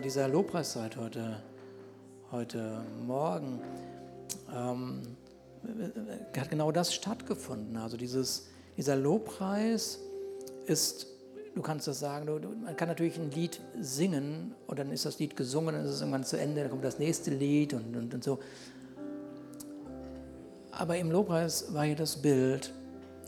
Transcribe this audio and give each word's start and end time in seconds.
dieser 0.00 0.28
Lobpreiszeit 0.28 0.96
heute, 0.96 1.42
heute 2.30 2.82
Morgen 3.06 3.60
ähm, 4.54 5.02
hat 6.36 6.50
genau 6.50 6.72
das 6.72 6.94
stattgefunden. 6.94 7.76
Also 7.76 7.96
dieses, 7.96 8.48
dieser 8.76 8.96
Lobpreis 8.96 10.00
ist, 10.66 11.06
du 11.54 11.62
kannst 11.62 11.86
das 11.86 12.00
sagen, 12.00 12.26
du, 12.26 12.38
man 12.62 12.76
kann 12.76 12.88
natürlich 12.88 13.18
ein 13.18 13.30
Lied 13.30 13.60
singen 13.80 14.54
und 14.66 14.78
dann 14.78 14.90
ist 14.90 15.04
das 15.04 15.18
Lied 15.18 15.36
gesungen, 15.36 15.74
dann 15.74 15.84
ist 15.84 15.90
es 15.90 16.00
irgendwann 16.00 16.24
zu 16.24 16.38
Ende, 16.38 16.62
dann 16.62 16.70
kommt 16.70 16.84
das 16.84 16.98
nächste 16.98 17.30
Lied 17.30 17.72
und, 17.72 17.96
und, 17.96 18.12
und 18.12 18.24
so. 18.24 18.38
Aber 20.72 20.98
im 20.98 21.10
Lobpreis 21.10 21.72
war 21.72 21.84
hier 21.84 21.96
das 21.96 22.20
Bild, 22.20 22.74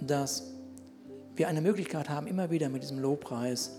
dass 0.01 0.53
wir 1.35 1.49
eine 1.49 1.63
Möglichkeit 1.63 2.09
haben, 2.09 2.27
immer 2.27 2.51
wieder 2.51 2.69
mit 2.69 2.83
diesem 2.83 2.99
Lobpreis 2.99 3.71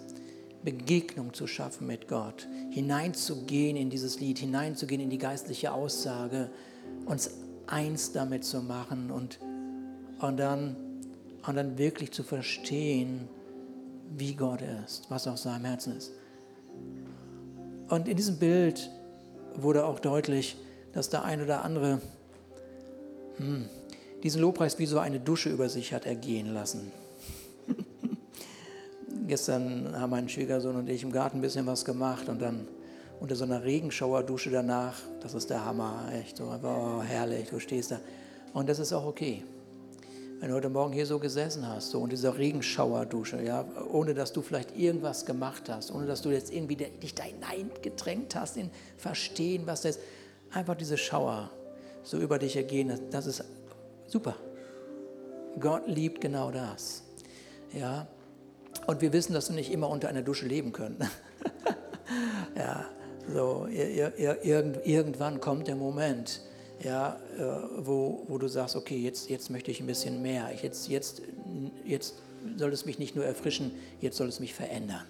Begegnung 0.64 1.34
zu 1.34 1.48
schaffen 1.48 1.88
mit 1.88 2.08
Gott, 2.08 2.48
hineinzugehen 2.72 3.78
in 3.78 3.90
dieses 3.90 4.20
Lied, 4.20 4.40
hineinzugehen 4.40 5.02
in 5.02 5.10
die 5.10 5.18
geistliche 5.18 5.72
Aussage, 5.72 6.50
uns 7.06 7.32
eins 7.68 8.12
damit 8.12 8.44
zu 8.44 8.62
machen 8.62 9.12
und, 9.12 9.40
und, 10.20 10.38
dann, 10.38 10.76
und 11.48 11.56
dann 11.56 11.78
wirklich 11.78 12.12
zu 12.12 12.24
verstehen, 12.24 13.28
wie 14.18 14.34
Gott 14.34 14.62
ist, 14.86 15.06
was 15.10 15.28
auf 15.28 15.38
seinem 15.38 15.66
Herzen 15.66 15.96
ist. 15.96 16.12
Und 17.90 18.08
in 18.08 18.18
diesem 18.18 18.38
Bild 18.38 18.90
wurde 19.56 19.86
auch 19.86 20.00
deutlich, 20.00 20.58
dass 20.94 21.10
der 21.10 21.24
ein 21.24 21.42
oder 21.42 21.64
andere 21.64 22.02
hm, 23.38 23.66
diesen 24.24 24.42
Lobpreis 24.42 24.80
wie 24.80 24.86
so 24.86 25.00
eine 25.00 25.20
Dusche 25.20 25.50
über 25.50 25.70
sich 25.70 25.94
hat 25.94 26.06
ergehen 26.06 26.54
lassen. 26.54 26.92
Gestern 29.28 30.00
haben 30.00 30.10
mein 30.10 30.30
Schwiegersohn 30.30 30.76
und 30.76 30.90
ich 30.90 31.04
im 31.04 31.12
Garten 31.12 31.38
ein 31.38 31.42
bisschen 31.42 31.66
was 31.66 31.86
gemacht 31.86 32.30
und 32.30 32.42
dann 32.42 32.68
unter 33.20 33.36
so 33.36 33.44
einer 33.44 33.64
Regenschauerdusche 33.64 34.50
danach, 34.50 34.96
das 35.22 35.34
ist 35.34 35.50
der 35.50 35.66
Hammer, 35.66 36.10
echt 36.14 36.38
so, 36.38 36.46
oh, 36.46 37.02
herrlich, 37.02 37.50
du 37.50 37.60
stehst 37.60 37.92
da. 37.92 38.00
Und 38.54 38.70
das 38.70 38.80
ist 38.80 38.94
auch 38.94 39.06
okay. 39.06 39.44
Wenn 40.40 40.50
du 40.50 40.56
heute 40.56 40.70
Morgen 40.70 40.94
hier 40.94 41.06
so 41.06 41.20
gesessen 41.20 41.68
hast, 41.68 41.90
so 41.90 42.02
in 42.02 42.10
dieser 42.10 42.38
Regenschauerdusche, 42.38 43.44
ja, 43.44 43.66
ohne 43.92 44.14
dass 44.14 44.32
du 44.32 44.42
vielleicht 44.42 44.78
irgendwas 44.78 45.26
gemacht 45.26 45.68
hast, 45.68 45.92
ohne 45.94 46.06
dass 46.06 46.22
du 46.22 46.30
jetzt 46.30 46.54
irgendwie 46.54 46.78
dich 46.78 47.14
da 47.14 47.24
hineingedrängt 47.24 48.36
hast 48.36 48.56
in 48.56 48.70
Verstehen, 48.96 49.64
was 49.66 49.82
das 49.82 49.98
ist, 49.98 50.06
einfach 50.52 50.76
diese 50.76 50.98
Schauer 50.98 51.52
so 52.04 52.18
über 52.18 52.40
dich 52.40 52.56
ergehen, 52.56 52.98
das 53.12 53.28
ist 53.28 53.44
super. 54.08 54.36
Gott 55.60 55.88
liebt 55.88 56.22
genau 56.22 56.52
das. 56.52 57.04
Ja, 57.74 58.08
und 58.88 59.02
wir 59.02 59.14
wissen, 59.14 59.34
dass 59.34 59.50
wir 59.50 59.56
nicht 59.56 59.72
immer 59.72 59.90
unter 59.90 60.10
einer 60.10 60.22
Dusche 60.22 60.48
leben 60.48 60.72
können. 60.72 60.98
ja, 62.58 62.86
so, 63.34 63.68
ir, 63.68 64.18
ir, 64.18 64.44
irgend, 64.44 64.86
irgendwann 64.86 65.40
kommt 65.40 65.68
der 65.68 65.76
Moment, 65.76 66.42
ja, 66.84 67.20
äh, 67.38 67.44
wo, 67.78 68.24
wo 68.28 68.38
du 68.38 68.48
sagst, 68.48 68.76
okay, 68.76 68.98
jetzt, 68.98 69.30
jetzt 69.30 69.50
möchte 69.50 69.72
ich 69.72 69.80
ein 69.80 69.88
bisschen 69.88 70.22
mehr. 70.22 70.50
Jetzt, 70.62 70.88
jetzt, 70.88 71.22
jetzt 71.86 72.16
soll 72.58 72.72
es 72.72 72.86
mich 72.86 73.00
nicht 73.00 73.16
nur 73.16 73.26
erfrischen, 73.26 73.72
jetzt 74.02 74.18
soll 74.18 74.28
es 74.28 74.40
mich 74.40 74.54
verändern. 74.54 75.06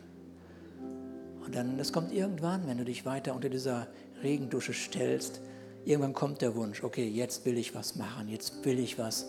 Und 1.45 1.55
dann, 1.55 1.77
das 1.77 1.93
kommt 1.93 2.11
irgendwann, 2.11 2.67
wenn 2.67 2.77
du 2.77 2.85
dich 2.85 3.05
weiter 3.05 3.33
unter 3.33 3.49
dieser 3.49 3.87
Regendusche 4.21 4.73
stellst, 4.73 5.41
irgendwann 5.85 6.13
kommt 6.13 6.41
der 6.41 6.55
Wunsch, 6.55 6.83
okay, 6.83 7.07
jetzt 7.07 7.45
will 7.45 7.57
ich 7.57 7.73
was 7.73 7.95
machen, 7.95 8.27
jetzt 8.27 8.65
will 8.65 8.79
ich 8.79 8.99
was 8.99 9.27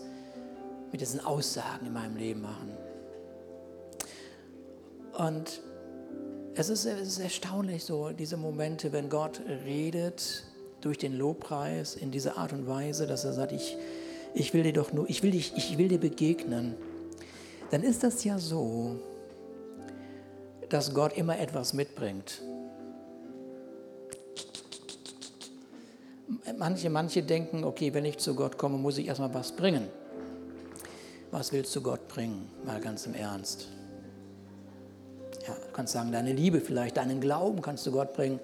mit 0.91 1.01
diesen 1.01 1.19
Aussagen 1.21 1.85
in 1.85 1.93
meinem 1.93 2.17
Leben 2.17 2.41
machen. 2.41 2.69
Und 5.17 5.61
es 6.55 6.69
ist, 6.69 6.85
es 6.85 7.07
ist 7.07 7.19
erstaunlich 7.19 7.83
so, 7.83 8.09
diese 8.09 8.37
Momente, 8.37 8.91
wenn 8.91 9.09
Gott 9.09 9.41
redet 9.65 10.43
durch 10.81 10.97
den 10.97 11.17
Lobpreis 11.17 11.95
in 11.95 12.11
dieser 12.11 12.37
Art 12.37 12.53
und 12.53 12.67
Weise, 12.67 13.07
dass 13.07 13.23
er 13.23 13.33
sagt, 13.33 13.51
ich, 13.51 13.77
ich 14.33 14.53
will 14.53 14.63
dir 14.63 14.73
doch 14.73 14.91
nur, 14.93 15.09
ich 15.09 15.23
will, 15.23 15.31
dich, 15.31 15.53
ich 15.55 15.77
will 15.77 15.87
dir 15.87 15.99
begegnen, 15.99 16.75
dann 17.69 17.83
ist 17.83 18.03
das 18.03 18.23
ja 18.23 18.37
so, 18.37 18.97
dass 20.69 20.93
Gott 20.93 21.17
immer 21.17 21.39
etwas 21.39 21.73
mitbringt. 21.73 22.41
Manche, 26.57 26.89
manche 26.89 27.23
denken, 27.23 27.63
okay, 27.63 27.93
wenn 27.93 28.05
ich 28.05 28.17
zu 28.17 28.35
Gott 28.35 28.57
komme, 28.57 28.77
muss 28.77 28.97
ich 28.97 29.07
erstmal 29.07 29.33
was 29.33 29.51
bringen. 29.53 29.87
Was 31.31 31.51
willst 31.53 31.75
du 31.75 31.81
Gott 31.81 32.07
bringen? 32.07 32.49
Mal 32.65 32.79
ganz 32.81 33.05
im 33.05 33.13
Ernst. 33.13 33.67
Ja, 35.47 35.53
du 35.53 35.73
kannst 35.73 35.93
sagen, 35.93 36.11
deine 36.11 36.33
Liebe 36.33 36.61
vielleicht, 36.61 36.97
deinen 36.97 37.19
Glauben 37.19 37.61
kannst 37.61 37.85
du 37.87 37.91
Gott 37.91 38.13
bringen. 38.13 38.39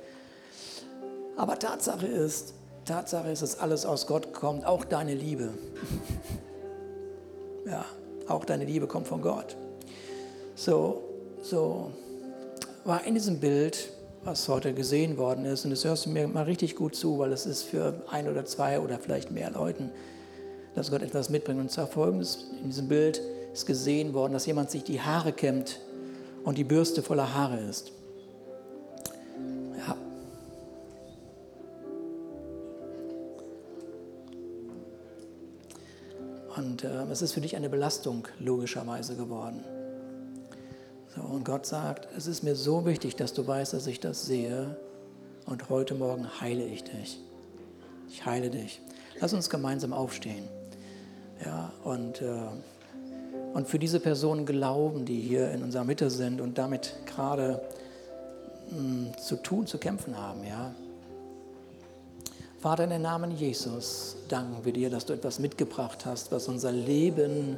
Aber 1.36 1.60
Tatsache 1.60 2.08
ist, 2.08 2.54
Tatsache 2.86 3.30
ist, 3.30 3.44
dass 3.44 3.60
alles 3.60 3.86
aus 3.86 4.08
Gott 4.08 4.34
kommt, 4.34 4.66
auch 4.66 4.84
deine 4.84 5.14
Liebe. 5.14 5.50
ja, 7.66 7.86
auch 8.28 8.46
deine 8.46 8.66
Liebe 8.66 8.88
kommt 8.88 9.08
von 9.08 9.22
Gott. 9.22 9.56
So, 10.56 11.04
so 11.44 11.92
war 12.84 13.04
in 13.06 13.14
diesem 13.14 13.40
Bild, 13.40 13.92
was 14.24 14.48
heute 14.48 14.74
gesehen 14.74 15.18
worden 15.18 15.46
ist, 15.46 15.66
und 15.66 15.72
das 15.72 15.86
hörst 15.86 16.08
du 16.08 16.10
mir 16.10 16.28
mal 16.28 16.46
richtig 16.46 16.76
gut 16.76 16.96
zu, 16.96 17.20
weil 17.20 17.32
es 17.32 17.46
ist 17.46 17.64
für 17.64 18.02
ein 18.10 18.28
oder 18.28 18.46
zwei 18.46 18.80
oder 18.80 18.98
vielleicht 18.98 19.30
mehr 19.30 19.52
Leuten, 19.52 19.92
dass 20.74 20.90
Gott 20.90 21.04
etwas 21.04 21.30
mitbringt. 21.30 21.60
Und 21.60 21.70
zwar 21.70 21.86
folgendes: 21.86 22.48
In 22.64 22.70
diesem 22.70 22.88
Bild 22.88 23.22
ist 23.54 23.68
gesehen 23.68 24.16
worden, 24.16 24.34
dass 24.34 24.48
jemand 24.48 24.72
sich 24.72 24.84
die 24.84 25.00
Haare 25.00 25.32
kämmt 25.32 25.80
und 26.48 26.58
die 26.58 26.64
Bürste 26.64 27.04
voller 27.04 27.34
Haare 27.34 27.60
ist. 27.60 27.92
Ja. 29.86 29.98
Und 36.56 36.86
äh, 36.86 37.04
es 37.12 37.22
ist 37.22 37.34
für 37.34 37.42
dich 37.42 37.58
eine 37.58 37.68
Belastung 37.68 38.30
logischerweise 38.40 39.18
geworden. 39.18 39.62
So, 41.14 41.22
und 41.22 41.44
Gott 41.44 41.66
sagt, 41.66 42.08
es 42.16 42.28
ist 42.28 42.44
mir 42.44 42.56
so 42.56 42.86
wichtig, 42.86 43.18
dass 43.18 43.34
du 43.34 43.46
weißt, 43.46 43.74
dass 43.74 43.86
ich 43.86 44.00
das 44.00 44.26
sehe. 44.26 44.78
Und 45.48 45.68
heute 45.68 45.96
Morgen 45.96 46.40
heile 46.40 46.64
ich 46.64 46.86
dich. 46.86 47.20
Ich 48.08 48.26
heile 48.26 48.50
dich. 48.50 48.80
Lass 49.20 49.34
uns 49.34 49.50
gemeinsam 49.50 49.92
aufstehen. 49.92 50.48
Ja, 51.44 51.74
und 51.84 52.22
äh, 52.22 52.38
und 53.58 53.68
für 53.68 53.80
diese 53.80 54.00
Personen 54.00 54.46
glauben, 54.46 55.04
die 55.04 55.20
hier 55.20 55.50
in 55.50 55.64
unserer 55.64 55.84
Mitte 55.84 56.12
sind 56.12 56.42
und 56.42 56.60
damit 56.60 56.94
gerade 57.08 57.60
hm, 58.70 59.08
zu 59.18 59.36
tun, 59.38 59.66
zu 59.66 59.80
kämpfen 59.80 60.16
haben. 60.16 60.44
Ja. 60.48 60.76
Vater, 62.60 62.84
in 62.84 62.92
den 62.92 63.02
Namen 63.02 63.32
Jesus 63.32 64.16
danken 64.28 64.64
wir 64.64 64.74
dir, 64.74 64.92
dass 64.92 65.08
du 65.08 65.14
etwas 65.14 65.40
mitgebracht 65.40 66.06
hast, 66.06 66.32
was 66.32 66.48
unser 66.48 66.72
Leben 66.72 67.58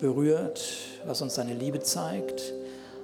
berührt, 0.00 0.64
was 1.04 1.20
uns 1.20 1.34
deine 1.34 1.52
Liebe 1.52 1.80
zeigt, 1.80 2.54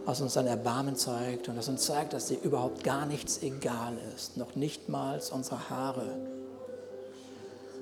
was 0.06 0.22
uns 0.22 0.32
dein 0.32 0.46
Erbarmen 0.46 0.96
zeigt 0.96 1.50
und 1.50 1.56
das 1.56 1.68
uns 1.68 1.84
zeigt, 1.84 2.14
dass 2.14 2.28
dir 2.28 2.38
überhaupt 2.40 2.84
gar 2.84 3.04
nichts 3.04 3.42
egal 3.42 3.98
ist, 4.16 4.38
noch 4.38 4.56
nicht 4.56 4.88
mal 4.88 5.20
unsere 5.30 5.68
Haare. 5.68 6.16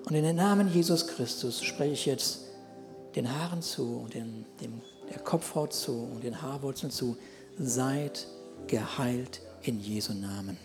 Und 0.05 0.17
in 0.17 0.25
den 0.25 0.35
Namen 0.35 0.69
Jesus 0.69 1.07
Christus 1.07 1.63
spreche 1.63 1.93
ich 1.93 2.07
jetzt 2.07 2.52
den 3.15 3.33
Haaren 3.33 3.63
zu 3.63 4.01
und 4.05 4.15
dem, 4.15 4.45
dem, 4.61 4.81
der 5.11 5.19
Kopfhaut 5.19 5.73
zu 5.73 6.09
und 6.15 6.25
den 6.25 6.41
Haarwurzeln 6.41 6.91
zu. 6.91 7.17
Seid 7.59 8.27
geheilt 8.67 9.41
in 9.63 9.81
Jesu 9.81 10.15
Namen. 10.15 10.57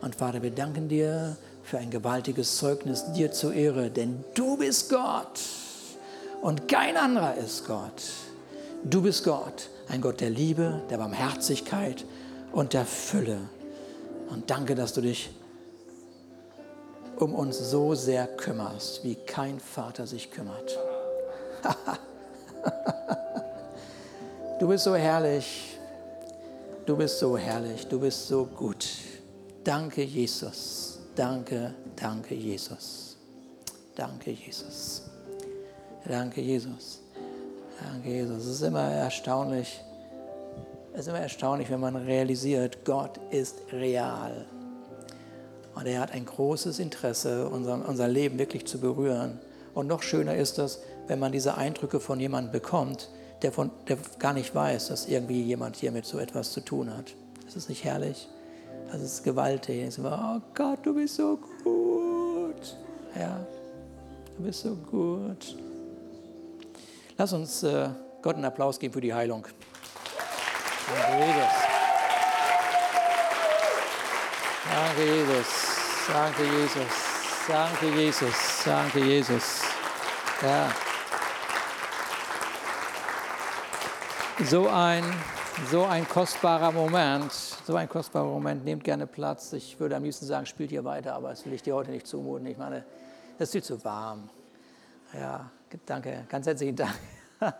Und 0.00 0.16
Vater, 0.16 0.42
wir 0.42 0.50
danken 0.50 0.88
dir 0.88 1.36
für 1.62 1.78
ein 1.78 1.90
gewaltiges 1.90 2.58
Zeugnis 2.58 3.12
dir 3.12 3.32
zur 3.32 3.54
Ehre, 3.54 3.90
denn 3.90 4.22
du 4.34 4.56
bist 4.56 4.90
Gott 4.90 5.40
und 6.42 6.68
kein 6.68 6.96
anderer 6.96 7.36
ist 7.36 7.66
Gott. 7.66 8.02
Du 8.84 9.00
bist 9.00 9.24
Gott, 9.24 9.70
ein 9.88 10.02
Gott 10.02 10.20
der 10.20 10.28
Liebe, 10.28 10.82
der 10.90 10.98
Barmherzigkeit 10.98 12.04
und 12.52 12.74
der 12.74 12.84
Fülle. 12.84 13.38
Und 14.28 14.50
danke, 14.50 14.74
dass 14.74 14.92
du 14.92 15.00
dich 15.00 15.30
um 17.16 17.34
uns 17.34 17.58
so 17.58 17.94
sehr 17.94 18.26
kümmerst, 18.26 19.04
wie 19.04 19.14
kein 19.14 19.58
Vater 19.58 20.06
sich 20.06 20.30
kümmert. 20.30 20.78
du 24.58 24.68
bist 24.68 24.84
so 24.84 24.94
herrlich. 24.94 25.78
Du 26.86 26.96
bist 26.96 27.18
so 27.18 27.36
herrlich. 27.36 27.86
Du 27.86 27.98
bist 27.98 28.28
so 28.28 28.44
gut. 28.44 28.86
Danke, 29.62 30.02
Jesus. 30.02 30.98
Danke, 31.14 31.74
danke, 31.96 32.34
Jesus. 32.34 33.16
Danke, 33.94 34.32
Jesus. 34.32 35.02
Danke, 36.06 36.40
Jesus. 36.40 37.00
Danke, 37.80 38.08
Jesus. 38.08 38.44
Es 38.44 38.54
ist 38.56 38.62
immer 38.62 38.90
erstaunlich. 38.90 39.80
Es 40.92 41.00
ist 41.00 41.08
immer 41.08 41.20
erstaunlich, 41.20 41.70
wenn 41.70 41.80
man 41.80 41.96
realisiert, 41.96 42.84
Gott 42.84 43.18
ist 43.30 43.56
real. 43.72 44.46
Und 45.74 45.86
er 45.86 46.00
hat 46.00 46.12
ein 46.12 46.24
großes 46.24 46.78
Interesse, 46.78 47.48
unser, 47.48 47.88
unser 47.88 48.06
Leben 48.06 48.38
wirklich 48.38 48.66
zu 48.66 48.78
berühren. 48.78 49.40
Und 49.74 49.88
noch 49.88 50.02
schöner 50.02 50.36
ist 50.36 50.58
das, 50.58 50.80
wenn 51.06 51.18
man 51.18 51.32
diese 51.32 51.56
Eindrücke 51.56 52.00
von 52.00 52.20
jemandem 52.20 52.52
bekommt, 52.52 53.10
der, 53.42 53.52
von, 53.52 53.70
der 53.88 53.98
gar 54.18 54.32
nicht 54.32 54.54
weiß, 54.54 54.88
dass 54.88 55.06
irgendwie 55.06 55.42
jemand 55.42 55.76
hier 55.76 55.92
mit 55.92 56.06
so 56.06 56.18
etwas 56.18 56.52
zu 56.52 56.60
tun 56.60 56.94
hat. 56.96 57.14
Ist 57.46 57.56
das 57.56 57.68
nicht 57.68 57.84
herrlich? 57.84 58.28
Das 58.90 59.02
ist 59.02 59.22
gewaltig. 59.22 59.98
Oh 60.02 60.40
Gott, 60.54 60.78
du 60.82 60.94
bist 60.94 61.16
so 61.16 61.38
gut. 61.62 62.76
Ja, 63.18 63.44
du 64.36 64.44
bist 64.44 64.62
so 64.62 64.74
gut. 64.74 65.56
Lass 67.16 67.32
uns 67.32 67.62
äh, 67.62 67.88
Gott 68.22 68.36
einen 68.36 68.44
Applaus 68.44 68.78
geben 68.78 68.94
für 68.94 69.00
die 69.00 69.14
Heilung. 69.14 69.46
Danke, 70.86 71.26
Jesus. 71.26 71.74
Danke, 74.72 75.04
Jesus. 75.04 75.46
Danke, 76.06 76.44
Jesus. 76.44 77.04
Danke, 77.46 77.86
Jesus. 77.88 78.62
Danke, 78.64 78.98
Jesus. 79.00 79.60
Ja. 80.42 80.83
So 84.42 84.68
ein, 84.68 85.04
so 85.70 85.84
ein 85.84 86.08
kostbarer 86.08 86.72
Moment, 86.72 87.30
so 87.32 87.76
ein 87.76 87.88
kostbarer 87.88 88.26
Moment. 88.26 88.64
Nehmt 88.64 88.82
gerne 88.82 89.06
Platz. 89.06 89.52
Ich 89.52 89.78
würde 89.78 89.94
am 89.94 90.02
liebsten 90.02 90.26
sagen, 90.26 90.44
spielt 90.44 90.70
hier 90.70 90.84
weiter, 90.84 91.14
aber 91.14 91.30
das 91.30 91.46
will 91.46 91.52
ich 91.52 91.62
dir 91.62 91.76
heute 91.76 91.92
nicht 91.92 92.08
zumuten. 92.08 92.44
Ich 92.48 92.58
meine, 92.58 92.84
es 93.38 93.44
ist 93.44 93.52
viel 93.52 93.62
zu 93.62 93.84
warm. 93.84 94.28
Ja, 95.12 95.52
danke, 95.86 96.26
ganz 96.28 96.46
herzlichen 96.46 96.74
Dank. 96.74 96.98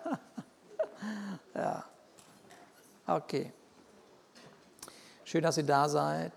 ja. 1.55 1.85
Okay. 3.06 3.53
Schön, 5.23 5.44
dass 5.44 5.56
ihr 5.56 5.65
da 5.65 5.88
seid, 5.88 6.32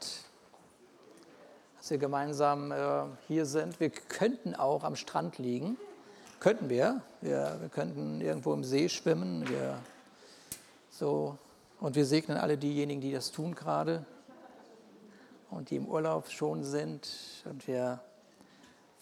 dass 1.80 1.90
wir 1.90 1.98
gemeinsam 1.98 2.72
äh, 2.72 3.06
hier 3.28 3.48
sind. 3.48 3.80
Wir 3.80 3.90
könnten 3.90 4.54
auch 4.54 4.84
am 4.84 4.96
Strand 4.96 5.40
liegen. 5.40 5.78
Könnten 6.40 6.70
wir. 6.70 7.02
wir. 7.22 7.58
Wir 7.60 7.70
könnten 7.70 8.22
irgendwo 8.22 8.54
im 8.54 8.64
See 8.64 8.88
schwimmen. 8.88 9.50
Wir, 9.50 9.80
so. 10.98 11.38
Und 11.80 11.96
wir 11.96 12.06
segnen 12.06 12.38
alle 12.38 12.58
diejenigen, 12.58 13.02
die 13.02 13.12
das 13.12 13.32
tun 13.32 13.54
gerade 13.54 14.06
und 15.52 15.70
die 15.70 15.76
im 15.76 15.88
Urlaub 15.88 16.30
schon 16.30 16.64
sind. 16.64 17.08
Und 17.46 17.68
wir 17.68 18.02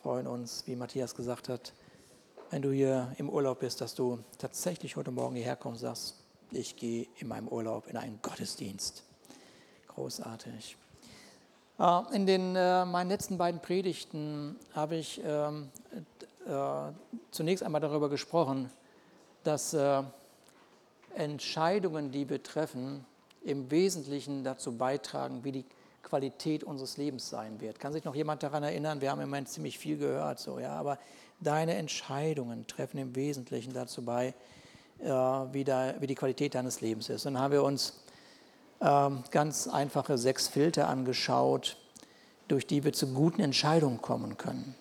freuen 0.01 0.27
uns, 0.27 0.63
wie 0.67 0.75
Matthias 0.75 1.15
gesagt 1.15 1.47
hat, 1.47 1.73
wenn 2.51 2.61
du 2.61 2.71
hier 2.71 3.13
im 3.17 3.29
Urlaub 3.29 3.61
bist, 3.61 3.81
dass 3.81 3.95
du 3.95 4.19
tatsächlich 4.37 4.97
heute 4.97 5.11
Morgen 5.11 5.35
hierher 5.35 5.55
kommst 5.55 5.83
und 5.83 5.87
sagst, 5.87 6.15
ich 6.51 6.75
gehe 6.75 7.07
in 7.17 7.27
meinem 7.27 7.47
Urlaub 7.47 7.87
in 7.87 7.97
einen 7.97 8.19
Gottesdienst. 8.21 9.03
Großartig. 9.87 10.77
Äh, 11.79 12.01
in 12.13 12.25
den, 12.25 12.55
äh, 12.55 12.85
meinen 12.85 13.09
letzten 13.09 13.37
beiden 13.37 13.61
Predigten 13.61 14.57
habe 14.73 14.97
ich 14.97 15.21
ähm, 15.25 15.69
äh, 16.45 16.91
zunächst 17.31 17.63
einmal 17.63 17.81
darüber 17.81 18.09
gesprochen, 18.09 18.69
dass 19.43 19.75
Entscheidungen, 21.15 22.11
die 22.11 22.29
wir 22.29 22.43
treffen, 22.43 23.05
im 23.43 23.69
Wesentlichen 23.71 24.43
dazu 24.43 24.77
beitragen, 24.77 25.43
wie 25.43 25.51
die 25.51 25.65
Qualität 26.03 26.63
unseres 26.63 26.97
Lebens 26.97 27.29
sein 27.29 27.59
wird. 27.59 27.79
Kann 27.79 27.93
sich 27.93 28.03
noch 28.03 28.15
jemand 28.15 28.43
daran 28.43 28.63
erinnern? 28.63 29.01
Wir 29.01 29.11
haben 29.11 29.21
im 29.21 29.29
Moment 29.29 29.49
ziemlich 29.49 29.77
viel 29.77 29.97
gehört, 29.97 30.39
so 30.39 30.59
ja, 30.59 30.73
aber 30.73 30.97
deine 31.39 31.75
Entscheidungen 31.75 32.67
treffen 32.67 32.97
im 32.99 33.15
Wesentlichen 33.15 33.73
dazu 33.73 34.03
bei, 34.03 34.33
äh, 34.99 35.09
wie, 35.09 35.63
da, 35.63 35.95
wie, 35.99 36.07
die 36.07 36.15
Qualität 36.15 36.55
deines 36.55 36.81
Lebens 36.81 37.09
ist. 37.09 37.25
Dann 37.25 37.39
haben 37.39 37.51
wir 37.51 37.63
uns 37.63 38.01
äh, 38.79 39.09
ganz 39.31 39.67
einfache 39.67 40.17
sechs 40.17 40.47
Filter 40.47 40.87
angeschaut, 40.87 41.77
durch 42.47 42.67
die 42.67 42.83
wir 42.83 42.93
zu 42.93 43.07
guten 43.13 43.41
Entscheidungen 43.41 44.01
kommen 44.01 44.37
können. 44.37 44.75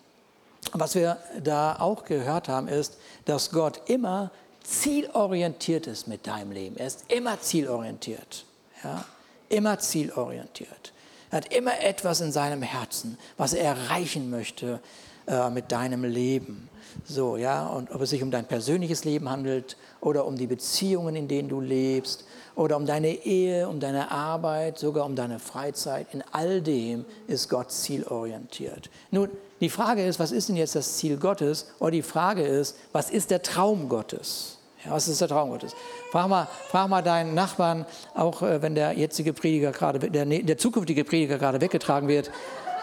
Was 0.73 0.95
wir 0.95 1.17
da 1.43 1.77
auch 1.79 2.05
gehört 2.05 2.49
haben, 2.49 2.67
ist, 2.67 2.97
dass 3.25 3.51
Gott 3.51 3.81
immer 3.89 4.31
zielorientiert 4.65 5.87
ist 5.87 6.07
mit 6.07 6.27
deinem 6.27 6.51
Leben. 6.51 6.77
Er 6.77 6.87
ist 6.87 7.05
immer 7.09 7.39
zielorientiert. 7.39 8.45
Ja? 8.83 9.05
Immer 9.49 9.79
zielorientiert. 9.79 10.93
Er 11.31 11.37
hat 11.37 11.53
immer 11.53 11.81
etwas 11.81 12.21
in 12.21 12.31
seinem 12.31 12.61
Herzen, 12.61 13.17
was 13.37 13.53
er 13.53 13.65
erreichen 13.65 14.29
möchte 14.29 14.79
äh, 15.27 15.49
mit 15.49 15.71
deinem 15.71 16.03
Leben. 16.03 16.69
So, 17.03 17.35
ja, 17.35 17.67
und 17.67 17.91
ob 17.91 18.01
es 18.01 18.11
sich 18.11 18.23
um 18.23 18.31
dein 18.31 18.45
persönliches 18.45 19.03
Leben 19.03 19.29
handelt 19.29 19.75
oder 19.99 20.25
um 20.25 20.37
die 20.37 20.47
Beziehungen, 20.47 21.15
in 21.15 21.27
denen 21.27 21.49
du 21.49 21.59
lebst 21.59 22.25
oder 22.55 22.77
um 22.77 22.85
deine 22.85 23.25
Ehe, 23.25 23.67
um 23.67 23.79
deine 23.79 24.11
Arbeit, 24.11 24.79
sogar 24.79 25.05
um 25.05 25.15
deine 25.15 25.39
Freizeit, 25.39 26.07
in 26.13 26.23
all 26.31 26.61
dem 26.61 27.05
ist 27.27 27.49
Gott 27.49 27.71
zielorientiert. 27.71 28.89
Nun, 29.11 29.29
die 29.59 29.69
Frage 29.69 30.05
ist, 30.05 30.19
was 30.19 30.31
ist 30.31 30.49
denn 30.49 30.55
jetzt 30.55 30.75
das 30.75 30.97
Ziel 30.97 31.17
Gottes? 31.17 31.67
Oder 31.79 31.91
die 31.91 32.01
Frage 32.01 32.43
ist, 32.43 32.77
was 32.91 33.09
ist 33.09 33.31
der 33.31 33.41
Traum 33.41 33.89
Gottes? 33.89 34.54
Ja, 34.85 34.91
was 34.91 35.07
ist 35.07 35.19
der 35.19 35.27
Traum 35.27 35.49
Gottes? 35.49 35.75
Frag 36.11 36.27
mal, 36.27 36.47
frag 36.69 36.87
mal 36.89 37.01
deinen 37.01 37.33
Nachbarn, 37.33 37.85
auch 38.13 38.41
äh, 38.41 38.61
wenn 38.61 38.75
der 38.75 38.93
jetzige 38.93 39.33
Prediger 39.33 39.71
gerade, 39.71 39.99
der, 39.99 40.25
der 40.25 40.57
zukünftige 40.57 41.03
Prediger 41.03 41.37
gerade 41.37 41.59
weggetragen 41.59 42.07
wird, 42.07 42.29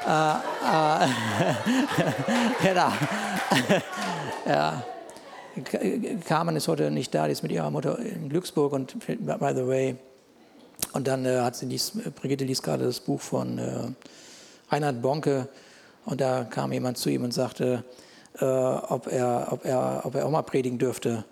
äh, 0.07 0.33
äh, 0.33 1.09
genau. 2.63 2.93
ja. 4.47 4.83
Carmen 6.27 6.57
ist 6.57 6.69
heute 6.69 6.91
nicht 6.91 7.15
da, 7.15 7.27
die 7.27 7.33
ist 7.33 7.43
mit 7.43 7.53
ihrer 7.53 7.71
Mutter 7.71 7.99
in 7.99 8.29
Glücksburg 8.29 8.73
und 8.73 8.99
by 9.07 9.53
the 9.55 9.67
way. 9.67 9.97
Und 10.93 11.07
dann 11.07 11.25
äh, 11.25 11.41
hat 11.41 11.57
sie 11.57 11.67
liest, 11.67 12.15
Brigitte 12.17 12.45
liest 12.45 12.63
gerade 12.63 12.85
das 12.85 13.01
Buch 13.01 13.21
von 13.21 13.59
äh, 13.59 13.89
Reinhard 14.71 15.01
Bonke 15.03 15.49
und 16.05 16.21
da 16.21 16.45
kam 16.45 16.73
jemand 16.73 16.99
zu 16.99 17.11
ihm 17.11 17.23
und 17.23 17.33
sagte, 17.33 17.85
äh, 18.41 18.45
ob, 18.45 19.07
er, 19.07 19.49
ob, 19.51 19.65
er, 19.65 20.03
ob 20.05 20.15
er 20.15 20.27
auch 20.27 20.31
mal 20.31 20.43
predigen 20.43 20.79
dürfte. 20.79 21.25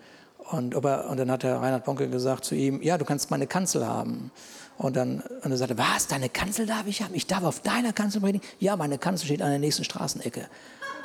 Und, 0.50 0.75
er, 0.75 1.08
und 1.08 1.19
dann 1.19 1.31
hat 1.31 1.43
der 1.43 1.61
Reinhard 1.61 1.85
Bonke 1.85 2.08
gesagt 2.08 2.44
zu 2.44 2.55
ihm, 2.55 2.82
ja, 2.82 2.99
du 2.99 3.05
kannst 3.05 3.31
meine 3.31 3.47
Kanzel 3.47 3.87
haben. 3.87 4.31
Und 4.79 4.97
dann 4.97 5.23
und 5.43 5.50
er 5.50 5.56
sagte, 5.56 5.76
was, 5.79 6.06
deine 6.06 6.29
Kanzel 6.29 6.67
darf 6.67 6.87
ich 6.87 7.02
haben? 7.02 7.14
Ich 7.14 7.26
darf 7.26 7.44
auf 7.44 7.61
deiner 7.61 7.93
Kanzel 7.93 8.20
predigen? 8.20 8.47
Ja, 8.58 8.76
meine 8.76 8.99
Kanzel 8.99 9.26
steht 9.26 9.43
an 9.43 9.50
der 9.50 9.58
nächsten 9.58 9.85
Straßenecke. 9.85 10.47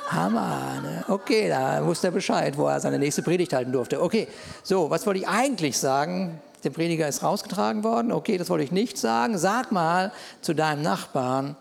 Hammer, 0.08 0.80
ne? 0.82 1.04
Okay, 1.08 1.48
da 1.48 1.84
wusste 1.84 2.08
er 2.08 2.12
Bescheid, 2.12 2.56
wo 2.56 2.66
er 2.68 2.80
seine 2.80 2.98
nächste 2.98 3.22
Predigt 3.22 3.52
halten 3.52 3.72
durfte. 3.72 4.00
Okay, 4.00 4.28
so, 4.62 4.88
was 4.88 5.04
wollte 5.06 5.20
ich 5.20 5.28
eigentlich 5.28 5.78
sagen? 5.78 6.40
Der 6.64 6.70
Prediger 6.70 7.06
ist 7.06 7.22
rausgetragen 7.22 7.84
worden. 7.84 8.12
Okay, 8.12 8.38
das 8.38 8.48
wollte 8.48 8.64
ich 8.64 8.72
nicht 8.72 8.98
sagen. 8.98 9.36
Sag 9.36 9.72
mal 9.72 10.12
zu 10.40 10.54
deinem 10.54 10.82
Nachbarn, 10.82 11.56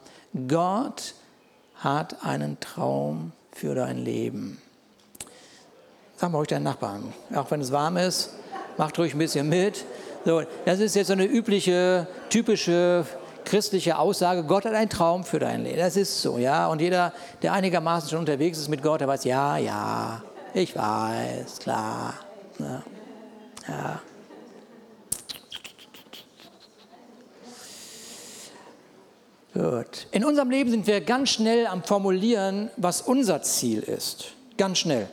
Gott 0.48 1.16
hat 1.76 2.24
einen 2.24 2.60
Traum 2.60 3.32
für 3.52 3.76
dein 3.76 3.98
Leben. 3.98 4.62
Sag 6.17 6.31
mal 6.31 6.39
euch 6.39 6.48
deinen 6.48 6.63
Nachbarn, 6.63 7.13
auch 7.36 7.51
wenn 7.51 7.60
es 7.60 7.72
warm 7.72 7.98
ist, 7.98 8.31
macht 8.77 8.98
ruhig 8.98 9.13
ein 9.13 9.19
bisschen 9.19 9.50
mit. 9.50 9.84
So, 10.24 10.43
das 10.65 10.79
ist 10.79 10.95
jetzt 10.95 11.07
so 11.07 11.13
eine 11.13 11.25
übliche, 11.25 12.07
typische 12.29 13.05
christliche 13.45 13.98
Aussage, 13.98 14.43
Gott 14.43 14.65
hat 14.65 14.74
einen 14.74 14.89
Traum 14.89 15.24
für 15.24 15.39
dein 15.39 15.63
Leben. 15.63 15.77
Das 15.77 15.95
ist 15.95 16.22
so, 16.22 16.38
ja. 16.38 16.67
Und 16.67 16.81
jeder, 16.81 17.13
der 17.41 17.53
einigermaßen 17.53 18.10
schon 18.10 18.19
unterwegs 18.19 18.57
ist 18.57 18.67
mit 18.67 18.81
Gott, 18.81 19.01
der 19.01 19.07
weiß, 19.07 19.24
ja, 19.24 19.57
ja, 19.57 20.22
ich 20.53 20.75
weiß, 20.75 21.60
klar. 21.60 22.15
Ja. 22.60 22.84
ja. 23.67 24.01
Gut. 29.53 30.07
In 30.12 30.25
unserem 30.25 30.50
Leben 30.50 30.69
sind 30.69 30.86
wir 30.86 31.00
ganz 31.00 31.29
schnell 31.29 31.67
am 31.67 31.84
Formulieren, 31.84 32.69
was 32.75 33.01
unser 33.01 33.41
Ziel 33.41 33.81
ist. 33.81 34.34
Ganz 34.57 34.79
schnell. 34.79 35.07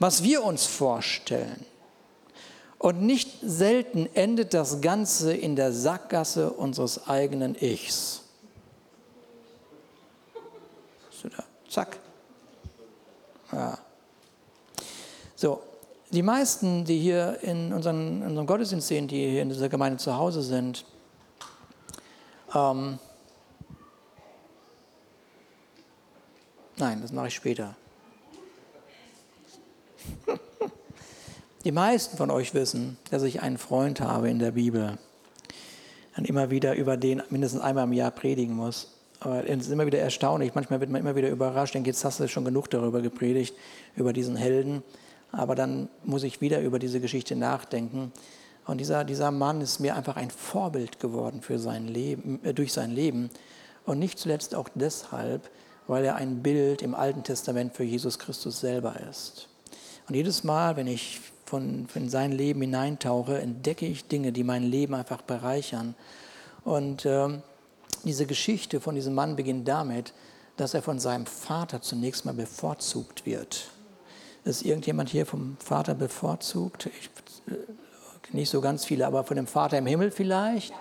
Was 0.00 0.24
wir 0.24 0.42
uns 0.42 0.66
vorstellen. 0.66 1.64
Und 2.78 3.02
nicht 3.02 3.30
selten 3.42 4.08
endet 4.14 4.54
das 4.54 4.80
Ganze 4.80 5.34
in 5.34 5.54
der 5.54 5.72
Sackgasse 5.72 6.50
unseres 6.50 7.06
eigenen 7.06 7.54
Ichs. 7.54 8.22
Zack. 11.68 11.98
Ja. 13.52 13.78
So, 15.36 15.62
die 16.10 16.22
meisten, 16.22 16.84
die 16.84 16.98
hier 16.98 17.38
in 17.42 17.72
unseren, 17.72 18.22
in 18.22 18.28
unserem 18.28 18.46
Gottesdienst 18.46 18.88
sehen, 18.88 19.06
die 19.06 19.28
hier 19.28 19.42
in 19.42 19.50
dieser 19.50 19.68
Gemeinde 19.68 19.98
zu 19.98 20.16
Hause 20.16 20.42
sind, 20.42 20.84
ähm, 22.54 22.98
nein, 26.76 27.02
das 27.02 27.12
mache 27.12 27.28
ich 27.28 27.34
später. 27.34 27.76
Die 31.64 31.72
meisten 31.72 32.16
von 32.16 32.30
euch 32.30 32.54
wissen, 32.54 32.96
dass 33.10 33.22
ich 33.22 33.42
einen 33.42 33.58
Freund 33.58 34.00
habe 34.00 34.30
in 34.30 34.38
der 34.38 34.52
Bibel 34.52 34.98
und 36.16 36.28
immer 36.28 36.50
wieder 36.50 36.74
über 36.74 36.96
den 36.96 37.22
mindestens 37.30 37.60
einmal 37.60 37.84
im 37.84 37.92
Jahr 37.92 38.10
predigen 38.10 38.54
muss. 38.54 38.88
Aber 39.20 39.48
es 39.48 39.66
ist 39.66 39.70
immer 39.70 39.86
wieder 39.86 39.98
erstaunlich. 39.98 40.54
Manchmal 40.54 40.80
wird 40.80 40.90
man 40.90 41.00
immer 41.00 41.14
wieder 41.16 41.28
überrascht. 41.28 41.74
Denke, 41.74 41.90
jetzt 41.90 42.04
hast 42.04 42.20
du 42.20 42.28
schon 42.28 42.44
genug 42.44 42.70
darüber 42.70 43.02
gepredigt, 43.02 43.54
über 43.94 44.12
diesen 44.12 44.36
Helden. 44.36 44.82
Aber 45.32 45.54
dann 45.54 45.88
muss 46.04 46.22
ich 46.22 46.40
wieder 46.40 46.60
über 46.60 46.78
diese 46.78 47.00
Geschichte 47.00 47.36
nachdenken. 47.36 48.12
Und 48.66 48.78
dieser, 48.78 49.04
dieser 49.04 49.30
Mann 49.30 49.60
ist 49.60 49.80
mir 49.80 49.96
einfach 49.96 50.16
ein 50.16 50.30
Vorbild 50.30 51.00
geworden 51.00 51.42
für 51.42 51.58
sein 51.58 51.86
Leben, 51.86 52.40
äh, 52.44 52.54
durch 52.54 52.72
sein 52.72 52.90
Leben. 52.90 53.30
Und 53.84 53.98
nicht 53.98 54.18
zuletzt 54.18 54.54
auch 54.54 54.68
deshalb, 54.74 55.50
weil 55.86 56.04
er 56.04 56.16
ein 56.16 56.42
Bild 56.42 56.82
im 56.82 56.94
Alten 56.94 57.22
Testament 57.22 57.74
für 57.74 57.84
Jesus 57.84 58.18
Christus 58.18 58.60
selber 58.60 58.94
ist. 59.10 59.48
Und 60.10 60.16
jedes 60.16 60.42
Mal, 60.42 60.74
wenn 60.74 60.88
ich 60.88 61.20
von, 61.44 61.86
in 61.94 62.08
sein 62.08 62.32
Leben 62.32 62.62
hineintauche, 62.62 63.40
entdecke 63.40 63.86
ich 63.86 64.08
Dinge, 64.08 64.32
die 64.32 64.42
mein 64.42 64.64
Leben 64.64 64.92
einfach 64.92 65.22
bereichern. 65.22 65.94
Und 66.64 67.06
ähm, 67.06 67.44
Diese 68.04 68.26
Geschichte 68.26 68.80
von 68.80 68.94
diesem 68.94 69.14
Mann 69.14 69.36
beginnt 69.36 69.68
damit, 69.68 70.14
dass 70.56 70.74
er 70.74 70.82
von 70.82 70.98
seinem 70.98 71.26
Vater 71.26 71.82
zunächst 71.82 72.24
mal 72.24 72.34
bevorzugt 72.34 73.26
wird. 73.26 73.68
Ist 74.44 74.62
irgendjemand 74.64 75.10
hier 75.10 75.26
vom 75.26 75.56
Vater 75.58 75.94
bevorzugt? 75.94 76.86
Ich, 76.86 77.10
äh, 77.52 77.58
nicht 78.32 78.48
so 78.48 78.60
ganz 78.60 78.84
viele, 78.84 79.06
aber 79.06 79.24
von 79.24 79.36
dem 79.36 79.46
Vater 79.46 79.78
im 79.78 79.86
Himmel 79.86 80.10
vielleicht? 80.10 80.72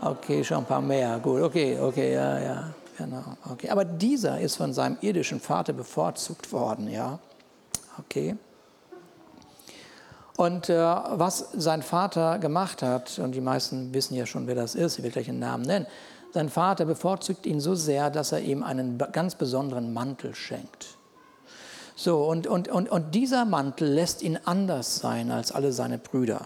Okay, 0.00 0.42
schon 0.42 0.58
ein 0.58 0.66
paar 0.66 0.80
mehr. 0.80 1.18
Gut, 1.20 1.42
okay, 1.42 1.78
okay, 1.78 2.14
ja, 2.14 2.38
ja, 2.40 2.74
genau. 2.96 3.24
Okay. 3.50 3.68
Aber 3.70 3.84
dieser 3.84 4.40
ist 4.40 4.56
von 4.56 4.72
seinem 4.72 4.96
irdischen 5.00 5.40
Vater 5.40 5.72
bevorzugt 5.72 6.52
worden, 6.52 6.90
ja. 6.90 7.18
Okay. 7.98 8.36
Und 10.38 10.68
äh, 10.68 10.78
was 10.78 11.48
sein 11.54 11.82
Vater 11.82 12.38
gemacht 12.38 12.80
hat, 12.80 13.18
und 13.18 13.32
die 13.32 13.40
meisten 13.40 13.92
wissen 13.92 14.14
ja 14.14 14.24
schon, 14.24 14.46
wer 14.46 14.54
das 14.54 14.76
ist, 14.76 14.96
ich 14.96 15.02
will 15.02 15.10
gleich 15.10 15.28
einen 15.28 15.40
Namen 15.40 15.64
nennen, 15.64 15.88
sein 16.32 16.48
Vater 16.48 16.84
bevorzugt 16.84 17.44
ihn 17.44 17.58
so 17.60 17.74
sehr, 17.74 18.08
dass 18.08 18.30
er 18.30 18.38
ihm 18.38 18.62
einen 18.62 18.98
ganz 19.10 19.34
besonderen 19.34 19.92
Mantel 19.92 20.36
schenkt. 20.36 20.96
So, 21.96 22.22
und, 22.22 22.46
und, 22.46 22.68
und, 22.68 22.88
und 22.88 23.16
dieser 23.16 23.46
Mantel 23.46 23.88
lässt 23.88 24.22
ihn 24.22 24.38
anders 24.44 25.00
sein 25.00 25.32
als 25.32 25.50
alle 25.50 25.72
seine 25.72 25.98
Brüder. 25.98 26.44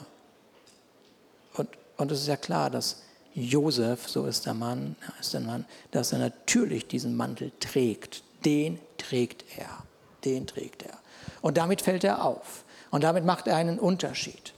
Und, 1.59 1.69
und 1.99 2.11
es 2.13 2.23
ist 2.23 2.29
ja 2.29 2.37
klar, 2.37 2.71
dass 2.71 3.03
Josef, 3.35 4.09
so 4.09 4.25
ist 4.25 4.47
der 4.47 4.55
Mann, 4.55 4.97
ist 5.21 5.35
der 5.35 5.43
Mann, 5.43 5.67
dass 5.91 6.15
er 6.15 6.19
natürlich 6.19 6.89
diesen 6.89 7.15
Mantel 7.15 7.53
trägt. 7.61 8.23
Den 8.47 8.79
trägt 8.97 9.45
er. 9.59 9.69
Den 10.25 10.47
trägt 10.47 10.83
er. 10.83 10.97
Und 11.43 11.59
damit 11.59 11.83
fällt 11.83 12.05
er 12.05 12.25
auf. 12.25 12.62
Und 12.93 13.03
damit 13.03 13.25
macht 13.25 13.49
er 13.49 13.57
einen 13.57 13.81
Unterschied. 13.81 14.53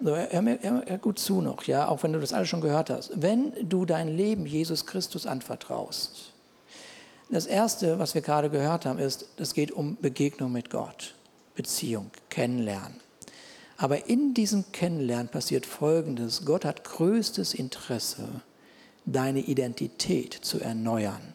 So, 0.00 0.14
hör 0.14 0.42
mir, 0.42 0.60
hör 0.62 0.98
gut 0.98 1.18
zu 1.18 1.40
noch, 1.40 1.64
ja, 1.64 1.88
auch 1.88 2.04
wenn 2.04 2.12
du 2.12 2.20
das 2.20 2.32
alles 2.32 2.48
schon 2.48 2.60
gehört 2.60 2.90
hast. 2.90 3.10
Wenn 3.20 3.52
du 3.68 3.84
dein 3.84 4.16
Leben 4.16 4.46
Jesus 4.46 4.86
Christus 4.86 5.26
anvertraust, 5.26 6.32
das 7.30 7.46
Erste, 7.46 7.98
was 7.98 8.14
wir 8.14 8.22
gerade 8.22 8.50
gehört 8.50 8.86
haben, 8.86 9.00
ist, 9.00 9.26
es 9.38 9.54
geht 9.54 9.72
um 9.72 9.96
Begegnung 10.00 10.52
mit 10.52 10.70
Gott, 10.70 11.14
Beziehung, 11.56 12.10
Kennenlernen. 12.28 13.00
Aber 13.76 14.08
in 14.08 14.34
diesem 14.34 14.70
Kennenlernen 14.70 15.28
passiert 15.28 15.66
Folgendes. 15.66 16.44
Gott 16.44 16.64
hat 16.64 16.84
größtes 16.84 17.54
Interesse, 17.54 18.42
deine 19.04 19.40
Identität 19.40 20.34
zu 20.34 20.60
erneuern. 20.60 21.34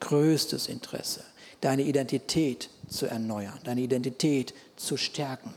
Größtes 0.00 0.66
Interesse, 0.66 1.24
deine 1.60 1.82
Identität 1.82 2.70
zu 2.92 3.06
erneuern, 3.06 3.58
deine 3.64 3.80
Identität 3.80 4.54
zu 4.76 4.96
stärken. 4.96 5.54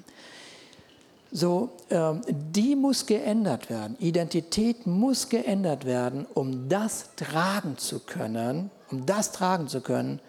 So, 1.31 1.71
ähm, 1.89 2.21
die 2.27 2.75
muss 2.75 3.05
geändert 3.05 3.69
werden. 3.69 3.97
Identität 3.99 4.87
muss 4.87 5.27
geändert 5.27 5.85
werden, 5.85 6.25
um 6.33 6.69
das 6.69 7.09
tragen 7.17 7.77
zu 7.77 7.99
können, 7.99 8.71
um 8.89 9.05
das 9.05 9.33
tragen 9.33 9.67
zu 9.67 9.81
können, 9.81 10.21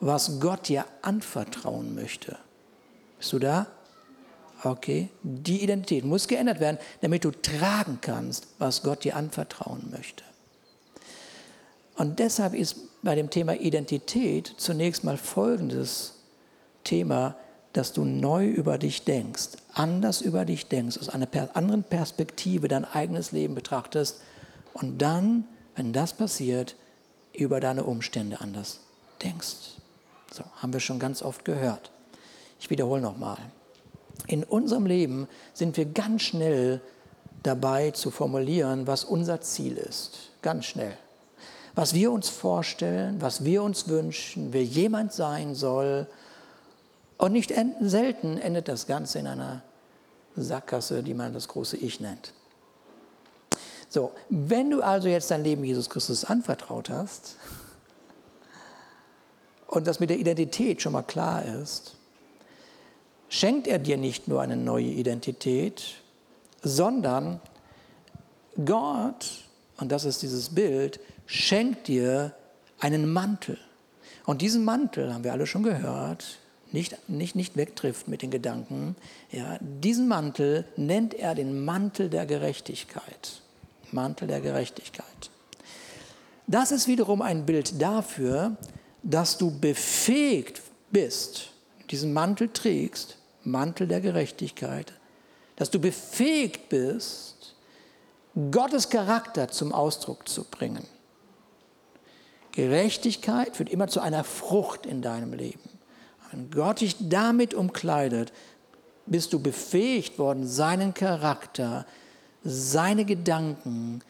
was 0.00 0.38
Gott 0.38 0.68
dir 0.68 0.84
anvertrauen 1.02 1.94
möchte. 1.94 2.36
Bist 3.18 3.32
du 3.32 3.38
da? 3.38 3.66
Okay, 4.62 5.08
die 5.22 5.62
Identität 5.62 6.04
muss 6.04 6.28
geändert 6.28 6.60
werden, 6.60 6.78
damit 7.00 7.24
du 7.24 7.30
tragen 7.32 7.98
kannst, 8.00 8.46
was 8.58 8.82
Gott 8.82 9.04
dir 9.04 9.16
anvertrauen 9.16 9.90
möchte. 9.90 10.24
Und 11.96 12.18
deshalb 12.18 12.54
ist 12.54 12.76
bei 13.02 13.14
dem 13.14 13.30
Thema 13.30 13.54
Identität 13.54 14.54
zunächst 14.56 15.04
mal 15.04 15.16
folgendes 15.16 16.13
Thema 16.84 17.36
dass 17.74 17.92
du 17.92 18.04
neu 18.04 18.46
über 18.46 18.78
dich 18.78 19.04
denkst, 19.04 19.48
anders 19.74 20.20
über 20.20 20.44
dich 20.44 20.68
denkst, 20.68 20.96
aus 20.96 21.08
einer 21.08 21.28
anderen 21.54 21.82
Perspektive 21.82 22.68
dein 22.68 22.84
eigenes 22.84 23.32
Leben 23.32 23.56
betrachtest 23.56 24.20
und 24.72 25.02
dann, 25.02 25.44
wenn 25.74 25.92
das 25.92 26.14
passiert, 26.14 26.76
über 27.32 27.58
deine 27.58 27.82
Umstände 27.82 28.40
anders 28.40 28.78
denkst. 29.22 29.74
So, 30.32 30.44
haben 30.56 30.72
wir 30.72 30.78
schon 30.78 31.00
ganz 31.00 31.20
oft 31.20 31.44
gehört. 31.44 31.90
Ich 32.60 32.70
wiederhole 32.70 33.02
nochmal. 33.02 33.38
In 34.28 34.44
unserem 34.44 34.86
Leben 34.86 35.26
sind 35.52 35.76
wir 35.76 35.84
ganz 35.84 36.22
schnell 36.22 36.80
dabei 37.42 37.90
zu 37.90 38.12
formulieren, 38.12 38.86
was 38.86 39.02
unser 39.02 39.40
Ziel 39.40 39.76
ist. 39.78 40.30
Ganz 40.42 40.66
schnell. 40.66 40.96
Was 41.74 41.92
wir 41.92 42.12
uns 42.12 42.28
vorstellen, 42.28 43.20
was 43.20 43.44
wir 43.44 43.64
uns 43.64 43.88
wünschen, 43.88 44.52
wer 44.52 44.62
jemand 44.62 45.12
sein 45.12 45.56
soll, 45.56 46.06
und 47.18 47.32
nicht 47.32 47.52
selten 47.80 48.38
endet 48.38 48.68
das 48.68 48.86
Ganze 48.86 49.18
in 49.18 49.26
einer 49.26 49.62
Sackgasse, 50.36 51.02
die 51.02 51.14
man 51.14 51.32
das 51.32 51.48
große 51.48 51.76
Ich 51.76 52.00
nennt. 52.00 52.32
So, 53.88 54.12
wenn 54.28 54.70
du 54.70 54.82
also 54.82 55.08
jetzt 55.08 55.30
dein 55.30 55.44
Leben 55.44 55.62
Jesus 55.62 55.88
Christus 55.88 56.24
anvertraut 56.24 56.90
hast 56.90 57.36
und 59.68 59.86
das 59.86 60.00
mit 60.00 60.10
der 60.10 60.18
Identität 60.18 60.82
schon 60.82 60.92
mal 60.92 61.02
klar 61.02 61.44
ist, 61.44 61.94
schenkt 63.28 63.68
er 63.68 63.78
dir 63.78 63.96
nicht 63.96 64.26
nur 64.26 64.42
eine 64.42 64.56
neue 64.56 64.86
Identität, 64.86 66.02
sondern 66.62 67.40
Gott, 68.64 69.44
und 69.78 69.92
das 69.92 70.04
ist 70.04 70.22
dieses 70.22 70.48
Bild, 70.48 70.98
schenkt 71.26 71.88
dir 71.88 72.34
einen 72.80 73.12
Mantel. 73.12 73.58
Und 74.26 74.42
diesen 74.42 74.64
Mantel, 74.64 75.12
haben 75.12 75.24
wir 75.24 75.32
alle 75.32 75.46
schon 75.46 75.62
gehört, 75.62 76.38
nicht, 76.74 77.08
nicht, 77.08 77.36
nicht 77.36 77.56
wegtrifft 77.56 78.08
mit 78.08 78.20
den 78.22 78.32
Gedanken. 78.32 78.96
Ja, 79.30 79.58
diesen 79.60 80.08
Mantel 80.08 80.64
nennt 80.76 81.14
er 81.14 81.36
den 81.36 81.64
Mantel 81.64 82.10
der 82.10 82.26
Gerechtigkeit. 82.26 83.40
Mantel 83.92 84.26
der 84.26 84.40
Gerechtigkeit. 84.40 85.30
Das 86.48 86.72
ist 86.72 86.88
wiederum 86.88 87.22
ein 87.22 87.46
Bild 87.46 87.80
dafür, 87.80 88.56
dass 89.04 89.38
du 89.38 89.56
befähigt 89.56 90.62
bist, 90.90 91.50
diesen 91.90 92.12
Mantel 92.12 92.48
trägst, 92.48 93.18
Mantel 93.44 93.86
der 93.86 94.00
Gerechtigkeit, 94.00 94.92
dass 95.54 95.70
du 95.70 95.78
befähigt 95.78 96.68
bist, 96.70 97.54
Gottes 98.50 98.88
Charakter 98.88 99.46
zum 99.46 99.72
Ausdruck 99.72 100.28
zu 100.28 100.42
bringen. 100.42 100.84
Gerechtigkeit 102.50 103.56
führt 103.56 103.68
immer 103.68 103.86
zu 103.86 104.00
einer 104.00 104.24
Frucht 104.24 104.86
in 104.86 105.02
deinem 105.02 105.34
Leben. 105.34 105.73
Wenn 106.34 106.50
Gott 106.50 106.80
dich 106.80 106.96
damit 106.98 107.54
umkleidet, 107.54 108.32
bist 109.06 109.32
du 109.32 109.38
befähigt 109.38 110.18
worden, 110.18 110.48
seinen 110.48 110.92
Charakter, 110.92 111.86
seine 112.42 113.04
Gedanken, 113.04 114.02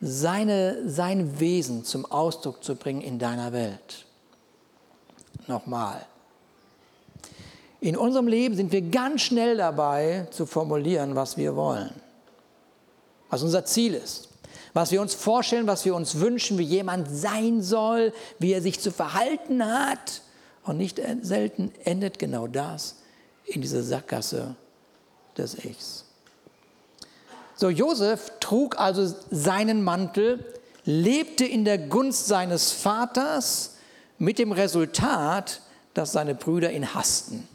seine, 0.00 0.88
sein 0.88 1.38
Wesen 1.38 1.84
zum 1.84 2.06
Ausdruck 2.06 2.64
zu 2.64 2.76
bringen 2.76 3.02
in 3.02 3.18
deiner 3.18 3.52
Welt. 3.52 4.06
Nochmal. 5.48 6.06
In 7.80 7.98
unserem 7.98 8.26
Leben 8.26 8.56
sind 8.56 8.72
wir 8.72 8.80
ganz 8.80 9.20
schnell 9.20 9.58
dabei 9.58 10.28
zu 10.30 10.46
formulieren, 10.46 11.14
was 11.14 11.36
wir 11.36 11.56
wollen, 11.56 11.92
was 13.28 13.42
unser 13.42 13.66
Ziel 13.66 13.92
ist, 13.92 14.30
was 14.72 14.92
wir 14.92 15.02
uns 15.02 15.12
vorstellen, 15.12 15.66
was 15.66 15.84
wir 15.84 15.94
uns 15.94 16.20
wünschen, 16.20 16.56
wie 16.56 16.64
jemand 16.64 17.10
sein 17.10 17.60
soll, 17.60 18.14
wie 18.38 18.52
er 18.52 18.62
sich 18.62 18.80
zu 18.80 18.90
verhalten 18.90 19.62
hat. 19.62 20.22
Und 20.66 20.78
nicht 20.78 21.00
selten 21.22 21.72
endet 21.84 22.18
genau 22.18 22.48
das 22.48 22.96
in 23.44 23.62
dieser 23.62 23.82
Sackgasse 23.82 24.56
des 25.36 25.64
Ichs. 25.64 26.04
So, 27.54 27.70
Josef 27.70 28.32
trug 28.40 28.78
also 28.78 29.14
seinen 29.30 29.82
Mantel, 29.82 30.44
lebte 30.84 31.44
in 31.44 31.64
der 31.64 31.78
Gunst 31.78 32.26
seines 32.26 32.72
Vaters 32.72 33.76
mit 34.18 34.38
dem 34.38 34.52
Resultat, 34.52 35.62
dass 35.94 36.12
seine 36.12 36.34
Brüder 36.34 36.72
ihn 36.72 36.94
hassten. 36.94 37.48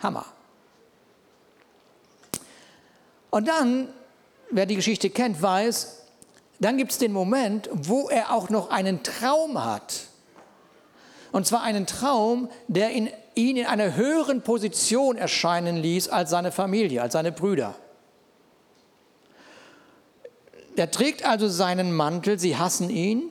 Hammer. 0.00 0.26
Und 3.30 3.48
dann, 3.48 3.88
wer 4.50 4.66
die 4.66 4.76
Geschichte 4.76 5.10
kennt, 5.10 5.40
weiß, 5.40 6.02
dann 6.60 6.76
gibt 6.76 6.92
es 6.92 6.98
den 6.98 7.12
Moment, 7.12 7.68
wo 7.72 8.08
er 8.08 8.32
auch 8.32 8.50
noch 8.50 8.70
einen 8.70 9.02
Traum 9.02 9.64
hat. 9.64 10.07
Und 11.32 11.46
zwar 11.46 11.62
einen 11.62 11.86
Traum, 11.86 12.48
der 12.68 12.92
ihn, 12.92 13.10
ihn 13.34 13.56
in 13.56 13.66
einer 13.66 13.94
höheren 13.94 14.42
Position 14.42 15.16
erscheinen 15.16 15.76
ließ 15.76 16.08
als 16.08 16.30
seine 16.30 16.52
Familie, 16.52 17.02
als 17.02 17.12
seine 17.12 17.32
Brüder. 17.32 17.74
Er 20.76 20.90
trägt 20.90 21.24
also 21.24 21.48
seinen 21.48 21.92
Mantel, 21.92 22.38
sie 22.38 22.56
hassen 22.56 22.88
ihn. 22.88 23.30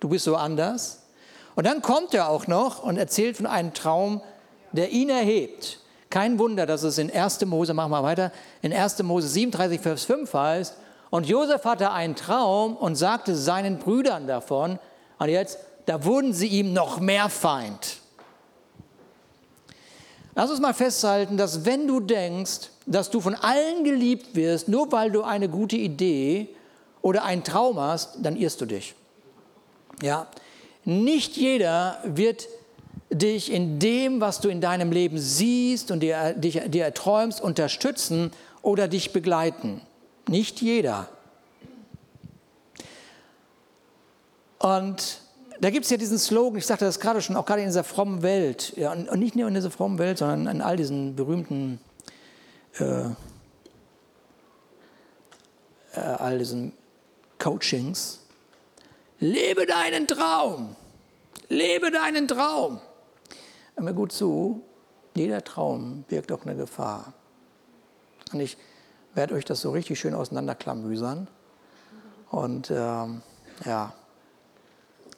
Du 0.00 0.08
bist 0.08 0.24
so 0.24 0.36
anders. 0.36 1.02
Und 1.54 1.66
dann 1.66 1.82
kommt 1.82 2.14
er 2.14 2.28
auch 2.28 2.46
noch 2.46 2.82
und 2.82 2.96
erzählt 2.96 3.36
von 3.36 3.46
einem 3.46 3.74
Traum, 3.74 4.22
der 4.72 4.90
ihn 4.90 5.08
erhebt. 5.08 5.80
Kein 6.10 6.38
Wunder, 6.38 6.66
dass 6.66 6.82
es 6.82 6.98
in 6.98 7.10
1. 7.10 7.44
Mose, 7.46 7.74
machen 7.74 7.90
wir 7.90 8.02
weiter, 8.02 8.32
in 8.62 8.72
1. 8.72 9.02
Mose 9.02 9.28
37, 9.28 9.80
Vers 9.80 10.04
5 10.04 10.32
heißt, 10.32 10.76
und 11.10 11.26
Josef 11.26 11.64
hatte 11.64 11.92
einen 11.92 12.16
Traum 12.16 12.76
und 12.76 12.96
sagte 12.96 13.36
seinen 13.36 13.78
Brüdern 13.78 14.26
davon, 14.26 14.78
und 15.18 15.28
jetzt, 15.28 15.58
da 15.86 16.04
wurden 16.04 16.32
sie 16.32 16.48
ihm 16.48 16.72
noch 16.72 17.00
mehr 17.00 17.28
Feind. 17.28 17.96
Lass 20.34 20.50
uns 20.50 20.60
mal 20.60 20.74
festhalten, 20.74 21.38
dass 21.38 21.64
wenn 21.64 21.86
du 21.86 22.00
denkst, 22.00 22.68
dass 22.84 23.10
du 23.10 23.20
von 23.20 23.34
allen 23.34 23.84
geliebt 23.84 24.34
wirst, 24.34 24.68
nur 24.68 24.92
weil 24.92 25.10
du 25.10 25.22
eine 25.22 25.48
gute 25.48 25.76
Idee 25.76 26.48
oder 27.00 27.24
einen 27.24 27.42
Traum 27.42 27.80
hast, 27.80 28.18
dann 28.20 28.36
irrst 28.36 28.60
du 28.60 28.66
dich. 28.66 28.94
Ja? 30.02 30.26
Nicht 30.84 31.36
jeder 31.36 31.98
wird 32.04 32.48
dich 33.10 33.50
in 33.50 33.78
dem, 33.78 34.20
was 34.20 34.40
du 34.40 34.48
in 34.48 34.60
deinem 34.60 34.92
Leben 34.92 35.18
siehst 35.18 35.90
und 35.90 36.00
dir, 36.00 36.34
dich, 36.34 36.60
dir 36.68 36.84
erträumst, 36.84 37.40
unterstützen 37.40 38.30
oder 38.60 38.88
dich 38.88 39.12
begleiten. 39.12 39.80
Nicht 40.28 40.60
jeder. 40.60 41.08
Und 44.58 45.20
da 45.60 45.70
gibt 45.70 45.84
es 45.84 45.90
ja 45.90 45.96
diesen 45.96 46.18
Slogan, 46.18 46.58
ich 46.58 46.66
sagte 46.66 46.84
das 46.84 47.00
gerade 47.00 47.22
schon, 47.22 47.36
auch 47.36 47.46
gerade 47.46 47.62
in 47.62 47.68
dieser 47.68 47.84
frommen 47.84 48.22
Welt, 48.22 48.74
ja, 48.76 48.92
und 48.92 49.18
nicht 49.18 49.36
nur 49.36 49.48
in 49.48 49.54
dieser 49.54 49.70
frommen 49.70 49.98
Welt, 49.98 50.18
sondern 50.18 50.46
in 50.54 50.62
all 50.62 50.76
diesen 50.76 51.16
berühmten, 51.16 51.80
äh, 52.78 53.06
äh, 55.94 56.00
all 56.00 56.38
diesen 56.38 56.72
Coachings. 57.38 58.20
Lebe 59.18 59.64
deinen 59.64 60.06
Traum, 60.06 60.76
lebe 61.48 61.90
deinen 61.90 62.28
Traum. 62.28 62.80
Hör 63.74 63.84
mir 63.84 63.94
gut 63.94 64.12
zu, 64.12 64.62
jeder 65.14 65.42
Traum 65.42 66.04
birgt 66.08 66.32
auch 66.32 66.44
eine 66.44 66.54
Gefahr. 66.54 67.14
Und 68.32 68.40
ich 68.40 68.58
werde 69.14 69.34
euch 69.34 69.46
das 69.46 69.62
so 69.62 69.70
richtig 69.70 69.98
schön 69.98 70.14
auseinanderklamüsern. 70.14 71.28
Und 72.30 72.70
ähm, 72.70 73.22
ja, 73.64 73.94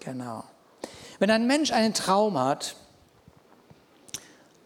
Genau. 0.01 0.45
Wenn 1.19 1.31
ein 1.31 1.47
Mensch 1.47 1.73
einen 1.73 1.95
Traum 1.95 2.39
hat 2.39 2.77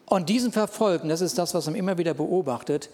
und 0.07 0.29
diesen 0.29 0.53
verfolgt, 0.53 1.05
und 1.05 1.09
das 1.09 1.21
ist 1.21 1.39
das, 1.39 1.55
was 1.55 1.67
man 1.67 1.75
immer 1.75 1.99
wieder 1.99 2.15
beobachtet, 2.15 2.91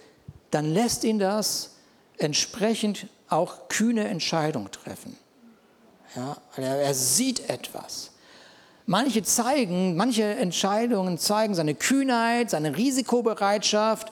dann 0.50 0.72
lässt 0.72 1.04
ihn 1.04 1.18
das 1.18 1.76
entsprechend 2.18 3.06
auch 3.28 3.68
kühne 3.68 4.08
Entscheidungen 4.08 4.70
treffen. 4.70 5.16
Ja, 6.16 6.36
er, 6.56 6.94
sieht 6.94 7.50
etwas. 7.50 8.12
Manche 8.86 9.22
zeigen, 9.22 9.96
manche 9.96 10.24
Entscheidungen 10.24 11.18
zeigen 11.18 11.54
seine 11.54 11.74
Kühnheit, 11.74 12.50
seine 12.50 12.76
Risikobereitschaft 12.76 14.10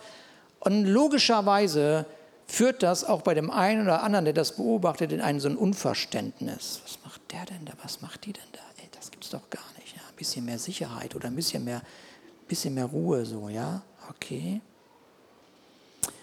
und 0.61 0.85
logischerweise 0.85 2.05
führt 2.47 2.83
das 2.83 3.03
auch 3.05 3.23
bei 3.23 3.35
dem 3.35 3.51
einen 3.51 3.83
oder 3.83 4.03
anderen, 4.03 4.27
der 4.27 4.35
das 4.35 4.57
beobachtet, 4.57 5.13
in 5.13 5.21
ein 5.21 5.41
so 5.41 5.49
ein 5.49 5.57
Unverständnis. 5.57 6.83
Was 6.85 6.99
der 7.31 7.45
denn 7.45 7.65
da? 7.65 7.73
Was 7.83 8.01
macht 8.01 8.25
die 8.25 8.33
denn 8.33 8.43
da? 8.53 8.61
Ey, 8.79 8.89
das 8.93 9.11
gibt's 9.11 9.31
doch 9.31 9.49
gar 9.51 9.65
nicht. 9.79 9.97
Ja? 9.97 10.03
Ein 10.09 10.17
bisschen 10.17 10.45
mehr 10.45 10.59
Sicherheit 10.59 11.15
oder 11.15 11.29
ein 11.29 11.37
bisschen 11.37 11.65
mehr, 11.65 11.83
bisschen 12.49 12.75
mehr 12.75 12.87
Ruhe 12.87 13.25
so, 13.27 13.49
ja? 13.49 13.83
Okay. 14.11 14.61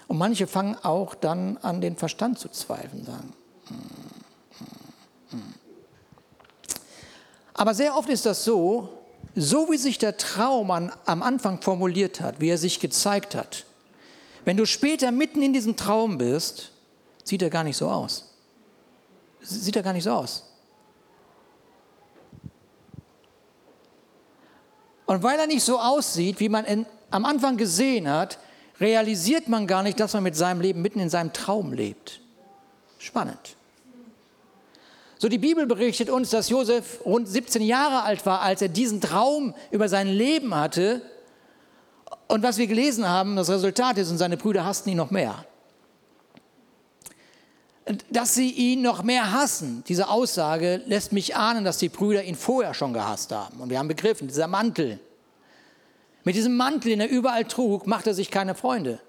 Und 0.08 0.18
manche 0.18 0.48
fangen 0.48 0.76
auch 0.84 1.16
dann 1.16 1.58
an, 1.58 1.82
den 1.82 1.96
Verstand 1.98 2.40
zu 2.40 2.50
zweifeln, 2.50 3.06
sagen. 3.06 3.34
Hm, 3.68 3.78
hm, 4.60 5.40
hm. 5.40 5.54
Aber 7.54 7.74
sehr 7.74 7.96
oft 7.96 8.10
ist 8.10 8.26
das 8.26 8.44
so, 8.44 8.90
so 9.36 9.72
wie 9.72 9.78
sich 9.78 9.98
der 9.98 10.18
Traum 10.18 10.72
an, 10.72 10.92
am 11.06 11.24
Anfang 11.24 11.62
formuliert 11.62 12.22
hat, 12.22 12.40
wie 12.40 12.50
er 12.50 12.58
sich 12.58 12.80
gezeigt 12.80 13.36
hat, 13.36 13.66
wenn 14.46 14.58
du 14.58 14.66
später 14.66 15.12
mitten 15.12 15.42
in 15.42 15.54
diesem 15.54 15.76
Traum 15.76 16.18
bist, 16.18 16.72
sieht 17.24 17.42
er 17.42 17.50
gar 17.50 17.64
nicht 17.64 17.78
so 17.78 17.90
aus. 17.90 18.30
Sieht 19.42 19.76
er 19.76 19.84
gar 19.84 19.94
nicht 19.94 20.04
so 20.04 20.12
aus. 20.12 20.44
Und 25.06 25.24
weil 25.24 25.40
er 25.40 25.48
nicht 25.48 25.64
so 25.64 25.80
aussieht, 25.80 26.40
wie 26.40 26.50
man 26.50 26.66
in, 26.66 26.86
am 27.12 27.26
Anfang 27.26 27.58
gesehen 27.58 28.10
hat, 28.10 28.40
realisiert 28.80 29.48
man 29.48 29.68
gar 29.68 29.84
nicht, 29.84 30.00
dass 30.00 30.14
man 30.14 30.24
mit 30.24 30.36
seinem 30.36 30.62
Leben 30.62 30.82
mitten 30.82 31.00
in 31.00 31.10
seinem 31.10 31.34
Traum 31.34 31.74
lebt. 31.74 32.22
Spannend. 33.00 33.56
So, 35.18 35.30
die 35.30 35.38
Bibel 35.38 35.66
berichtet 35.66 36.10
uns, 36.10 36.32
dass 36.32 36.50
Josef 36.50 37.00
rund 37.06 37.28
17 37.30 37.62
Jahre 37.62 38.04
alt 38.04 38.26
war, 38.26 38.42
als 38.42 38.62
er 38.62 38.68
diesen 38.68 39.00
Traum 39.00 39.54
über 39.72 39.88
sein 39.88 40.08
Leben 40.08 40.54
hatte 40.54 41.02
und 42.28 42.44
was 42.44 42.58
wir 42.58 42.68
gelesen 42.68 43.08
haben, 43.08 43.36
das 43.36 43.50
Resultat 43.50 43.98
ist, 43.98 44.12
und 44.12 44.18
seine 44.18 44.38
Brüder 44.38 44.66
hassten 44.66 44.90
ihn 44.90 44.98
noch 44.98 45.12
mehr. 45.12 45.46
Dass 48.10 48.34
sie 48.34 48.50
ihn 48.50 48.82
noch 48.82 49.04
mehr 49.04 49.34
hassen, 49.34 49.84
diese 49.88 50.08
Aussage 50.08 50.82
lässt 50.86 51.12
mich 51.12 51.36
ahnen, 51.36 51.66
dass 51.66 51.78
die 51.78 51.90
Brüder 51.90 52.24
ihn 52.24 52.36
vorher 52.36 52.74
schon 52.74 52.94
gehasst 52.94 53.32
haben. 53.34 53.60
Und 53.60 53.70
wir 53.70 53.78
haben 53.78 53.90
begriffen, 53.90 54.28
dieser 54.28 54.48
Mantel. 54.48 55.00
Mit 56.24 56.36
diesem 56.36 56.56
Mantel, 56.56 56.92
den 56.92 57.02
er 57.02 57.10
überall 57.10 57.44
trug, 57.44 57.86
macht 57.86 58.08
er 58.08 58.14
sich 58.14 58.32
keine 58.32 58.56
Freunde. 58.56 59.00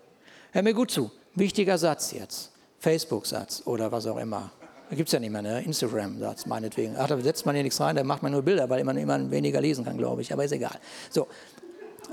Hör 0.50 0.62
mir 0.62 0.74
gut 0.74 0.90
zu. 0.90 1.12
Wichtiger 1.36 1.78
Satz 1.78 2.12
jetzt. 2.12 2.50
Facebook-Satz 2.80 3.62
oder 3.64 3.92
was 3.92 4.06
auch 4.06 4.18
immer. 4.18 4.50
Da 4.90 4.96
gibt 4.96 5.08
es 5.08 5.12
ja 5.12 5.20
nicht 5.20 5.30
mehr, 5.30 5.42
ne? 5.42 5.62
Instagram-Satz 5.62 6.46
meinetwegen. 6.46 6.96
Ach, 6.98 7.06
da 7.06 7.18
setzt 7.20 7.46
man 7.46 7.54
hier 7.54 7.64
nichts 7.64 7.80
rein, 7.80 7.96
da 7.96 8.04
macht 8.04 8.22
man 8.22 8.32
nur 8.32 8.42
Bilder, 8.42 8.68
weil 8.68 8.84
man 8.84 8.96
immer 8.96 9.30
weniger 9.30 9.60
lesen 9.60 9.84
kann, 9.84 9.96
glaube 9.96 10.22
ich. 10.22 10.32
Aber 10.32 10.44
ist 10.44 10.52
egal. 10.52 10.78
So. 11.10 11.28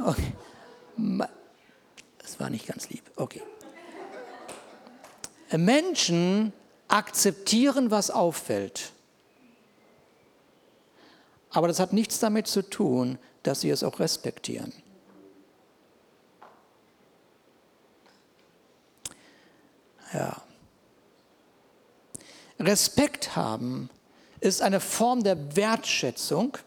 Okay. 0.06 0.34
Das 2.20 2.40
war 2.40 2.50
nicht 2.50 2.68
ganz 2.68 2.90
lieb. 2.90 3.04
Okay. 3.16 3.42
Menschen 5.58 6.54
akzeptieren, 6.88 7.92
was 7.92 8.12
auffällt. 8.12 8.92
Aber 11.50 11.68
das 11.68 11.80
hat 11.80 11.94
nichts 11.94 12.20
damit 12.20 12.48
zu 12.48 12.62
tun, 12.62 13.18
dass 13.44 13.62
sie 13.62 13.70
es 13.70 13.84
auch 13.84 14.00
respektieren. 14.00 14.74
Ja. 20.14 20.42
Respekt 22.60 23.36
haben 23.36 23.90
ist 24.40 24.62
eine 24.62 24.80
Form 24.80 25.24
der 25.24 25.56
Wertschätzung, 25.56 26.58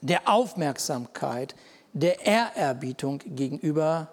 der 0.00 0.28
Aufmerksamkeit, 0.28 1.54
der 1.92 2.24
Ehrerbietung 2.24 3.18
gegenüber 3.24 4.08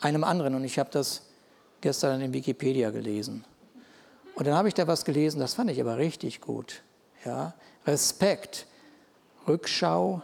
einem 0.00 0.24
anderen. 0.24 0.54
Und 0.54 0.64
ich 0.64 0.78
habe 0.78 0.90
das 0.90 1.27
gestern 1.80 2.20
in 2.20 2.32
Wikipedia 2.32 2.90
gelesen. 2.90 3.44
Und 4.34 4.46
dann 4.46 4.54
habe 4.54 4.68
ich 4.68 4.74
da 4.74 4.86
was 4.86 5.04
gelesen, 5.04 5.40
das 5.40 5.54
fand 5.54 5.70
ich 5.70 5.80
aber 5.80 5.98
richtig 5.98 6.40
gut. 6.40 6.82
Ja? 7.24 7.54
Respekt, 7.86 8.66
Rückschau, 9.46 10.22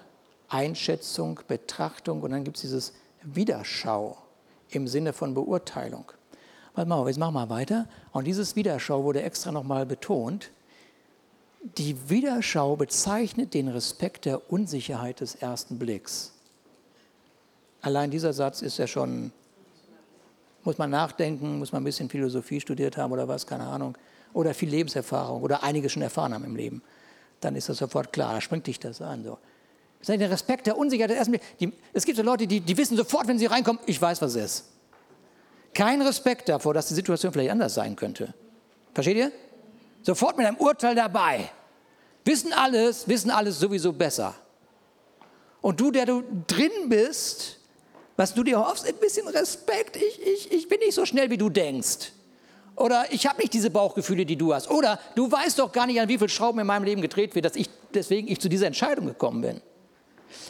Einschätzung, 0.49 1.41
Betrachtung 1.49 2.23
und 2.23 2.31
dann 2.31 2.45
gibt 2.45 2.57
es 2.57 2.63
dieses 2.63 2.93
Widerschau 3.23 4.19
im 4.71 4.87
Sinne 4.87 5.13
von 5.13 5.35
Beurteilung. 5.35 6.13
Warte 6.75 6.89
mal, 6.89 7.07
jetzt 7.07 7.19
machen 7.19 7.35
wir 7.35 7.49
weiter. 7.51 7.89
Und 8.13 8.27
dieses 8.27 8.57
Widerschau 8.57 9.05
wurde 9.05 9.23
extra 9.23 9.53
nochmal 9.53 9.87
betont. 9.87 10.51
Die 11.79 12.11
Widerschau 12.11 12.77
bezeichnet 12.77 13.55
den 13.55 13.69
Respekt 13.69 14.25
der 14.25 14.53
Unsicherheit 14.53 15.21
des 15.21 15.37
ersten 15.37 15.79
Blicks. 15.79 16.33
Allein 17.81 18.11
dieser 18.11 18.33
Satz 18.33 18.61
ist 18.61 18.79
ja 18.79 18.87
schon, 18.87 19.33
muss 20.65 20.79
man 20.79 20.91
nachdenken, 20.91 21.59
muss 21.59 21.73
man 21.73 21.83
ein 21.83 21.85
bisschen 21.85 22.09
Philosophie 22.09 22.61
studiert 22.61 22.97
haben 22.97 23.13
oder 23.13 23.29
was, 23.29 23.47
keine 23.47 23.65
Ahnung, 23.65 23.97
oder 24.33 24.55
viel 24.55 24.69
Lebenserfahrung 24.69 25.43
oder 25.43 25.63
einiges 25.63 25.93
schon 25.93 26.03
erfahren 26.03 26.35
haben 26.35 26.45
im 26.45 26.57
Leben. 26.57 26.83
Dann 27.41 27.57
ist 27.57 27.69
das 27.69 27.79
sofort 27.79 28.13
klar, 28.13 28.35
da 28.35 28.41
springt 28.41 28.67
dich 28.67 28.81
das 28.81 29.01
an. 29.01 29.23
So. 29.23 29.39
Das 30.01 30.17
der 30.19 30.31
Respekt 30.31 30.67
der 30.67 30.77
Unsicherheit. 30.77 31.11
Der 31.11 31.39
die, 31.61 31.73
es 31.93 32.05
gibt 32.05 32.17
so 32.17 32.23
Leute, 32.23 32.47
die, 32.47 32.61
die 32.61 32.77
wissen 32.77 32.97
sofort, 32.97 33.27
wenn 33.27 33.39
sie 33.39 33.47
reinkommen, 33.47 33.81
ich 33.87 34.01
weiß, 34.01 34.21
was 34.21 34.35
es 34.35 34.45
ist. 34.45 34.65
Kein 35.73 36.03
Respekt 36.03 36.49
davor, 36.49 36.75
dass 36.75 36.89
die 36.89 36.95
Situation 36.95 37.33
vielleicht 37.33 37.51
anders 37.51 37.75
sein 37.75 37.97
könnte. 37.97 38.33
Versteht 38.93 39.17
ihr? 39.17 39.33
Sofort 40.03 40.37
mit 40.37 40.47
einem 40.47 40.57
Urteil 40.57 40.95
dabei. 40.95 41.51
Wissen 42.25 42.53
alles, 42.53 43.09
wissen 43.09 43.31
alles 43.31 43.59
sowieso 43.59 43.93
besser. 43.93 44.35
Und 45.61 45.81
du, 45.81 45.91
der 45.91 46.07
du 46.07 46.23
drin 46.47 46.89
bist, 46.89 47.59
was 48.17 48.35
du 48.35 48.45
dir 48.45 48.59
hoffst, 48.59 48.87
ein 48.87 48.97
bisschen 48.97 49.27
Respekt. 49.29 49.97
Ich, 49.97 50.21
ich, 50.23 50.53
ich 50.53 50.69
bin 50.69 50.79
nicht 50.79 50.95
so 50.95 51.05
schnell, 51.05 51.31
wie 51.31 51.39
du 51.39 51.49
denkst. 51.51 52.13
Oder 52.77 53.07
ich 53.13 53.27
habe 53.27 53.41
nicht 53.41 53.53
diese 53.53 53.71
Bauchgefühle, 53.71 54.27
die 54.27 54.37
du 54.37 54.53
hast. 54.55 54.71
Oder 54.71 54.99
du 55.15 55.31
weißt 55.31 55.59
doch 55.59 55.73
gar 55.73 55.87
nicht, 55.87 56.01
an 56.01 56.09
wie 56.09 56.19
viel 56.19 56.29
Schrauben 56.29 56.59
in 56.61 56.67
meinem 56.67 56.85
Leben 56.85 57.03
gedreht 57.03 57.35
wird, 57.35 57.45
dass 57.45 57.57
ich 57.57 57.69
deswegen 57.93 58.29
ich 58.29 58.41
zu 58.41 58.49
dieser 58.49 58.67
Entscheidung 58.67 59.07
gekommen 59.07 59.43
bin. 59.43 59.61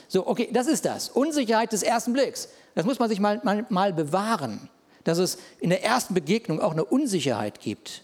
So, 0.08 0.26
okay, 0.26 0.48
das 0.52 0.66
ist 0.66 0.84
das. 0.84 1.10
Unsicherheit 1.10 1.72
des 1.72 1.82
ersten 1.82 2.12
Blicks. 2.12 2.48
Das 2.74 2.86
muss 2.86 2.98
man 2.98 3.08
sich 3.08 3.20
mal, 3.20 3.40
mal, 3.44 3.66
mal 3.68 3.92
bewahren. 3.92 4.70
Dass 5.04 5.18
es 5.18 5.36
in 5.60 5.68
der 5.68 5.84
ersten 5.84 6.14
Begegnung 6.14 6.60
auch 6.60 6.72
eine 6.72 6.84
Unsicherheit 6.84 7.60
gibt. 7.60 8.02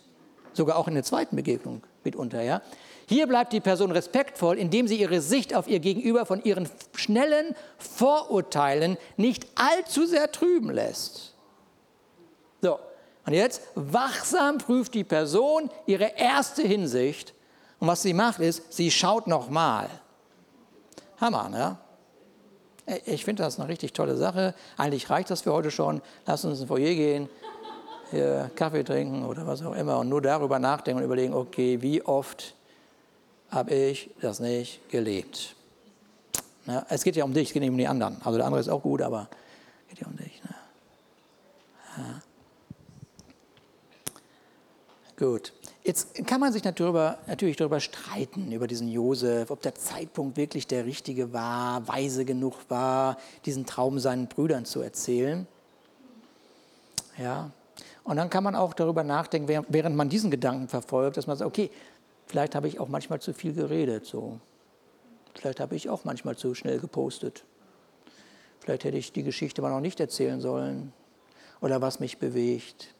Sogar 0.52 0.76
auch 0.76 0.88
in 0.88 0.94
der 0.94 1.04
zweiten 1.04 1.36
Begegnung 1.36 1.82
mitunter, 2.04 2.42
ja. 2.42 2.60
Hier 3.10 3.26
bleibt 3.26 3.52
die 3.52 3.58
Person 3.58 3.90
respektvoll, 3.90 4.56
indem 4.56 4.86
sie 4.86 4.94
ihre 4.94 5.20
Sicht 5.20 5.52
auf 5.52 5.66
ihr 5.66 5.80
Gegenüber 5.80 6.26
von 6.26 6.44
ihren 6.44 6.68
schnellen 6.94 7.56
Vorurteilen 7.76 8.96
nicht 9.16 9.48
allzu 9.56 10.06
sehr 10.06 10.30
trüben 10.30 10.70
lässt. 10.70 11.34
So, 12.62 12.78
und 13.26 13.32
jetzt 13.32 13.62
wachsam 13.74 14.58
prüft 14.58 14.94
die 14.94 15.02
Person 15.02 15.70
ihre 15.86 16.12
erste 16.18 16.62
Hinsicht. 16.62 17.34
Und 17.80 17.88
was 17.88 18.02
sie 18.02 18.14
macht, 18.14 18.38
ist, 18.38 18.72
sie 18.72 18.92
schaut 18.92 19.26
nochmal. 19.26 19.88
Hammer, 21.20 21.48
ne? 21.48 21.78
Ich 23.06 23.24
finde 23.24 23.42
das 23.42 23.58
eine 23.58 23.68
richtig 23.68 23.92
tolle 23.92 24.16
Sache. 24.16 24.54
Eigentlich 24.76 25.10
reicht 25.10 25.30
das 25.30 25.40
für 25.40 25.52
heute 25.52 25.72
schon. 25.72 26.00
Lass 26.26 26.44
uns 26.44 26.60
ins 26.60 26.68
Foyer 26.68 26.94
gehen. 26.94 27.28
Kaffee 28.54 28.84
trinken 28.84 29.24
oder 29.24 29.48
was 29.48 29.64
auch 29.64 29.74
immer 29.74 29.98
und 29.98 30.08
nur 30.08 30.22
darüber 30.22 30.60
nachdenken 30.60 31.00
und 31.00 31.06
überlegen, 31.06 31.34
okay, 31.34 31.82
wie 31.82 32.02
oft 32.02 32.54
habe 33.50 33.74
ich 33.74 34.10
das 34.20 34.40
nicht 34.40 34.88
gelebt? 34.90 35.54
Ja, 36.66 36.86
es 36.88 37.02
geht 37.02 37.16
ja 37.16 37.24
um 37.24 37.34
dich, 37.34 37.48
es 37.48 37.52
geht 37.52 37.62
nicht 37.62 37.70
um 37.70 37.78
die 37.78 37.86
anderen. 37.86 38.16
Also 38.22 38.38
der 38.38 38.46
andere 38.46 38.60
ist 38.60 38.68
auch 38.68 38.82
gut, 38.82 39.02
aber 39.02 39.28
es 39.82 39.88
geht 39.90 40.00
ja 40.00 40.06
um 40.06 40.16
dich. 40.16 40.42
Ne? 40.44 40.54
Ja. 41.96 42.22
Gut. 45.16 45.52
Jetzt 45.82 46.26
kann 46.26 46.40
man 46.40 46.52
sich 46.52 46.62
darüber, 46.62 47.18
natürlich 47.26 47.56
darüber 47.56 47.80
streiten, 47.80 48.52
über 48.52 48.66
diesen 48.66 48.88
Josef, 48.88 49.50
ob 49.50 49.62
der 49.62 49.74
Zeitpunkt 49.74 50.36
wirklich 50.36 50.66
der 50.66 50.84
richtige 50.84 51.32
war, 51.32 51.88
weise 51.88 52.24
genug 52.24 52.54
war, 52.68 53.16
diesen 53.46 53.64
Traum 53.64 53.98
seinen 53.98 54.28
Brüdern 54.28 54.66
zu 54.66 54.82
erzählen. 54.82 55.46
Ja. 57.18 57.50
Und 58.04 58.16
dann 58.16 58.30
kann 58.30 58.44
man 58.44 58.54
auch 58.54 58.74
darüber 58.74 59.04
nachdenken, 59.04 59.64
während 59.68 59.96
man 59.96 60.08
diesen 60.08 60.30
Gedanken 60.30 60.68
verfolgt, 60.68 61.16
dass 61.16 61.26
man 61.26 61.36
sagt, 61.36 61.48
okay, 61.48 61.70
vielleicht 62.30 62.54
habe 62.54 62.68
ich 62.68 62.78
auch 62.78 62.88
manchmal 62.88 63.20
zu 63.20 63.34
viel 63.34 63.52
geredet. 63.52 64.06
So. 64.06 64.38
Vielleicht 65.34 65.60
habe 65.60 65.74
ich 65.74 65.88
auch 65.88 66.04
manchmal 66.04 66.36
zu 66.36 66.54
schnell 66.54 66.78
gepostet. 66.78 67.44
Vielleicht 68.60 68.84
hätte 68.84 68.96
ich 68.96 69.12
die 69.12 69.24
Geschichte 69.24 69.62
mal 69.62 69.70
noch 69.70 69.80
nicht 69.80 69.98
erzählen 69.98 70.40
sollen 70.40 70.92
oder 71.60 71.80
was 71.80 71.98
mich 71.98 72.18
bewegt. 72.18 72.94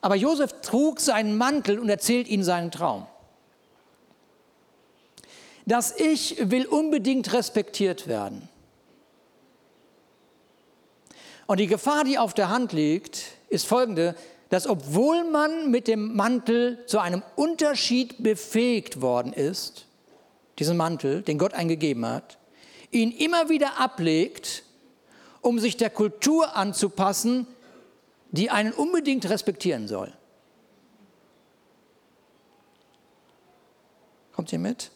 Aber 0.00 0.16
Josef 0.16 0.60
trug 0.60 1.00
seinen 1.00 1.38
Mantel 1.38 1.78
und 1.78 1.88
erzählt 1.88 2.28
ihnen 2.28 2.42
seinen 2.42 2.70
Traum. 2.70 3.06
Das 5.66 5.98
Ich 5.98 6.50
will 6.50 6.66
unbedingt 6.66 7.32
respektiert 7.32 8.06
werden. 8.06 8.48
Und 11.46 11.60
die 11.60 11.66
Gefahr, 11.66 12.04
die 12.04 12.18
auf 12.18 12.34
der 12.34 12.48
Hand 12.48 12.72
liegt, 12.72 13.22
ist 13.48 13.66
folgende, 13.66 14.16
dass 14.48 14.66
obwohl 14.66 15.24
man 15.24 15.70
mit 15.70 15.88
dem 15.88 16.14
Mantel 16.14 16.84
zu 16.86 16.98
einem 16.98 17.22
Unterschied 17.34 18.22
befähigt 18.22 19.00
worden 19.00 19.32
ist, 19.32 19.86
diesen 20.58 20.76
Mantel, 20.76 21.22
den 21.22 21.38
Gott 21.38 21.54
eingegeben 21.54 22.06
hat, 22.06 22.38
ihn 22.90 23.10
immer 23.10 23.48
wieder 23.48 23.80
ablegt, 23.80 24.62
um 25.40 25.58
sich 25.58 25.76
der 25.76 25.90
Kultur 25.90 26.56
anzupassen, 26.56 27.46
die 28.30 28.50
einen 28.50 28.72
unbedingt 28.72 29.28
respektieren 29.28 29.88
soll. 29.88 30.12
Kommt 34.32 34.52
ihr 34.52 34.58
mit? 34.58 34.90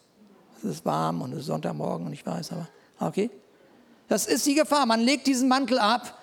Es 0.59 0.65
ist 0.65 0.85
warm 0.85 1.23
und 1.23 1.33
es 1.33 1.41
ist 1.41 1.47
Sonntagmorgen 1.47 2.07
und 2.07 2.13
ich 2.13 2.25
weiß, 2.25 2.53
aber 2.53 2.69
okay. 2.99 3.31
Das 4.09 4.27
ist 4.27 4.45
die 4.45 4.55
Gefahr. 4.55 4.87
Man 4.87 5.01
legt 5.01 5.27
diesen 5.27 5.49
Mantel 5.49 5.79
ab, 5.79 6.20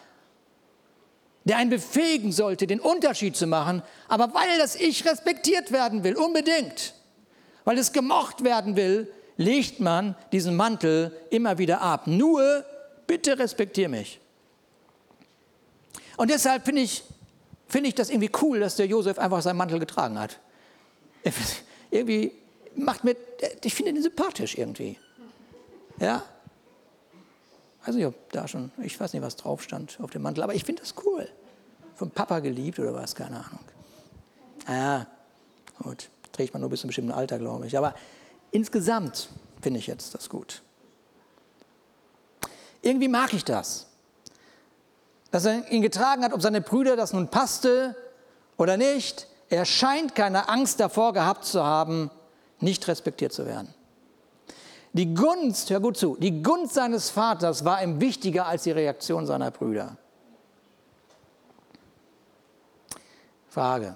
der 1.48 1.58
einen 1.58 1.70
befähigen 1.70 2.32
sollte, 2.32 2.68
den 2.68 2.80
Unterschied 2.80 3.36
zu 3.36 3.48
machen, 3.48 3.82
aber 4.08 4.34
weil 4.34 4.58
das 4.58 4.76
Ich 4.76 5.06
respektiert 5.06 5.72
werden 5.72 6.04
will, 6.04 6.16
unbedingt, 6.16 6.94
weil 7.66 7.78
es 7.78 7.92
gemocht 7.92 8.44
werden 8.44 8.76
will, 8.76 9.12
legt 9.38 9.80
man 9.80 10.16
diesen 10.32 10.56
Mantel 10.56 11.16
immer 11.30 11.58
wieder 11.58 11.82
ab. 11.82 12.08
Nur, 12.08 12.66
bitte 13.06 13.38
respektier 13.38 13.88
mich. 13.88 14.20
Und 16.18 16.32
deshalb 16.32 16.66
finde 16.66 16.82
ich, 16.82 17.04
find 17.68 17.88
ich 17.88 17.96
das 17.96 18.10
irgendwie 18.10 18.32
cool, 18.42 18.60
dass 18.60 18.76
der 18.76 18.88
Josef 18.88 19.20
einfach 19.20 19.42
seinen 19.42 19.58
Mantel 19.58 19.80
getragen 19.80 20.20
hat. 20.20 20.40
Irgendwie 21.92 22.32
macht 22.76 23.04
mir, 23.04 23.16
ich 23.64 23.74
finde 23.74 23.92
ihn 23.92 24.02
sympathisch 24.02 24.58
irgendwie. 24.58 24.98
Ja? 26.00 26.24
Also 27.88 28.00
ich 28.00 28.08
da 28.32 28.48
schon, 28.48 28.72
ich 28.84 29.00
weiß 29.00 29.14
nicht, 29.14 29.22
was 29.24 29.38
drauf 29.38 29.64
stand 29.64 29.98
auf 30.02 30.12
dem 30.12 30.22
Mantel, 30.22 30.44
aber 30.44 30.54
ich 30.54 30.64
finde 30.64 30.82
das 30.82 30.94
cool. 31.06 31.28
Vom 31.96 32.12
Papa 32.12 32.40
geliebt 32.40 32.78
oder 32.80 32.94
was, 32.94 33.16
keine 33.16 33.38
Ahnung. 33.38 33.60
Ja, 34.68 35.08
gut, 35.82 36.10
trägt 36.32 36.54
man 36.54 36.62
nur 36.62 36.70
bis 36.70 36.82
zu 36.82 36.86
einem 36.86 36.90
bestimmten 36.90 37.12
Alter, 37.12 37.40
glaube 37.40 37.66
ich. 37.66 37.78
Aber 37.78 37.96
insgesamt 38.52 39.30
finde 39.62 39.80
ich 39.80 39.88
jetzt 39.88 40.14
das 40.14 40.30
gut. 40.30 40.62
Irgendwie 42.82 43.08
mag 43.08 43.34
ich 43.34 43.44
das 43.44 43.88
dass 45.32 45.46
er 45.46 45.70
ihn 45.72 45.82
getragen 45.82 46.24
hat, 46.24 46.34
ob 46.34 46.42
seine 46.42 46.62
Brüder 46.62 46.96
das 46.96 47.14
nun 47.14 47.28
passte 47.28 47.96
oder 48.58 48.78
nicht. 48.78 49.28
Er 49.50 49.66
scheint 49.66 50.16
keine 50.16 50.50
Angst 50.50 50.80
davor 50.80 51.14
gehabt 51.14 51.46
zu 51.46 51.64
haben, 51.64 52.10
nicht 52.60 52.88
respektiert 52.88 53.34
zu 53.34 53.46
werden. 53.46 53.74
Die 54.94 55.14
Gunst, 55.14 55.70
hör 55.70 55.80
gut 55.80 55.98
zu, 55.98 56.16
die 56.18 56.42
Gunst 56.42 56.74
seines 56.74 57.10
Vaters 57.10 57.66
war 57.66 57.84
ihm 57.84 58.02
wichtiger 58.02 58.48
als 58.48 58.64
die 58.64 58.72
Reaktion 58.72 59.26
seiner 59.26 59.52
Brüder. 59.52 59.98
Frage, 63.50 63.96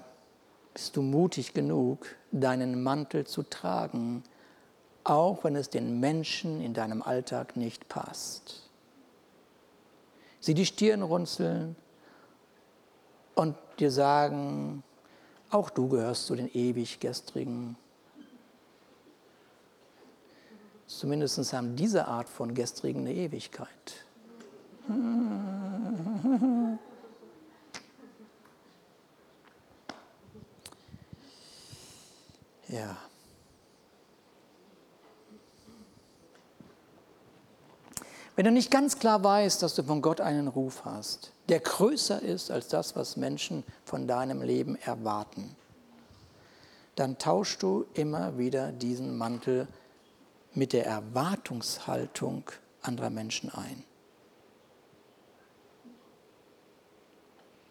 bist 0.74 0.96
du 0.96 1.02
mutig 1.02 1.54
genug, 1.54 2.06
deinen 2.30 2.82
Mantel 2.82 3.26
zu 3.26 3.42
tragen, 3.42 4.22
auch 5.04 5.44
wenn 5.44 5.56
es 5.56 5.70
den 5.70 5.98
Menschen 6.00 6.60
in 6.60 6.74
deinem 6.74 7.02
Alltag 7.02 7.56
nicht 7.56 7.88
passt? 7.88 8.62
sie 10.42 10.54
die 10.54 10.66
Stirn 10.66 11.02
runzeln 11.02 11.76
und 13.34 13.56
dir 13.78 13.90
sagen, 13.90 14.82
auch 15.50 15.70
du 15.70 15.88
gehörst 15.88 16.26
zu 16.26 16.34
den 16.34 16.52
ewig 16.52 17.00
Gestrigen. 17.00 17.76
Zumindest 20.98 21.52
haben 21.52 21.76
diese 21.76 22.06
Art 22.06 22.28
von 22.28 22.54
Gestrigen 22.54 23.00
eine 23.00 23.14
Ewigkeit. 23.14 23.66
Ja. 32.72 32.96
Wenn 38.34 38.46
du 38.46 38.50
nicht 38.50 38.70
ganz 38.70 38.98
klar 38.98 39.22
weißt, 39.22 39.62
dass 39.62 39.74
du 39.74 39.82
von 39.82 40.00
Gott 40.00 40.22
einen 40.22 40.48
Ruf 40.48 40.86
hast, 40.86 41.32
der 41.50 41.60
größer 41.60 42.22
ist 42.22 42.50
als 42.50 42.68
das, 42.68 42.96
was 42.96 43.18
Menschen 43.18 43.62
von 43.84 44.08
deinem 44.08 44.40
Leben 44.40 44.76
erwarten, 44.76 45.54
dann 46.96 47.18
tauschst 47.18 47.62
du 47.62 47.84
immer 47.92 48.38
wieder 48.38 48.72
diesen 48.72 49.18
Mantel 49.18 49.68
mit 50.54 50.72
der 50.72 50.86
Erwartungshaltung 50.86 52.50
anderer 52.82 53.10
Menschen 53.10 53.50
ein. 53.50 53.84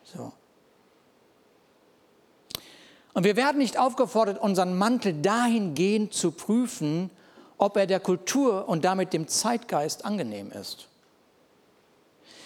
So. 0.04 0.32
Und 3.13 3.24
wir 3.24 3.36
werden 3.36 3.58
nicht 3.58 3.78
aufgefordert, 3.78 4.39
unseren 4.41 4.78
Mantel 4.78 5.22
dahingehend 5.22 6.13
zu 6.13 6.32
prüfen, 6.32 7.10
ob 7.58 7.78
er 7.78 7.86
der 7.86 8.00
Kultur 8.00 8.67
und 8.67 8.86
damit 8.86 9.13
dem 9.13 9.28
Zeitgeist 9.28 10.06
angenehm 10.06 10.52
ist. 10.52 10.88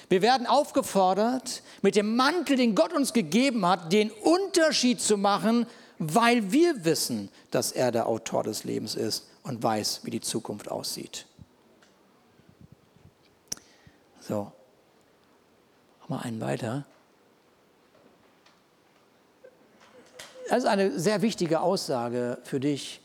Wir 0.09 0.21
werden 0.21 0.45
aufgefordert, 0.45 1.63
mit 1.81 1.95
dem 1.95 2.15
Mantel, 2.15 2.57
den 2.57 2.75
Gott 2.75 2.93
uns 2.93 3.13
gegeben 3.13 3.65
hat, 3.65 3.91
den 3.91 4.11
Unterschied 4.11 5.01
zu 5.01 5.17
machen, 5.17 5.65
weil 5.97 6.51
wir 6.51 6.85
wissen, 6.85 7.29
dass 7.51 7.71
er 7.71 7.91
der 7.91 8.07
Autor 8.07 8.43
des 8.43 8.65
Lebens 8.65 8.95
ist 8.95 9.27
und 9.45 9.63
weiß, 9.63 10.01
wie 10.03 10.11
die 10.11 10.21
Zukunft 10.21 10.69
aussieht. 10.69 11.25
So, 14.19 14.51
mal 16.07 16.19
einen 16.19 16.41
weiter. 16.41 16.85
Das 20.49 20.59
ist 20.59 20.65
eine 20.65 20.99
sehr 20.99 21.21
wichtige 21.21 21.61
Aussage 21.61 22.37
für 22.43 22.59
dich 22.59 23.01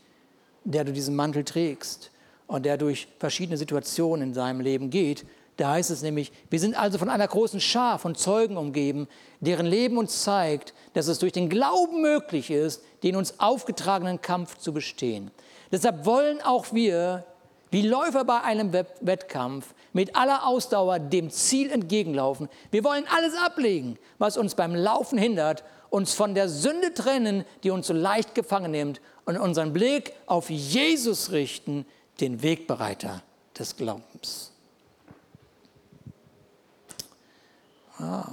der 0.63 0.83
du 0.83 0.93
diesen 0.93 1.15
Mantel 1.15 1.43
trägst 1.43 2.11
und 2.47 2.65
der 2.65 2.77
durch 2.77 3.07
verschiedene 3.19 3.57
Situationen 3.57 4.29
in 4.29 4.33
seinem 4.33 4.61
Leben 4.61 4.89
geht. 4.89 5.25
Da 5.57 5.71
heißt 5.71 5.91
es 5.91 6.01
nämlich, 6.01 6.31
wir 6.49 6.59
sind 6.59 6.75
also 6.75 6.97
von 6.97 7.09
einer 7.09 7.27
großen 7.27 7.59
Schar 7.59 7.99
von 7.99 8.15
Zeugen 8.15 8.57
umgeben, 8.57 9.07
deren 9.41 9.65
Leben 9.65 9.97
uns 9.97 10.23
zeigt, 10.23 10.73
dass 10.93 11.07
es 11.07 11.19
durch 11.19 11.33
den 11.33 11.49
Glauben 11.49 12.01
möglich 12.01 12.49
ist, 12.49 12.81
den 13.03 13.15
uns 13.15 13.39
aufgetragenen 13.39 14.21
Kampf 14.21 14.57
zu 14.57 14.73
bestehen. 14.73 15.31
Deshalb 15.71 16.05
wollen 16.05 16.41
auch 16.41 16.73
wir, 16.73 17.25
wie 17.69 17.87
Läufer 17.87 18.25
bei 18.25 18.41
einem 18.41 18.73
Wettkampf, 18.73 19.73
mit 19.93 20.15
aller 20.15 20.45
Ausdauer 20.45 20.99
dem 20.99 21.29
Ziel 21.29 21.71
entgegenlaufen. 21.71 22.49
Wir 22.69 22.83
wollen 22.83 23.05
alles 23.09 23.35
ablegen, 23.35 23.97
was 24.17 24.37
uns 24.37 24.55
beim 24.55 24.75
Laufen 24.75 25.17
hindert, 25.17 25.63
uns 25.89 26.13
von 26.13 26.35
der 26.35 26.49
Sünde 26.49 26.93
trennen, 26.93 27.45
die 27.63 27.69
uns 27.69 27.87
so 27.87 27.93
leicht 27.93 28.35
gefangen 28.35 28.71
nimmt 28.71 29.01
und 29.25 29.37
unseren 29.37 29.73
Blick 29.73 30.13
auf 30.25 30.49
Jesus 30.49 31.31
richten, 31.31 31.85
den 32.19 32.41
Wegbereiter 32.41 33.21
des 33.57 33.75
Glaubens. 33.75 34.51
Wow. 37.97 38.25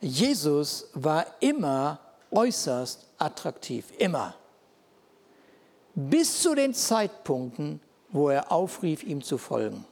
Jesus 0.00 0.88
war 0.94 1.26
immer 1.40 1.98
äußerst 2.30 3.06
attraktiv, 3.18 3.86
immer. 3.98 4.34
Bis 6.00 6.42
zu 6.42 6.54
den 6.54 6.74
Zeitpunkten, 6.74 7.80
wo 8.10 8.28
er 8.28 8.52
aufrief, 8.52 9.02
ihm 9.02 9.20
zu 9.20 9.36
folgen. 9.36 9.84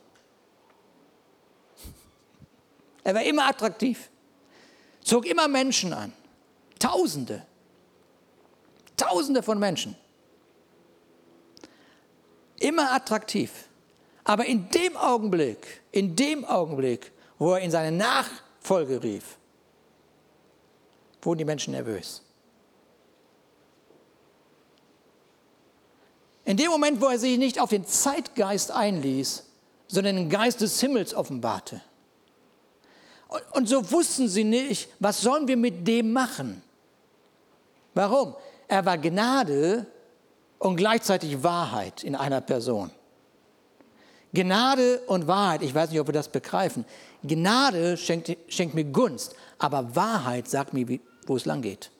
Er 3.03 3.13
war 3.13 3.25
immer 3.25 3.49
attraktiv. 3.49 4.09
zog 5.03 5.27
immer 5.27 5.49
Menschen 5.49 5.93
an. 5.93 6.13
Tausende. 6.79 7.45
Tausende 8.97 9.43
von 9.43 9.59
Menschen. 9.59 9.97
Immer 12.61 12.93
attraktiv. 12.93 13.65
Aber 14.23 14.47
in 14.47 14.71
dem 14.71 14.97
Augenblick, 14.97 15.83
in 15.91 16.15
dem 16.15 16.45
Augenblick, 16.45 17.11
wo 17.37 17.55
er 17.55 17.61
in 17.63 17.73
seine 17.73 17.97
Nachfolge 17.97 19.03
rief, 19.03 19.39
wurden 21.21 21.39
die 21.39 21.45
Menschen 21.45 21.73
nervös. 21.73 22.26
In 26.47 26.57
dem 26.57 26.71
Moment, 26.71 27.01
wo 27.01 27.07
er 27.07 27.19
sich 27.19 27.39
nicht 27.39 27.61
auf 27.61 27.71
den 27.71 27.85
Zeitgeist 27.85 28.71
einließ, 28.71 29.43
sondern 29.89 30.17
den 30.17 30.31
Geist 30.31 30.61
des 30.61 30.81
Himmels 30.81 31.13
offenbarte. 31.13 31.81
Und 33.53 33.69
so 33.69 33.91
wussten 33.91 34.29
sie 34.29 34.45
nicht, 34.45 34.89
was 35.01 35.21
sollen 35.21 35.49
wir 35.49 35.57
mit 35.57 35.87
dem 35.87 36.13
machen? 36.13 36.63
Warum? 37.95 38.37
Er 38.69 38.87
war 38.87 38.97
Gnade 38.97 39.87
und 40.61 40.77
gleichzeitig 40.77 41.43
Wahrheit 41.43 42.05
in 42.05 42.15
einer 42.15 42.41
Person. 42.41 42.93
Gnade 44.33 45.01
und 45.09 45.27
Wahrheit, 45.27 45.63
ich 45.63 45.75
weiß 45.75 45.91
nicht, 45.91 45.99
ob 45.99 46.07
wir 46.07 46.15
das 46.15 46.29
begreifen. 46.29 46.85
Gnade 47.25 47.97
schenkt, 47.97 48.37
schenkt 48.49 48.75
mir 48.77 48.85
Gunst, 48.85 49.35
aber 49.59 49.97
Wahrheit 49.97 50.49
sagt 50.49 50.75
mir, 50.75 51.01
wo 51.27 51.35
es 51.35 51.45
lang 51.45 51.63
geht. 51.63 51.91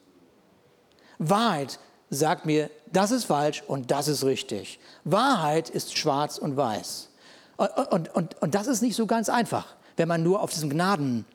Wahrheit 1.17 1.79
sagt 2.09 2.45
mir, 2.45 2.69
das 2.91 3.11
ist 3.11 3.25
falsch 3.25 3.63
und 3.67 3.91
das 3.91 4.07
ist 4.07 4.23
richtig. 4.23 4.79
Wahrheit 5.03 5.69
ist 5.69 5.97
schwarz 5.97 6.37
und 6.37 6.55
weiß. 6.55 7.09
Und, 7.57 7.69
und, 7.91 8.15
und, 8.15 8.41
und 8.41 8.55
das 8.55 8.67
ist 8.67 8.81
nicht 8.81 8.95
so 8.95 9.05
ganz 9.05 9.29
einfach, 9.29 9.75
wenn 9.97 10.07
man 10.07 10.23
nur 10.23 10.41
auf 10.41 10.51
diesem 10.51 10.69
Gnadenlevel 10.69 11.25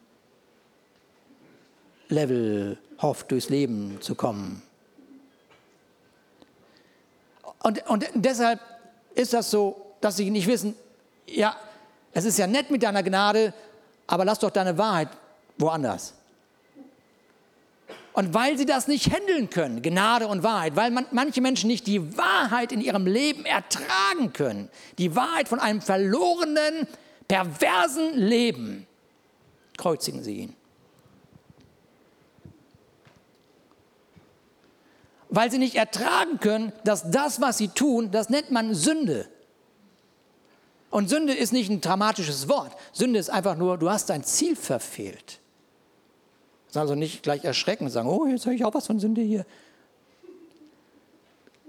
hofft, 3.00 3.30
durchs 3.30 3.48
Leben 3.48 3.98
zu 4.00 4.14
kommen. 4.14 4.62
Und, 7.62 7.86
und 7.88 8.06
deshalb 8.14 8.60
ist 9.14 9.34
das 9.34 9.50
so, 9.50 9.94
dass 10.00 10.16
sie 10.16 10.30
nicht 10.30 10.46
wissen, 10.46 10.74
ja, 11.26 11.54
es 12.12 12.24
ist 12.24 12.38
ja 12.38 12.46
nett 12.46 12.70
mit 12.70 12.82
deiner 12.82 13.02
Gnade, 13.02 13.52
aber 14.06 14.24
lass 14.24 14.38
doch 14.38 14.50
deine 14.50 14.76
Wahrheit 14.78 15.08
woanders. 15.58 16.14
Und 18.12 18.34
weil 18.34 18.58
sie 18.58 18.66
das 18.66 18.88
nicht 18.88 19.10
handeln 19.10 19.48
können, 19.48 19.80
Gnade 19.80 20.26
und 20.28 20.42
Wahrheit, 20.42 20.76
weil 20.76 20.90
man, 20.90 21.06
manche 21.12 21.40
Menschen 21.40 21.68
nicht 21.68 21.86
die 21.86 22.16
Wahrheit 22.16 22.70
in 22.70 22.80
ihrem 22.80 23.06
Leben 23.06 23.46
ertragen 23.46 24.32
können, 24.34 24.68
die 24.98 25.16
Wahrheit 25.16 25.48
von 25.48 25.58
einem 25.58 25.80
verlorenen, 25.80 26.86
perversen 27.26 28.14
Leben, 28.18 28.86
kreuzigen 29.78 30.22
sie 30.22 30.40
ihn. 30.40 30.56
Weil 35.30 35.50
sie 35.50 35.58
nicht 35.58 35.76
ertragen 35.76 36.38
können, 36.40 36.72
dass 36.84 37.10
das, 37.10 37.40
was 37.40 37.56
sie 37.56 37.68
tun, 37.68 38.10
das 38.10 38.28
nennt 38.28 38.50
man 38.50 38.74
Sünde. 38.74 39.26
Und 40.90 41.08
Sünde 41.08 41.32
ist 41.32 41.54
nicht 41.54 41.70
ein 41.70 41.80
dramatisches 41.80 42.50
Wort. 42.50 42.76
Sünde 42.92 43.18
ist 43.18 43.30
einfach 43.30 43.56
nur, 43.56 43.78
du 43.78 43.88
hast 43.88 44.10
dein 44.10 44.24
Ziel 44.24 44.54
verfehlt. 44.54 45.40
Also 46.74 46.94
nicht 46.94 47.22
gleich 47.22 47.44
erschrecken 47.44 47.84
und 47.84 47.90
sagen, 47.90 48.08
oh, 48.08 48.26
jetzt 48.26 48.46
höre 48.46 48.54
ich 48.54 48.64
auch 48.64 48.74
was 48.74 48.86
von 48.86 48.98
Sünde 48.98 49.20
hier. 49.20 49.44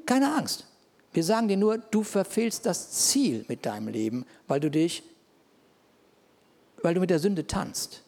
Keine 0.05 0.33
Angst. 0.35 0.65
Wir 1.13 1.23
sagen 1.23 1.47
dir 1.47 1.57
nur, 1.57 1.77
du 1.77 2.03
verfehlst 2.03 2.65
das 2.65 2.91
Ziel 2.91 3.45
mit 3.47 3.65
deinem 3.65 3.87
Leben, 3.87 4.25
weil 4.47 4.59
du 4.59 4.71
dich, 4.71 5.03
weil 6.81 6.93
du 6.93 6.99
mit 6.99 7.09
der 7.09 7.19
Sünde 7.19 7.45
tanzt. 7.45 8.01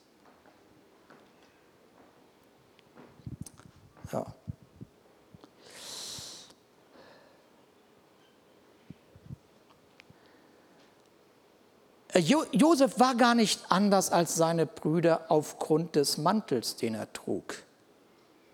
Jo 12.19 12.45
Josef 12.51 12.99
war 12.99 13.15
gar 13.15 13.35
nicht 13.35 13.59
anders 13.69 14.11
als 14.11 14.35
seine 14.35 14.65
Brüder 14.65 15.25
aufgrund 15.29 15.95
des 15.95 16.17
Mantels, 16.17 16.75
den 16.75 16.95
er 16.95 17.11
trug. 17.11 17.55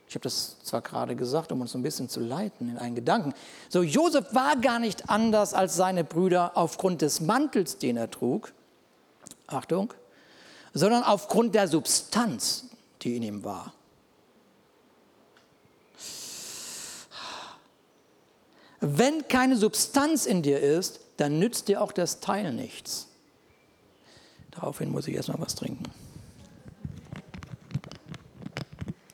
Ich 0.08 0.16
habe 0.16 0.24
das 0.24 0.58
zwar 0.64 0.82
gerade 0.82 1.16
gesagt, 1.16 1.54
um 1.54 1.62
uns 1.62 1.74
ein 1.74 1.84
bisschen 1.84 2.10
zu 2.10 2.20
leiten 2.20 2.70
in 2.70 2.78
einen 2.78 2.96
Gedanken. 2.96 3.34
So, 3.70 3.82
Josef 3.82 4.34
war 4.34 4.58
gar 4.58 4.78
nicht 4.78 5.10
anders 5.10 5.54
als 5.54 5.76
seine 5.76 6.04
Brüder 6.04 6.52
aufgrund 6.56 7.02
des 7.02 7.22
Mantels, 7.22 7.78
den 7.78 7.96
er 7.96 8.12
trug. 8.12 8.52
Achtung, 9.48 9.94
sondern 10.74 11.04
aufgrund 11.04 11.56
der 11.56 11.68
Substanz, 11.68 12.66
die 13.02 13.16
in 13.16 13.24
ihm 13.24 13.44
war. 13.44 13.74
Wenn 18.80 19.28
keine 19.28 19.56
Substanz 19.58 20.26
in 20.26 20.42
dir 20.42 20.60
ist, 20.60 21.00
dann 21.18 21.38
nützt 21.38 21.68
dir 21.68 21.82
auch 21.82 21.92
das 21.92 22.20
Teil 22.20 22.52
nichts. 22.52 23.08
Daraufhin 24.52 24.92
muss 24.92 25.08
ich 25.08 25.16
erstmal 25.16 25.40
was 25.40 25.56
trinken. 25.56 25.86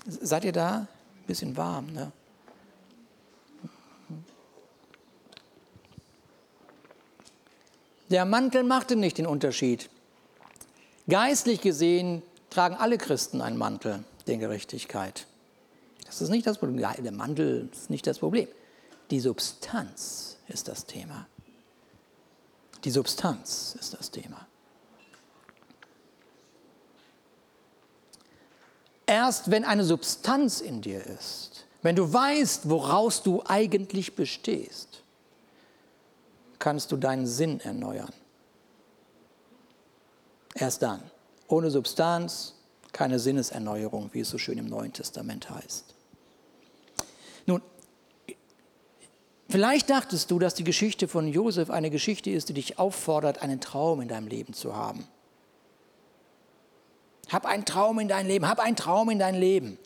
Seid 0.08 0.46
ihr 0.46 0.52
da? 0.52 0.80
Ein 0.80 0.88
bisschen 1.28 1.58
warm, 1.58 1.88
ne? 1.94 2.12
Der 8.10 8.24
Mantel 8.24 8.64
machte 8.64 8.96
nicht 8.96 9.18
den 9.18 9.28
Unterschied. 9.28 9.90
Geistlich 11.10 11.62
gesehen 11.62 12.24
tragen 12.50 12.76
alle 12.76 12.98
Christen 12.98 13.42
einen 13.42 13.58
Mantel 13.58 14.04
der 14.28 14.38
Gerechtigkeit. 14.38 15.26
Das 16.06 16.22
ist 16.22 16.30
nicht 16.30 16.48
das 16.48 16.58
Problem. 16.58 16.78
Der 16.78 17.12
Mantel 17.12 17.70
ist 17.72 17.90
nicht 17.90 18.08
das 18.08 18.20
Problem. 18.20 18.48
Die 19.12 19.20
Substanz 19.20 20.38
ist 20.48 20.70
das 20.70 20.86
Thema. 20.86 21.28
Die 22.84 22.92
Substanz 22.92 23.76
ist 23.80 23.94
das 23.94 24.12
Thema. 24.12 24.48
Erst 29.08 29.50
wenn 29.50 29.64
eine 29.64 29.86
Substanz 29.86 30.62
in 30.62 30.82
dir 30.82 31.04
ist, 31.06 31.66
wenn 31.82 31.96
du 31.96 32.12
weißt, 32.12 32.70
woraus 32.70 33.24
du 33.24 33.42
eigentlich 33.48 34.16
bestehst, 34.16 35.02
kannst 36.60 36.92
du 36.92 36.98
deinen 36.98 37.26
Sinn 37.26 37.62
erneuern. 37.62 38.12
Erst 40.54 40.82
dann. 40.82 41.02
Ohne 41.48 41.72
Substanz 41.72 42.54
keine 42.92 43.20
Sinneserneuerung, 43.20 44.10
wie 44.14 44.22
es 44.22 44.30
so 44.30 44.38
schön 44.38 44.58
im 44.58 44.66
Neuen 44.66 44.92
Testament 44.92 45.50
heißt. 45.50 45.86
Nun, 47.46 47.62
vielleicht 49.48 49.90
dachtest 49.90 50.32
du, 50.32 50.40
dass 50.40 50.56
die 50.56 50.64
Geschichte 50.64 51.08
von 51.08 51.28
Josef 51.28 51.70
eine 51.70 51.92
Geschichte 51.92 52.32
ist, 52.32 52.50
die 52.50 52.54
dich 52.54 52.80
auffordert, 52.80 53.42
einen 53.42 53.62
Traum 53.62 54.02
in 54.02 54.08
deinem 54.08 54.28
Leben 54.28 54.54
zu 54.54 54.76
haben. 54.76 55.08
Hab 57.30 57.46
einen 57.46 57.66
Traum 57.66 58.00
in 58.00 58.08
dein 58.08 58.28
Leben, 58.28 58.48
hab 58.48 58.60
einen 58.60 58.76
Traum 58.76 59.10
in 59.10 59.20
dein 59.20 59.36
Leben. 59.36 59.78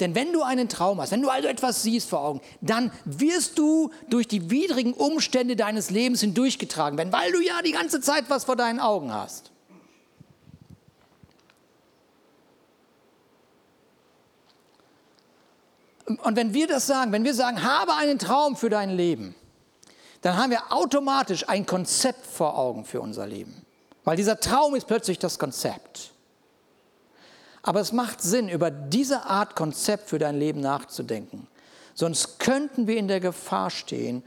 Denn 0.00 0.14
wenn 0.14 0.32
du 0.32 0.42
einen 0.42 0.68
Traum 0.68 1.00
hast, 1.00 1.10
wenn 1.10 1.22
du 1.22 1.28
also 1.28 1.48
etwas 1.48 1.82
siehst 1.82 2.08
vor 2.08 2.20
Augen, 2.20 2.40
dann 2.60 2.92
wirst 3.04 3.58
du 3.58 3.90
durch 4.08 4.28
die 4.28 4.50
widrigen 4.50 4.92
Umstände 4.92 5.56
deines 5.56 5.90
Lebens 5.90 6.20
hindurchgetragen 6.20 6.96
werden, 6.96 7.12
weil 7.12 7.32
du 7.32 7.40
ja 7.40 7.62
die 7.62 7.72
ganze 7.72 8.00
Zeit 8.00 8.24
was 8.28 8.44
vor 8.44 8.56
deinen 8.56 8.78
Augen 8.78 9.12
hast. 9.12 9.50
Und 16.06 16.36
wenn 16.36 16.54
wir 16.54 16.66
das 16.66 16.86
sagen, 16.86 17.12
wenn 17.12 17.24
wir 17.24 17.34
sagen, 17.34 17.62
habe 17.62 17.94
einen 17.94 18.18
Traum 18.18 18.56
für 18.56 18.70
dein 18.70 18.90
Leben, 18.90 19.34
dann 20.22 20.36
haben 20.36 20.50
wir 20.50 20.72
automatisch 20.72 21.48
ein 21.48 21.66
Konzept 21.66 22.24
vor 22.24 22.58
Augen 22.58 22.84
für 22.84 23.00
unser 23.00 23.26
Leben. 23.26 23.64
Weil 24.04 24.16
dieser 24.16 24.40
Traum 24.40 24.74
ist 24.74 24.86
plötzlich 24.86 25.18
das 25.18 25.38
Konzept. 25.38 26.12
Aber 27.68 27.80
es 27.80 27.92
macht 27.92 28.22
Sinn, 28.22 28.48
über 28.48 28.70
diese 28.70 29.26
Art 29.26 29.54
Konzept 29.54 30.08
für 30.08 30.18
dein 30.18 30.38
Leben 30.38 30.58
nachzudenken. 30.58 31.46
Sonst 31.92 32.38
könnten 32.38 32.86
wir 32.86 32.96
in 32.96 33.08
der 33.08 33.20
Gefahr 33.20 33.68
stehen, 33.68 34.22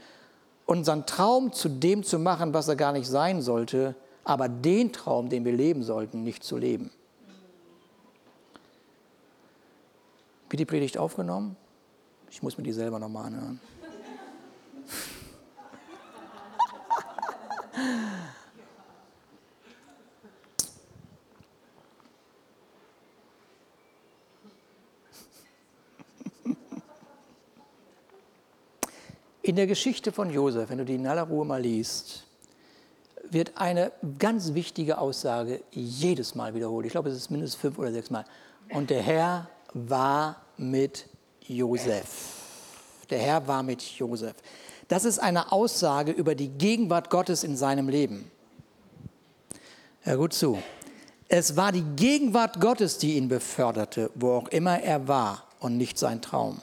unseren 0.64 1.06
Traum 1.06 1.52
zu 1.52 1.68
dem 1.68 2.04
zu 2.04 2.20
machen, 2.20 2.54
was 2.54 2.68
er 2.68 2.76
gar 2.76 2.92
nicht 2.92 3.08
sein 3.08 3.42
sollte, 3.42 3.96
aber 4.22 4.48
den 4.48 4.92
Traum, 4.92 5.28
den 5.28 5.44
wir 5.44 5.50
leben 5.50 5.82
sollten, 5.82 6.22
nicht 6.22 6.44
zu 6.44 6.56
leben. 6.56 6.92
Wie 10.48 10.56
die 10.56 10.64
Predigt 10.64 10.96
aufgenommen? 10.96 11.56
Ich 12.30 12.44
muss 12.44 12.56
mir 12.56 12.62
die 12.62 12.72
selber 12.72 13.00
nochmal 13.00 13.26
anhören. 13.26 13.60
In 29.42 29.56
der 29.56 29.66
Geschichte 29.66 30.12
von 30.12 30.30
Josef, 30.30 30.70
wenn 30.70 30.78
du 30.78 30.84
die 30.84 30.94
in 30.94 31.06
aller 31.06 31.24
Ruhe 31.24 31.44
mal 31.44 31.60
liest, 31.60 32.24
wird 33.28 33.52
eine 33.56 33.90
ganz 34.18 34.54
wichtige 34.54 34.98
Aussage 34.98 35.62
jedes 35.72 36.36
Mal 36.36 36.54
wiederholt. 36.54 36.86
Ich 36.86 36.92
glaube, 36.92 37.08
es 37.08 37.16
ist 37.16 37.30
mindestens 37.30 37.60
fünf 37.60 37.78
oder 37.78 37.90
sechs 37.90 38.10
Mal. 38.10 38.24
Und 38.72 38.90
der 38.90 39.02
Herr 39.02 39.48
war 39.74 40.42
mit 40.56 41.06
Josef. 41.40 42.38
Der 43.10 43.18
Herr 43.18 43.46
war 43.48 43.64
mit 43.64 43.82
Josef. 43.82 44.34
Das 44.86 45.04
ist 45.04 45.18
eine 45.18 45.50
Aussage 45.50 46.12
über 46.12 46.34
die 46.34 46.48
Gegenwart 46.48 47.10
Gottes 47.10 47.42
in 47.42 47.56
seinem 47.56 47.88
Leben. 47.88 48.30
Hör 50.02 50.18
gut 50.18 50.34
zu. 50.34 50.58
Es 51.28 51.56
war 51.56 51.72
die 51.72 51.84
Gegenwart 51.96 52.60
Gottes, 52.60 52.98
die 52.98 53.16
ihn 53.16 53.28
beförderte, 53.28 54.10
wo 54.14 54.32
auch 54.32 54.48
immer 54.48 54.80
er 54.80 55.08
war 55.08 55.48
und 55.60 55.78
nicht 55.78 55.98
sein 55.98 56.20
Traum. 56.20 56.60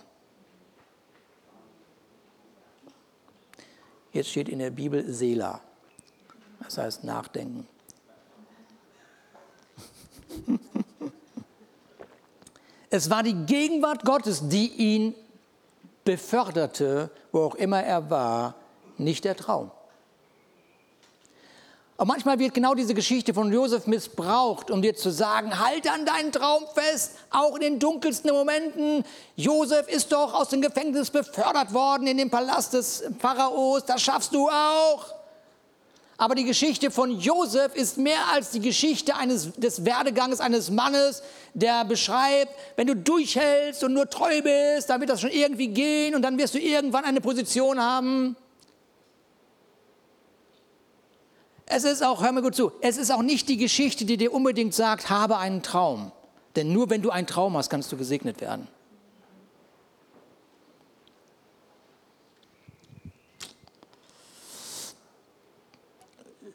Jetzt 4.11 4.29
steht 4.29 4.49
in 4.49 4.59
der 4.59 4.71
Bibel 4.71 5.11
Sela. 5.11 5.61
Das 6.59 6.77
heißt 6.77 7.03
Nachdenken. 7.03 7.67
Es 12.91 13.09
war 13.11 13.21
die 13.21 13.35
Gegenwart 13.45 14.03
Gottes, 14.03 14.49
die 14.49 14.67
ihn 14.67 15.13
beförderte, 16.05 17.11
wo 17.31 17.41
auch 17.41 17.53
immer 17.53 17.83
er 17.83 18.09
war, 18.09 18.55
nicht 18.97 19.25
der 19.25 19.35
Traum. 19.35 19.69
Und 21.99 22.07
manchmal 22.07 22.39
wird 22.39 22.53
genau 22.53 22.75
diese 22.75 22.93
Geschichte 22.93 23.33
von 23.33 23.51
Josef 23.51 23.85
missbraucht, 23.85 24.71
um 24.71 24.81
dir 24.81 24.95
zu 24.95 25.09
sagen, 25.09 25.59
halt 25.59 25.85
an 25.91 26.05
deinen 26.05 26.31
Traum 26.31 26.63
fest, 26.73 27.15
auch 27.29 27.55
in 27.55 27.61
den 27.61 27.79
dunkelsten 27.79 28.31
Momenten. 28.31 29.03
Josef 29.35 29.85
ist 29.89 30.09
doch 30.13 30.33
aus 30.33 30.47
dem 30.47 30.61
Gefängnis 30.61 31.09
befördert 31.09 31.73
worden 31.73 32.07
in 32.07 32.15
den 32.15 32.29
Palast 32.29 32.71
des 32.73 33.03
Pharaos, 33.19 33.83
das 33.83 34.01
schaffst 34.01 34.33
du 34.33 34.47
auch. 34.47 35.07
Aber 36.17 36.35
die 36.35 36.45
Geschichte 36.45 36.89
von 36.89 37.19
Josef 37.19 37.75
ist 37.75 37.97
mehr 37.97 38.29
als 38.33 38.51
die 38.51 38.61
Geschichte 38.61 39.17
eines, 39.17 39.51
des 39.57 39.83
Werdegangs 39.83 40.39
eines 40.39 40.71
Mannes, 40.71 41.21
der 41.53 41.83
beschreibt, 41.83 42.53
wenn 42.77 42.87
du 42.87 42.95
durchhältst 42.95 43.83
und 43.83 43.91
nur 43.91 44.09
treu 44.09 44.41
bist, 44.41 44.89
dann 44.89 45.01
wird 45.01 45.09
das 45.09 45.19
schon 45.19 45.31
irgendwie 45.31 45.67
gehen 45.67 46.15
und 46.15 46.21
dann 46.21 46.37
wirst 46.37 46.53
du 46.53 46.59
irgendwann 46.59 47.03
eine 47.03 47.19
Position 47.19 47.77
haben. 47.77 48.37
Es 51.71 51.83
ist 51.83 52.03
auch, 52.03 52.23
hör 52.23 52.31
mir 52.31 52.41
gut 52.41 52.55
zu, 52.55 52.71
es 52.81 52.97
ist 52.97 53.11
auch 53.11 53.21
nicht 53.21 53.47
die 53.47 53.57
Geschichte, 53.57 54.03
die 54.03 54.17
dir 54.17 54.33
unbedingt 54.33 54.73
sagt, 54.73 55.11
habe 55.11 55.37
einen 55.37 55.61
Traum. 55.61 56.11
Denn 56.55 56.73
nur 56.73 56.89
wenn 56.89 57.03
du 57.03 57.11
einen 57.11 57.27
Traum 57.27 57.55
hast, 57.55 57.69
kannst 57.69 57.91
du 57.91 57.97
gesegnet 57.97 58.41
werden. 58.41 58.67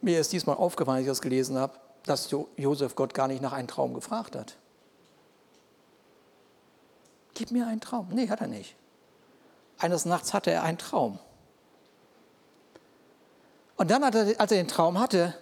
Mir 0.01 0.19
ist 0.19 0.33
diesmal 0.33 0.57
aufgefallen, 0.57 0.97
als 0.97 1.05
ich 1.05 1.11
das 1.11 1.23
gelesen 1.23 1.57
habe, 1.57 1.75
dass 2.03 2.35
Josef 2.57 2.97
Gott 2.97 3.15
gar 3.15 3.29
nicht 3.29 3.41
nach 3.41 3.53
einem 3.53 3.69
Traum 3.69 3.95
gefragt 3.95 4.35
hat. 4.35 4.57
Gib 7.35 7.53
mir 7.53 7.69
einen 7.69 7.81
Traum. 7.81 8.09
Nee, 8.13 8.29
hat 8.29 8.41
er 8.41 8.49
nicht. 8.49 8.75
Eines 9.79 10.05
Nachts 10.07 10.35
hatte 10.35 10.51
er 10.51 10.65
einen 10.65 10.79
Traum. 10.79 11.21
Und 13.77 13.91
dann, 13.91 14.03
er, 14.03 14.41
als 14.41 14.53
er 14.53 14.59
den 14.59 14.69
Traum 14.69 14.99
hatte, 14.99 15.35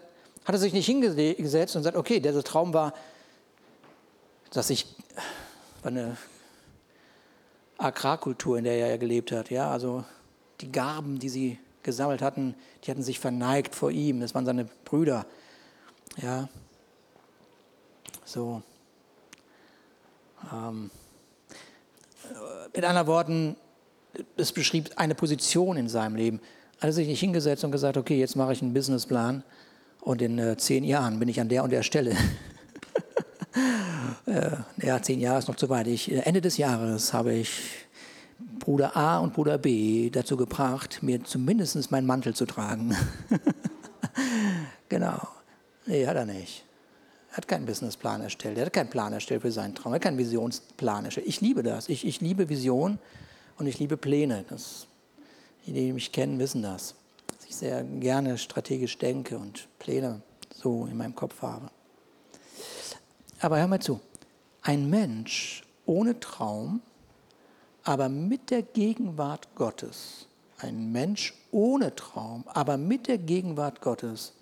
hat 0.44 0.54
er 0.54 0.58
sich 0.58 0.72
nicht 0.72 0.86
hingesetzt 0.86 1.76
und 1.76 1.82
gesagt, 1.82 1.96
okay, 1.96 2.20
der 2.20 2.42
Traum 2.42 2.74
war, 2.74 2.94
dass 4.50 4.70
ich 4.70 4.86
war 5.82 5.90
eine 5.90 6.16
Agrarkultur, 7.78 8.58
in 8.58 8.64
der 8.64 8.74
er 8.74 8.98
gelebt 8.98 9.32
hat. 9.32 9.50
Ja, 9.50 9.70
also 9.70 10.04
die 10.60 10.70
Garben, 10.70 11.18
die 11.18 11.28
sie 11.28 11.58
gesammelt 11.82 12.22
hatten, 12.22 12.54
die 12.84 12.90
hatten 12.90 13.02
sich 13.02 13.18
verneigt 13.18 13.74
vor 13.74 13.90
ihm. 13.90 14.20
Das 14.20 14.34
waren 14.34 14.46
seine 14.46 14.66
Brüder. 14.84 15.26
Ja, 16.18 16.48
so. 18.24 18.62
Ähm, 20.52 20.90
mit 22.74 22.84
anderen 22.84 23.06
Worten, 23.06 23.56
es 24.36 24.52
beschrieb 24.52 24.90
eine 24.96 25.14
Position 25.14 25.76
in 25.76 25.88
seinem 25.88 26.16
Leben 26.16 26.40
hat 26.82 26.88
er 26.88 26.92
sich 26.92 27.06
nicht 27.06 27.20
hingesetzt 27.20 27.62
und 27.62 27.70
gesagt, 27.70 27.96
okay, 27.96 28.18
jetzt 28.18 28.34
mache 28.34 28.52
ich 28.52 28.60
einen 28.60 28.74
Businessplan 28.74 29.44
und 30.00 30.20
in 30.20 30.36
äh, 30.40 30.56
zehn 30.56 30.82
Jahren 30.82 31.20
bin 31.20 31.28
ich 31.28 31.40
an 31.40 31.48
der 31.48 31.62
und 31.62 31.70
der 31.70 31.84
Stelle. 31.84 32.16
äh, 34.26 34.50
ja, 34.84 35.00
zehn 35.00 35.20
Jahre 35.20 35.38
ist 35.38 35.46
noch 35.46 35.54
zu 35.54 35.68
weit. 35.68 35.86
Ich, 35.86 36.10
äh, 36.10 36.18
Ende 36.22 36.40
des 36.40 36.56
Jahres 36.56 37.12
habe 37.12 37.34
ich 37.34 37.52
Bruder 38.58 38.96
A 38.96 39.18
und 39.18 39.32
Bruder 39.32 39.58
B 39.58 40.10
dazu 40.10 40.36
gebracht, 40.36 41.04
mir 41.04 41.22
zumindest 41.22 41.92
meinen 41.92 42.06
Mantel 42.06 42.34
zu 42.34 42.46
tragen. 42.46 42.96
genau. 44.88 45.20
Nee, 45.86 46.04
hat 46.08 46.16
er 46.16 46.26
nicht. 46.26 46.64
Er 47.30 47.36
hat 47.36 47.46
keinen 47.46 47.64
Businessplan 47.64 48.22
erstellt. 48.22 48.58
Er 48.58 48.66
hat 48.66 48.72
keinen 48.72 48.90
Plan 48.90 49.12
erstellt 49.12 49.42
für 49.42 49.52
seinen 49.52 49.76
Traum. 49.76 49.92
Er 49.92 49.96
hat 49.96 50.02
keinen 50.02 50.18
Visionsplan 50.18 51.04
erstellt. 51.04 51.28
Ich 51.28 51.40
liebe 51.40 51.62
das. 51.62 51.88
Ich, 51.88 52.04
ich 52.04 52.20
liebe 52.20 52.48
Vision 52.48 52.98
und 53.56 53.68
ich 53.68 53.78
liebe 53.78 53.96
Pläne. 53.96 54.44
Das 54.48 54.88
die, 55.66 55.72
die 55.72 55.92
mich 55.92 56.12
kennen, 56.12 56.38
wissen 56.38 56.62
das. 56.62 56.94
Dass 57.26 57.48
ich 57.48 57.56
sehr 57.56 57.82
gerne 57.84 58.38
strategisch 58.38 58.98
denke 58.98 59.38
und 59.38 59.68
Pläne 59.78 60.22
so 60.54 60.86
in 60.86 60.96
meinem 60.96 61.14
Kopf 61.14 61.42
habe. 61.42 61.70
Aber 63.40 63.58
hör 63.58 63.66
mal 63.66 63.80
zu. 63.80 64.00
Ein 64.62 64.88
Mensch 64.88 65.64
ohne 65.86 66.20
Traum, 66.20 66.80
aber 67.82 68.08
mit 68.08 68.50
der 68.50 68.62
Gegenwart 68.62 69.48
Gottes. 69.56 70.26
Ein 70.58 70.92
Mensch 70.92 71.34
ohne 71.50 71.94
Traum, 71.96 72.44
aber 72.46 72.76
mit 72.76 73.08
der 73.08 73.18
Gegenwart 73.18 73.80
Gottes 73.80 74.32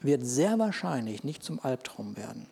wird 0.00 0.24
sehr 0.24 0.58
wahrscheinlich 0.58 1.24
nicht 1.24 1.42
zum 1.42 1.60
Albtraum 1.60 2.16
werden. 2.16 2.46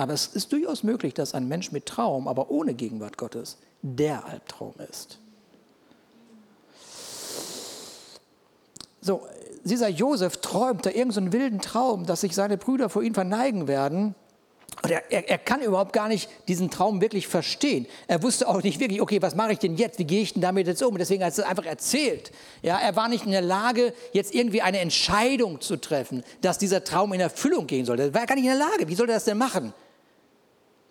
Aber 0.00 0.14
es 0.14 0.28
ist 0.28 0.50
durchaus 0.50 0.82
möglich, 0.82 1.12
dass 1.12 1.34
ein 1.34 1.46
Mensch 1.46 1.72
mit 1.72 1.84
Traum, 1.84 2.26
aber 2.26 2.50
ohne 2.50 2.72
Gegenwart 2.72 3.18
Gottes, 3.18 3.58
der 3.82 4.24
Albtraum 4.24 4.72
ist. 4.88 5.18
So, 9.02 9.20
dieser 9.62 9.88
Josef 9.88 10.38
träumt 10.38 10.86
da 10.86 10.90
irgendeinen 10.90 11.26
so 11.26 11.32
wilden 11.34 11.60
Traum, 11.60 12.06
dass 12.06 12.22
sich 12.22 12.34
seine 12.34 12.56
Brüder 12.56 12.88
vor 12.88 13.02
ihm 13.02 13.12
verneigen 13.12 13.68
werden. 13.68 14.14
Und 14.82 14.90
er, 14.90 15.12
er, 15.12 15.28
er, 15.28 15.36
kann 15.36 15.60
überhaupt 15.60 15.92
gar 15.92 16.08
nicht 16.08 16.30
diesen 16.48 16.70
Traum 16.70 17.02
wirklich 17.02 17.28
verstehen. 17.28 17.86
Er 18.06 18.22
wusste 18.22 18.48
auch 18.48 18.62
nicht 18.62 18.80
wirklich, 18.80 19.02
okay, 19.02 19.20
was 19.20 19.34
mache 19.34 19.52
ich 19.52 19.58
denn 19.58 19.76
jetzt? 19.76 19.98
Wie 19.98 20.04
gehe 20.04 20.22
ich 20.22 20.32
denn 20.32 20.40
damit 20.40 20.66
jetzt 20.66 20.82
um? 20.82 20.96
Deswegen 20.96 21.22
hat 21.22 21.36
er 21.36 21.44
es 21.44 21.50
einfach 21.50 21.66
erzählt. 21.66 22.32
Ja, 22.62 22.78
er 22.78 22.96
war 22.96 23.10
nicht 23.10 23.26
in 23.26 23.32
der 23.32 23.42
Lage, 23.42 23.92
jetzt 24.14 24.34
irgendwie 24.34 24.62
eine 24.62 24.78
Entscheidung 24.78 25.60
zu 25.60 25.76
treffen, 25.76 26.24
dass 26.40 26.56
dieser 26.56 26.84
Traum 26.84 27.12
in 27.12 27.20
Erfüllung 27.20 27.66
gehen 27.66 27.84
soll. 27.84 28.00
Er 28.00 28.14
war 28.14 28.24
gar 28.24 28.34
nicht 28.36 28.44
in 28.44 28.56
der 28.56 28.66
Lage. 28.66 28.88
Wie 28.88 28.94
soll 28.94 29.10
er 29.10 29.16
das 29.16 29.24
denn 29.24 29.36
machen? 29.36 29.74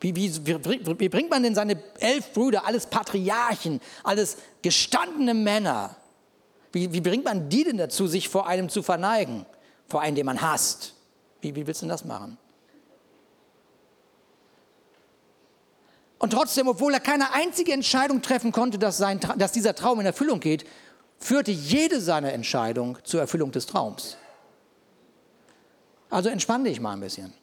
Wie, 0.01 0.15
wie, 0.15 0.31
wie, 0.45 1.09
bringt 1.09 1.29
man 1.29 1.43
denn 1.43 1.55
seine 1.55 1.81
elf 1.99 2.31
Brüder, 2.31 2.65
alles 2.65 2.85
Patriarchen, 2.85 3.81
alles 4.03 4.37
gestandene 4.61 5.33
Männer, 5.33 5.95
wie, 6.71 6.93
wie 6.93 7.01
bringt 7.01 7.25
man 7.25 7.49
die 7.49 7.63
denn 7.63 7.77
dazu, 7.77 8.07
sich 8.07 8.29
vor 8.29 8.47
einem 8.47 8.69
zu 8.69 8.83
verneigen, 8.83 9.45
vor 9.87 10.01
einem, 10.01 10.15
den 10.15 10.25
man 10.25 10.41
hasst? 10.41 10.93
Wie, 11.41 11.55
wie 11.55 11.65
willst 11.65 11.81
du 11.81 11.85
denn 11.85 11.89
das 11.89 12.05
machen? 12.05 12.37
Und 16.19 16.31
trotzdem, 16.31 16.67
obwohl 16.67 16.93
er 16.93 16.99
keine 16.99 17.33
einzige 17.33 17.71
Entscheidung 17.71 18.21
treffen 18.21 18.51
konnte, 18.51 18.77
dass, 18.77 18.97
sein, 18.97 19.19
dass 19.37 19.53
dieser 19.53 19.73
Traum 19.73 20.01
in 20.01 20.05
Erfüllung 20.05 20.41
geht, 20.41 20.65
führte 21.17 21.51
jede 21.51 22.01
seiner 22.01 22.33
Entscheidungen 22.33 22.97
zur 23.03 23.21
Erfüllung 23.21 23.51
des 23.51 23.65
Traums. 23.65 24.17
Also 26.09 26.29
entspann 26.29 26.63
dich 26.63 26.79
mal 26.79 26.93
ein 26.93 26.99
bisschen. 26.99 27.33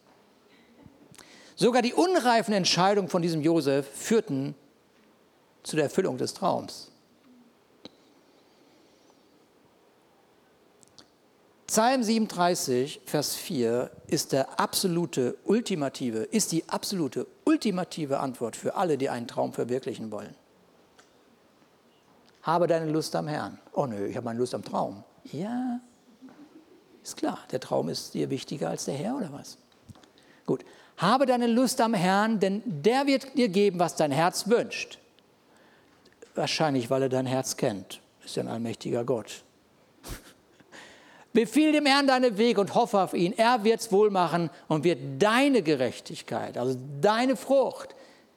Sogar 1.56 1.80
die 1.80 1.94
unreifen 1.94 2.52
Entscheidungen 2.52 3.08
von 3.08 3.22
diesem 3.22 3.40
Josef 3.40 3.88
führten 3.94 4.54
zu 5.62 5.74
der 5.76 5.86
Erfüllung 5.86 6.18
des 6.18 6.34
Traums. 6.34 6.90
Psalm 11.66 12.02
37, 12.02 13.00
Vers 13.06 13.34
4 13.34 13.90
ist 14.06 14.32
der 14.32 14.60
absolute, 14.60 15.36
ultimative, 15.44 16.20
ist 16.20 16.52
die 16.52 16.68
absolute, 16.68 17.26
ultimative 17.44 18.20
Antwort 18.20 18.54
für 18.54 18.76
alle, 18.76 18.96
die 18.96 19.08
einen 19.08 19.26
Traum 19.26 19.52
verwirklichen 19.52 20.10
wollen. 20.12 20.34
Habe 22.42 22.66
deine 22.66 22.90
Lust 22.90 23.16
am 23.16 23.26
Herrn. 23.26 23.58
Oh 23.72 23.86
nö, 23.86 24.06
ich 24.06 24.16
habe 24.16 24.24
meine 24.24 24.38
Lust 24.38 24.54
am 24.54 24.62
Traum. 24.62 25.02
Ja, 25.24 25.80
ist 27.02 27.16
klar, 27.16 27.40
der 27.50 27.60
Traum 27.60 27.88
ist 27.88 28.14
dir 28.14 28.30
wichtiger 28.30 28.70
als 28.70 28.84
der 28.84 28.94
Herr 28.94 29.16
oder 29.16 29.32
was? 29.32 29.58
Gut, 30.46 30.64
habe 30.96 31.26
deine 31.26 31.46
Lust 31.46 31.80
am 31.80 31.94
Herrn, 31.94 32.40
denn 32.40 32.62
der 32.64 33.06
wird 33.06 33.36
dir 33.36 33.48
geben, 33.48 33.78
was 33.78 33.96
dein 33.96 34.10
Herz 34.10 34.48
wünscht. 34.48 34.98
Wahrscheinlich, 36.34 36.90
weil 36.90 37.02
er 37.02 37.08
dein 37.08 37.26
Herz 37.26 37.56
kennt. 37.56 38.00
Ist 38.24 38.36
ja 38.36 38.42
ein 38.42 38.48
allmächtiger 38.48 39.04
Gott. 39.04 39.42
Befiehl 41.32 41.72
dem 41.72 41.84
Herrn 41.84 42.06
deine 42.06 42.38
Wege 42.38 42.60
und 42.60 42.74
hoffe 42.74 42.98
auf 42.98 43.12
ihn. 43.12 43.34
Er 43.36 43.62
wird 43.62 43.80
es 43.80 43.92
wohl 43.92 44.10
machen 44.10 44.48
und 44.68 44.84
wird 44.84 44.98
deine 45.18 45.62
Gerechtigkeit, 45.62 46.56
also 46.56 46.78
deine 47.02 47.36
Frucht, 47.36 47.94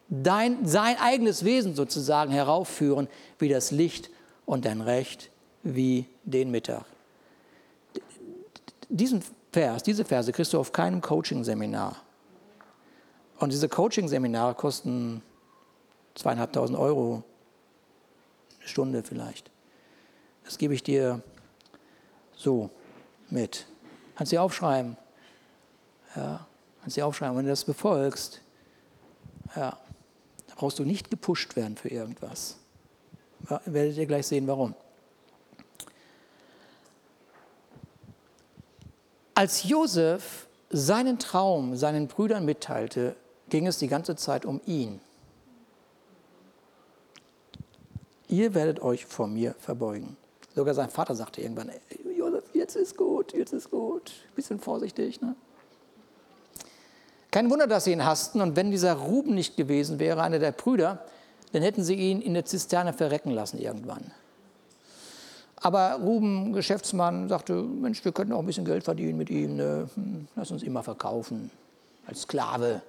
dein, 0.10 0.66
sein 0.66 0.97
eigenes 0.99 1.45
Wesen 1.45 1.76
sozusagen 1.76 2.32
heraufführen, 2.32 3.07
wie 3.38 3.47
das 3.47 3.72
Licht 3.72 4.10
und 4.45 4.66
dein 4.66 4.82
Recht 4.82 5.30
wie 5.64 6.07
den 6.26 6.51
Mittag. 6.51 6.84
Diesen 8.89 9.24
Vers, 9.51 9.84
diese 9.84 10.03
Verse 10.03 10.32
kriegst 10.32 10.53
du 10.53 10.60
auf 10.60 10.74
keinem 10.74 10.99
Coaching-Seminar. 10.99 11.95
Und 13.39 13.53
diese 13.53 13.69
Coaching-Seminare 13.69 14.53
kosten 14.53 15.21
zweieinhalbtausend 16.15 16.77
Euro, 16.77 17.23
eine 18.59 18.67
Stunde 18.67 19.03
vielleicht. 19.03 19.49
Das 20.43 20.57
gebe 20.57 20.73
ich 20.73 20.83
dir 20.83 21.21
so 22.35 22.69
mit. 23.29 23.65
Kannst 24.15 24.33
du 24.33 24.41
aufschreiben. 24.41 24.97
Ja, 26.15 26.45
kannst 26.81 26.97
du 26.97 27.05
aufschreiben. 27.05 27.37
Wenn 27.37 27.45
du 27.45 27.51
das 27.51 27.63
befolgst, 27.63 28.41
ja, 29.55 29.77
da 30.47 30.55
brauchst 30.55 30.79
du 30.79 30.83
nicht 30.83 31.09
gepusht 31.09 31.55
werden 31.55 31.77
für 31.77 31.89
irgendwas. 31.89 32.57
Werdet 33.65 33.95
ihr 33.95 34.05
gleich 34.05 34.27
sehen, 34.27 34.47
warum. 34.47 34.75
Als 39.33 39.63
Josef 39.63 40.47
seinen 40.69 41.19
Traum 41.19 41.75
seinen 41.75 42.07
Brüdern 42.07 42.45
mitteilte, 42.45 43.15
ging 43.49 43.67
es 43.67 43.77
die 43.77 43.87
ganze 43.87 44.15
Zeit 44.15 44.45
um 44.45 44.61
ihn. 44.65 44.99
Ihr 48.27 48.53
werdet 48.53 48.81
euch 48.81 49.05
vor 49.05 49.27
mir 49.27 49.55
verbeugen. 49.59 50.15
Sogar 50.55 50.73
sein 50.73 50.89
Vater 50.89 51.15
sagte 51.15 51.41
irgendwann, 51.41 51.71
Josef, 52.15 52.43
jetzt 52.53 52.75
ist 52.75 52.95
gut, 52.95 53.33
jetzt 53.33 53.53
ist 53.53 53.71
gut. 53.71 54.11
Bisschen 54.35 54.59
vorsichtig. 54.59 55.21
Ne? 55.21 55.35
Kein 57.31 57.49
Wunder, 57.49 57.67
dass 57.67 57.85
sie 57.85 57.91
ihn 57.91 58.05
hassten. 58.05 58.41
Und 58.41 58.55
wenn 58.55 58.71
dieser 58.71 58.93
Ruben 58.93 59.35
nicht 59.35 59.57
gewesen 59.57 59.99
wäre, 59.99 60.21
einer 60.21 60.39
der 60.39 60.51
Brüder, 60.51 61.05
dann 61.51 61.61
hätten 61.61 61.83
sie 61.83 61.95
ihn 61.95 62.21
in 62.21 62.33
der 62.33 62.45
Zisterne 62.45 62.93
verrecken 62.93 63.31
lassen 63.31 63.59
irgendwann. 63.59 64.11
Aber 65.55 65.99
Ruben, 66.01 66.53
Geschäftsmann, 66.53 67.27
sagte, 67.27 67.53
Mensch, 67.53 68.03
wir 68.05 68.11
könnten 68.11 68.33
auch 68.33 68.39
ein 68.39 68.45
bisschen 68.45 68.65
Geld 68.65 68.83
verdienen 68.83 69.17
mit 69.17 69.29
ihm. 69.29 69.57
Ne? 69.57 69.89
Hm, 69.95 70.27
lass 70.35 70.51
uns 70.51 70.63
immer 70.63 70.83
verkaufen, 70.83 71.51
als 72.07 72.21
Sklave. 72.21 72.81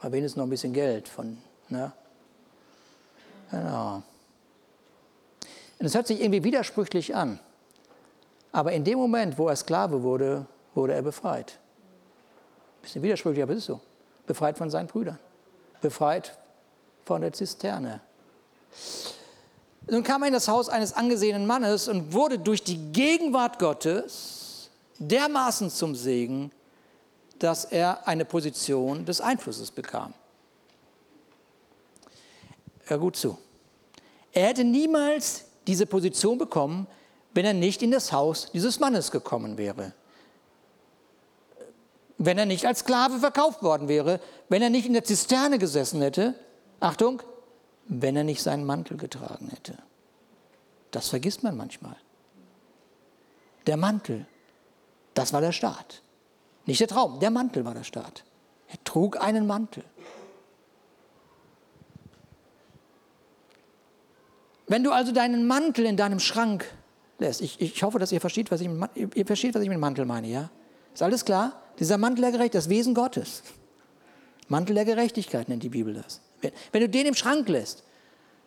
Aber 0.00 0.12
wenigstens 0.12 0.36
noch 0.36 0.44
ein 0.46 0.50
bisschen 0.50 0.72
Geld 0.72 1.08
von, 1.08 1.38
ne? 1.68 1.92
Genau. 3.50 4.02
Und 5.78 5.86
es 5.86 5.94
hört 5.94 6.06
sich 6.06 6.20
irgendwie 6.20 6.44
widersprüchlich 6.44 7.14
an. 7.14 7.38
Aber 8.52 8.72
in 8.72 8.84
dem 8.84 8.98
Moment, 8.98 9.38
wo 9.38 9.48
er 9.48 9.56
Sklave 9.56 10.02
wurde, 10.02 10.46
wurde 10.74 10.94
er 10.94 11.02
befreit. 11.02 11.58
Ein 12.78 12.82
bisschen 12.82 13.02
widersprüchlich, 13.02 13.42
aber 13.42 13.52
es 13.52 13.60
ist 13.60 13.66
so. 13.66 13.80
Befreit 14.26 14.58
von 14.58 14.70
seinen 14.70 14.86
Brüdern. 14.86 15.18
Befreit 15.80 16.36
von 17.04 17.22
der 17.22 17.32
Zisterne. 17.32 18.00
Nun 19.88 20.02
kam 20.02 20.22
er 20.22 20.28
in 20.28 20.34
das 20.34 20.48
Haus 20.48 20.68
eines 20.68 20.92
angesehenen 20.92 21.46
Mannes 21.46 21.88
und 21.88 22.12
wurde 22.12 22.38
durch 22.38 22.62
die 22.62 22.92
Gegenwart 22.92 23.58
Gottes 23.58 24.70
dermaßen 24.98 25.70
zum 25.70 25.94
Segen, 25.94 26.52
dass 27.40 27.64
er 27.64 28.06
eine 28.06 28.24
Position 28.24 29.04
des 29.04 29.20
Einflusses 29.20 29.70
bekam. 29.70 30.14
Hör 32.84 32.98
gut 32.98 33.16
zu. 33.16 33.38
Er 34.32 34.48
hätte 34.48 34.62
niemals 34.62 35.46
diese 35.66 35.86
Position 35.86 36.38
bekommen, 36.38 36.86
wenn 37.32 37.44
er 37.44 37.54
nicht 37.54 37.82
in 37.82 37.90
das 37.90 38.12
Haus 38.12 38.50
dieses 38.52 38.78
Mannes 38.78 39.10
gekommen 39.10 39.58
wäre. 39.58 39.92
Wenn 42.18 42.36
er 42.36 42.46
nicht 42.46 42.66
als 42.66 42.80
Sklave 42.80 43.18
verkauft 43.18 43.62
worden 43.62 43.88
wäre, 43.88 44.20
wenn 44.48 44.60
er 44.60 44.70
nicht 44.70 44.86
in 44.86 44.92
der 44.92 45.04
Zisterne 45.04 45.58
gesessen 45.58 46.02
hätte, 46.02 46.34
Achtung, 46.78 47.22
wenn 47.86 48.16
er 48.16 48.24
nicht 48.24 48.42
seinen 48.42 48.64
Mantel 48.64 48.98
getragen 48.98 49.48
hätte. 49.48 49.78
Das 50.90 51.08
vergisst 51.08 51.42
man 51.42 51.56
manchmal. 51.56 51.96
Der 53.66 53.76
Mantel, 53.76 54.26
das 55.14 55.32
war 55.32 55.40
der 55.40 55.52
Staat. 55.52 56.02
Nicht 56.70 56.80
der 56.80 56.86
Traum, 56.86 57.18
der 57.18 57.32
Mantel 57.32 57.64
war 57.64 57.74
der 57.74 57.82
Staat. 57.82 58.22
Er 58.68 58.76
trug 58.84 59.20
einen 59.20 59.44
Mantel. 59.44 59.82
Wenn 64.68 64.84
du 64.84 64.92
also 64.92 65.10
deinen 65.10 65.48
Mantel 65.48 65.84
in 65.84 65.96
deinem 65.96 66.20
Schrank 66.20 66.64
lässt, 67.18 67.40
ich, 67.40 67.60
ich 67.60 67.82
hoffe, 67.82 67.98
dass 67.98 68.12
ihr 68.12 68.20
versteht, 68.20 68.52
was 68.52 68.60
ich 68.60 68.68
mit, 68.68 68.88
ihr 68.94 69.26
versteht, 69.26 69.56
was 69.56 69.62
ich 69.64 69.68
mit 69.68 69.80
Mantel 69.80 70.04
meine, 70.04 70.28
ja? 70.28 70.48
Ist 70.94 71.02
alles 71.02 71.24
klar? 71.24 71.60
Dieser 71.80 71.98
Mantel 71.98 72.20
der 72.20 72.30
Gerechtigkeit, 72.30 72.62
das 72.62 72.68
Wesen 72.68 72.94
Gottes. 72.94 73.42
Mantel 74.46 74.76
der 74.76 74.84
Gerechtigkeit 74.84 75.48
nennt 75.48 75.64
die 75.64 75.70
Bibel 75.70 75.94
das. 75.94 76.20
Wenn, 76.40 76.52
wenn 76.70 76.82
du 76.82 76.88
den 76.88 77.06
im 77.06 77.14
Schrank 77.16 77.48
lässt 77.48 77.82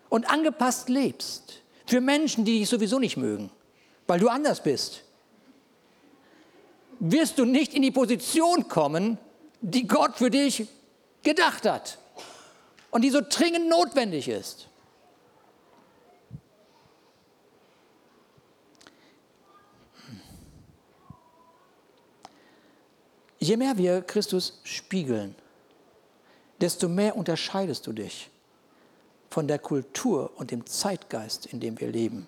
und 0.07 0.31
angepasst 0.31 0.87
lebst 0.87 1.61
für 1.85 1.99
Menschen, 1.99 2.45
die 2.45 2.59
dich 2.59 2.69
sowieso 2.69 2.99
nicht 2.99 3.17
mögen, 3.17 3.49
weil 4.07 4.21
du 4.21 4.29
anders 4.29 4.63
bist, 4.63 5.02
wirst 7.05 7.37
du 7.37 7.43
nicht 7.43 7.73
in 7.73 7.81
die 7.81 7.91
Position 7.91 8.69
kommen, 8.69 9.17
die 9.59 9.85
Gott 9.85 10.15
für 10.15 10.29
dich 10.29 10.67
gedacht 11.21 11.65
hat 11.65 11.97
und 12.91 13.01
die 13.01 13.09
so 13.09 13.19
dringend 13.21 13.67
notwendig 13.67 14.29
ist. 14.29 14.69
Je 23.39 23.57
mehr 23.57 23.77
wir 23.77 24.01
Christus 24.01 24.61
spiegeln, 24.63 25.35
desto 26.61 26.87
mehr 26.87 27.17
unterscheidest 27.17 27.85
du 27.85 27.91
dich 27.91 28.29
von 29.29 29.49
der 29.49 29.59
Kultur 29.59 30.31
und 30.37 30.51
dem 30.51 30.65
Zeitgeist, 30.65 31.47
in 31.47 31.59
dem 31.59 31.77
wir 31.81 31.91
leben. 31.91 32.27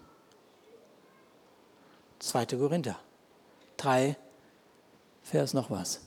2. 2.20 2.48
Korinther 2.48 3.00
3, 3.78 4.18
Vers 5.26 5.56
noch 5.56 5.72
was. 5.72 6.02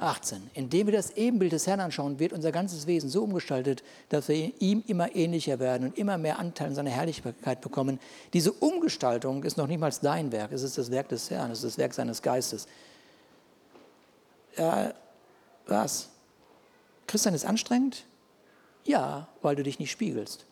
18. 0.00 0.50
Indem 0.54 0.88
wir 0.88 0.92
das 0.92 1.12
Ebenbild 1.12 1.52
des 1.52 1.68
Herrn 1.68 1.78
anschauen, 1.78 2.18
wird 2.18 2.32
unser 2.32 2.50
ganzes 2.50 2.88
Wesen 2.88 3.08
so 3.08 3.22
umgestaltet, 3.22 3.84
dass 4.08 4.28
wir 4.28 4.52
ihm 4.60 4.82
immer 4.88 5.14
ähnlicher 5.14 5.60
werden 5.60 5.88
und 5.88 5.96
immer 5.96 6.18
mehr 6.18 6.40
Anteil 6.40 6.68
an 6.68 6.74
seiner 6.74 6.90
Herrlichkeit 6.90 7.60
bekommen. 7.60 8.00
Diese 8.32 8.52
Umgestaltung 8.52 9.44
ist 9.44 9.56
noch 9.56 9.68
niemals 9.68 10.00
dein 10.00 10.32
Werk, 10.32 10.50
es 10.50 10.64
ist 10.64 10.76
das 10.76 10.90
Werk 10.90 11.08
des 11.08 11.30
Herrn, 11.30 11.52
es 11.52 11.58
ist 11.58 11.64
das 11.64 11.78
Werk 11.78 11.94
seines 11.94 12.20
Geistes. 12.20 12.66
Ja, 14.56 14.92
was? 15.66 16.08
Christian 17.06 17.34
ist 17.34 17.44
anstrengend? 17.44 18.04
Ja, 18.84 19.28
weil 19.40 19.54
du 19.54 19.62
dich 19.62 19.78
nicht 19.78 19.92
spiegelst. 19.92 20.46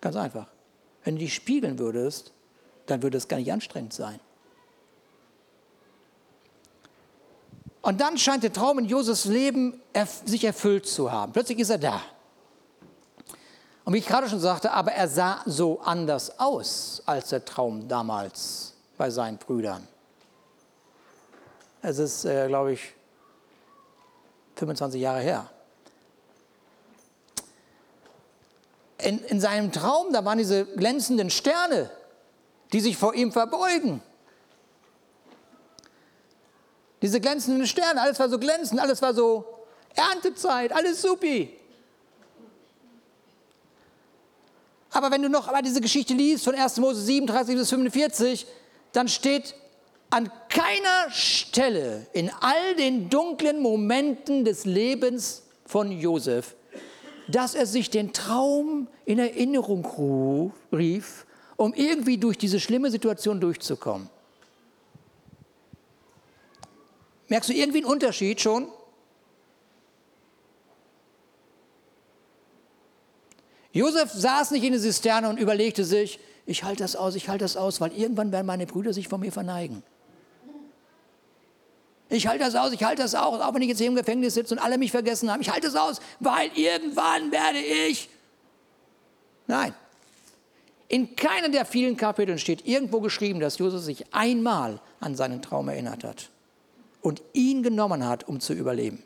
Ganz 0.00 0.14
einfach. 0.14 0.46
Wenn 1.02 1.16
du 1.16 1.20
dich 1.20 1.34
spiegeln 1.34 1.80
würdest, 1.80 2.32
dann 2.86 3.02
würde 3.02 3.18
es 3.18 3.26
gar 3.26 3.38
nicht 3.38 3.52
anstrengend 3.52 3.92
sein. 3.92 4.20
Und 7.88 8.02
dann 8.02 8.18
scheint 8.18 8.42
der 8.42 8.52
Traum 8.52 8.80
in 8.80 8.84
Josefs 8.84 9.24
Leben 9.24 9.80
sich 10.26 10.44
erfüllt 10.44 10.86
zu 10.86 11.10
haben. 11.10 11.32
Plötzlich 11.32 11.58
ist 11.58 11.70
er 11.70 11.78
da. 11.78 12.02
Und 13.86 13.94
wie 13.94 13.96
ich 13.96 14.06
gerade 14.06 14.28
schon 14.28 14.40
sagte, 14.40 14.72
aber 14.72 14.92
er 14.92 15.08
sah 15.08 15.40
so 15.46 15.80
anders 15.80 16.38
aus 16.38 17.02
als 17.06 17.30
der 17.30 17.46
Traum 17.46 17.88
damals 17.88 18.74
bei 18.98 19.08
seinen 19.08 19.38
Brüdern. 19.38 19.88
Es 21.80 21.96
ist, 21.96 22.26
äh, 22.26 22.48
glaube 22.48 22.74
ich, 22.74 22.92
25 24.56 25.00
Jahre 25.00 25.20
her. 25.20 25.50
In, 28.98 29.18
in 29.20 29.40
seinem 29.40 29.72
Traum, 29.72 30.12
da 30.12 30.22
waren 30.26 30.36
diese 30.36 30.66
glänzenden 30.66 31.30
Sterne, 31.30 31.90
die 32.70 32.80
sich 32.80 32.98
vor 32.98 33.14
ihm 33.14 33.32
verbeugen. 33.32 34.02
Diese 37.02 37.20
glänzenden 37.20 37.66
Sterne, 37.66 38.00
alles 38.00 38.18
war 38.18 38.28
so 38.28 38.38
glänzend, 38.38 38.80
alles 38.80 39.00
war 39.02 39.14
so 39.14 39.44
Erntezeit, 39.94 40.72
alles 40.72 41.02
supi. 41.02 41.50
Aber 44.90 45.10
wenn 45.10 45.22
du 45.22 45.28
noch 45.28 45.46
einmal 45.46 45.62
diese 45.62 45.80
Geschichte 45.80 46.14
liest 46.14 46.44
von 46.44 46.54
1. 46.54 46.78
Mose 46.78 47.00
37 47.02 47.56
bis 47.56 47.68
45, 47.70 48.46
dann 48.92 49.08
steht 49.08 49.54
an 50.10 50.30
keiner 50.48 51.10
Stelle 51.10 52.06
in 52.12 52.30
all 52.40 52.74
den 52.76 53.10
dunklen 53.10 53.60
Momenten 53.60 54.44
des 54.44 54.64
Lebens 54.64 55.42
von 55.66 55.92
Josef, 55.92 56.56
dass 57.28 57.54
er 57.54 57.66
sich 57.66 57.90
den 57.90 58.12
Traum 58.14 58.88
in 59.04 59.18
Erinnerung 59.18 60.52
rief, 60.72 61.26
um 61.56 61.74
irgendwie 61.74 62.16
durch 62.16 62.38
diese 62.38 62.58
schlimme 62.58 62.90
Situation 62.90 63.40
durchzukommen. 63.40 64.08
Merkst 67.28 67.50
du 67.50 67.54
irgendwie 67.54 67.78
einen 67.78 67.86
Unterschied 67.86 68.40
schon? 68.40 68.68
Josef 73.72 74.10
saß 74.12 74.50
nicht 74.52 74.64
in 74.64 74.72
der 74.72 74.80
Zisterne 74.80 75.28
und 75.28 75.38
überlegte 75.38 75.84
sich, 75.84 76.18
ich 76.46 76.64
halte 76.64 76.82
das 76.82 76.96
aus, 76.96 77.14
ich 77.14 77.28
halte 77.28 77.44
das 77.44 77.56
aus, 77.56 77.80
weil 77.80 77.92
irgendwann 77.92 78.32
werden 78.32 78.46
meine 78.46 78.66
Brüder 78.66 78.92
sich 78.92 79.08
vor 79.08 79.18
mir 79.18 79.30
verneigen. 79.30 79.82
Ich 82.08 82.26
halte 82.26 82.42
das 82.42 82.54
aus, 82.54 82.72
ich 82.72 82.82
halte 82.82 83.02
das 83.02 83.14
aus, 83.14 83.40
auch 83.42 83.54
wenn 83.54 83.60
ich 83.60 83.68
jetzt 83.68 83.78
hier 83.78 83.88
im 83.88 83.94
Gefängnis 83.94 84.32
sitze 84.32 84.54
und 84.54 84.60
alle 84.60 84.78
mich 84.78 84.90
vergessen 84.90 85.30
haben. 85.30 85.42
Ich 85.42 85.50
halte 85.50 85.66
das 85.66 85.76
aus, 85.76 86.00
weil 86.20 86.50
irgendwann 86.54 87.30
werde 87.30 87.58
ich. 87.58 88.08
Nein. 89.46 89.74
In 90.88 91.14
keinem 91.16 91.52
der 91.52 91.66
vielen 91.66 91.98
Kapiteln 91.98 92.38
steht 92.38 92.66
irgendwo 92.66 93.00
geschrieben, 93.00 93.40
dass 93.40 93.58
Josef 93.58 93.82
sich 93.82 94.14
einmal 94.14 94.80
an 95.00 95.14
seinen 95.14 95.42
Traum 95.42 95.68
erinnert 95.68 96.02
hat. 96.02 96.30
Und 97.08 97.22
ihn 97.32 97.62
genommen 97.62 98.06
hat, 98.06 98.28
um 98.28 98.38
zu 98.38 98.52
überleben. 98.52 99.02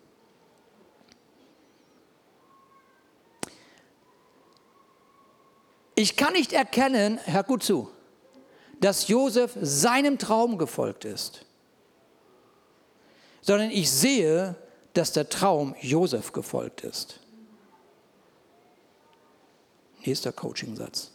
Ich 5.95 6.17
kann 6.17 6.33
nicht 6.33 6.53
erkennen, 6.53 7.21
hör 7.27 7.45
gut 7.45 7.63
zu, 7.63 7.89
dass 8.81 9.07
Josef 9.07 9.57
seinem 9.61 10.19
Traum 10.19 10.59
gefolgt 10.59 11.05
ist, 11.05 11.47
sondern 13.41 13.71
ich 13.71 13.89
sehe, 13.89 14.57
dass 14.95 15.13
der 15.13 15.29
Traum 15.29 15.77
Josef 15.81 16.33
gefolgt 16.33 16.81
ist. 16.81 17.21
Nächster 20.05 20.33
Coaching-Satz. 20.33 21.13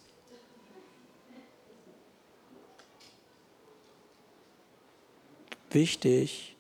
Wichtig, 5.70 6.57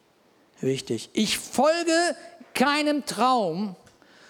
wichtig. 0.60 1.10
Ich 1.14 1.38
folge 1.38 2.16
keinem 2.53 3.05
Traum, 3.05 3.76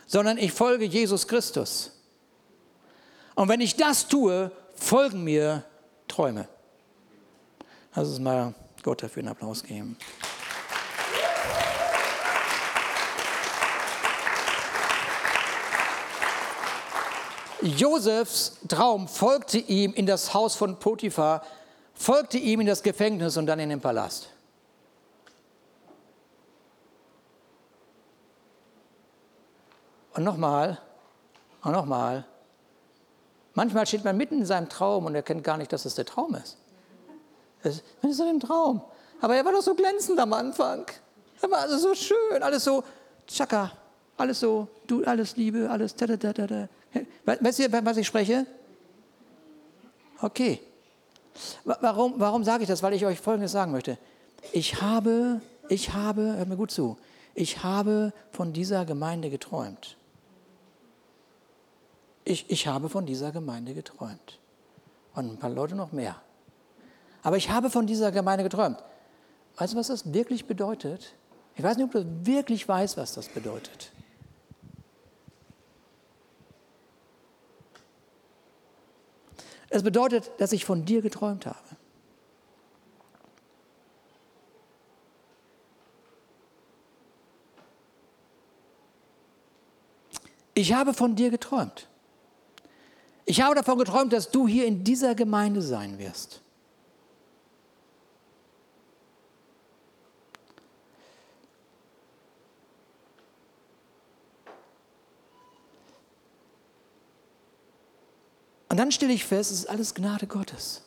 sondern 0.05 0.38
ich 0.38 0.51
folge 0.51 0.86
Jesus 0.86 1.28
Christus. 1.28 1.91
Und 3.36 3.49
wenn 3.49 3.61
ich 3.61 3.75
das 3.75 4.07
tue, 4.07 4.51
folgen 4.75 5.23
mir 5.23 5.63
Träume. 6.07 6.47
Lass 7.93 8.07
uns 8.07 8.19
mal 8.19 8.53
Gott 8.84 9.03
dafür 9.03 9.21
einen 9.21 9.30
Applaus 9.30 9.63
geben. 9.63 9.97
Josefs 17.61 18.57
Traum 18.67 19.07
folgte 19.07 19.57
ihm 19.57 19.93
in 19.93 20.05
das 20.05 20.34
Haus 20.34 20.55
von 20.55 20.80
Potiphar, 20.80 21.43
folgte 21.95 22.38
ihm 22.38 22.61
in 22.61 22.67
das 22.67 22.84
Gefängnis 22.84 23.36
und 23.36 23.47
dann 23.47 23.59
in 23.59 23.69
den 23.69 23.82
Palast. 23.82 24.30
Und 30.18 30.26
nochmal, 30.26 30.78
und 31.63 31.72
nochmal, 31.72 32.26
Manchmal 33.57 33.88
steht 33.88 34.05
man 34.05 34.15
mitten 34.15 34.38
in 34.38 34.45
seinem 34.45 34.70
Traum 34.70 35.07
und 35.07 35.15
erkennt 35.15 35.43
gar 35.43 35.57
nicht, 35.57 35.74
dass 35.74 35.84
es 35.86 35.95
der 35.95 36.05
Traum 36.05 36.36
ist. 36.36 36.57
Das 37.63 37.82
ist 38.03 38.18
so 38.18 38.30
ein 38.30 38.39
Traum. 38.39 38.82
Aber 39.20 39.36
er 39.36 39.43
war 39.43 39.51
doch 39.51 39.63
so 39.63 39.74
glänzend 39.74 40.20
am 40.20 40.32
Anfang. 40.34 40.86
Er 41.41 41.49
war 41.49 41.61
also 41.61 41.80
so 41.80 41.95
schön, 41.95 42.43
alles 42.43 42.63
so 42.63 42.84
tschakka, 43.26 43.72
alles 44.15 44.41
so, 44.41 44.68
du, 44.86 45.03
alles 45.05 45.38
Liebe, 45.38 45.68
alles 45.72 45.95
da, 45.95 46.05
da, 46.05 46.18
da, 46.18 46.45
da. 46.45 46.70
Weißt 47.26 47.57
du, 47.57 47.84
was 47.84 47.97
ich 47.97 48.05
spreche? 48.05 48.45
Okay. 50.22 50.61
Warum, 51.63 52.13
warum 52.18 52.43
sage 52.43 52.61
ich 52.61 52.70
das? 52.70 52.84
Weil 52.84 52.93
ich 52.93 53.07
euch 53.07 53.20
Folgendes 53.20 53.53
sagen 53.53 53.72
möchte. 53.72 53.97
Ich 54.51 54.84
habe, 54.84 55.41
ich 55.68 55.93
habe, 55.93 56.38
hört 56.38 56.47
mir 56.47 56.57
gut 56.57 56.70
zu, 56.70 56.95
ich 57.34 57.63
habe 57.63 58.13
von 58.30 58.53
dieser 58.53 58.86
Gemeinde 58.86 59.32
geträumt 59.32 59.97
ich, 62.28 62.49
ich 62.49 62.67
habe 62.67 62.89
von 62.89 63.05
dieser 63.05 63.32
Gemeinde 63.32 63.73
geträumt. 63.73 64.39
Und 65.15 65.32
ein 65.32 65.39
paar 65.39 65.49
Leute 65.49 65.75
noch 65.75 65.91
mehr. 65.91 66.21
Aber 67.23 67.38
ich 67.38 67.49
habe 67.49 67.69
von 67.69 67.88
dieser 67.88 68.11
Gemeinde 68.11 68.43
geträumt. 68.43 68.84
Weißt 69.57 69.73
du, 69.73 69.78
was 69.78 69.88
das 69.88 70.13
wirklich 70.13 70.45
bedeutet? 70.45 71.13
Ich 71.55 71.63
weiß 71.63 71.78
nicht, 71.78 71.86
ob 71.86 71.91
du 71.93 72.05
wirklich 72.25 72.67
weißt, 72.67 72.97
was 72.97 73.13
das 73.13 73.30
bedeutet. 73.30 73.91
Es 79.69 79.84
bedeutet, 79.84 80.30
dass 80.38 80.51
ich 80.51 80.65
von 80.65 80.86
dir 80.86 81.01
geträumt 81.01 81.45
habe. 81.45 81.57
Ich 90.53 90.73
habe 90.73 90.93
von 90.93 91.15
dir 91.15 91.30
geträumt. 91.30 91.88
Ich 93.30 93.41
habe 93.41 93.55
davon 93.55 93.78
geträumt, 93.78 94.13
dass 94.13 94.32
du 94.32 94.47
hier 94.47 94.65
in 94.65 94.86
dieser 94.86 95.13
Gemeinde 95.13 95.61
sein 95.61 95.99
wirst. 95.99 96.39
Und 108.69 108.78
dann 108.78 108.93
stelle 108.93 109.11
ich 109.11 109.25
fest, 109.25 109.51
es 109.51 109.59
ist 109.59 109.65
alles 109.65 109.93
Gnade 109.93 110.25
Gottes. 110.25 110.84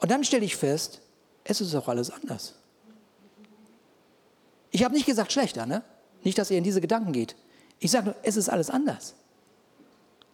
Und 0.00 0.10
dann 0.10 0.24
stelle 0.24 0.44
ich 0.44 0.56
fest, 0.56 1.00
es 1.42 1.62
ist 1.62 1.74
auch 1.74 1.88
alles 1.88 2.10
anders. 2.10 2.54
Ich 4.70 4.84
habe 4.84 4.94
nicht 4.94 5.06
gesagt 5.06 5.32
schlechter, 5.32 5.64
ne? 5.64 5.82
Nicht, 6.22 6.36
dass 6.36 6.50
ihr 6.50 6.58
in 6.58 6.64
diese 6.64 6.82
Gedanken 6.82 7.12
geht. 7.12 7.34
Ich 7.78 7.92
sage 7.92 8.10
nur, 8.10 8.16
es 8.22 8.36
ist 8.36 8.50
alles 8.50 8.68
anders. 8.68 9.14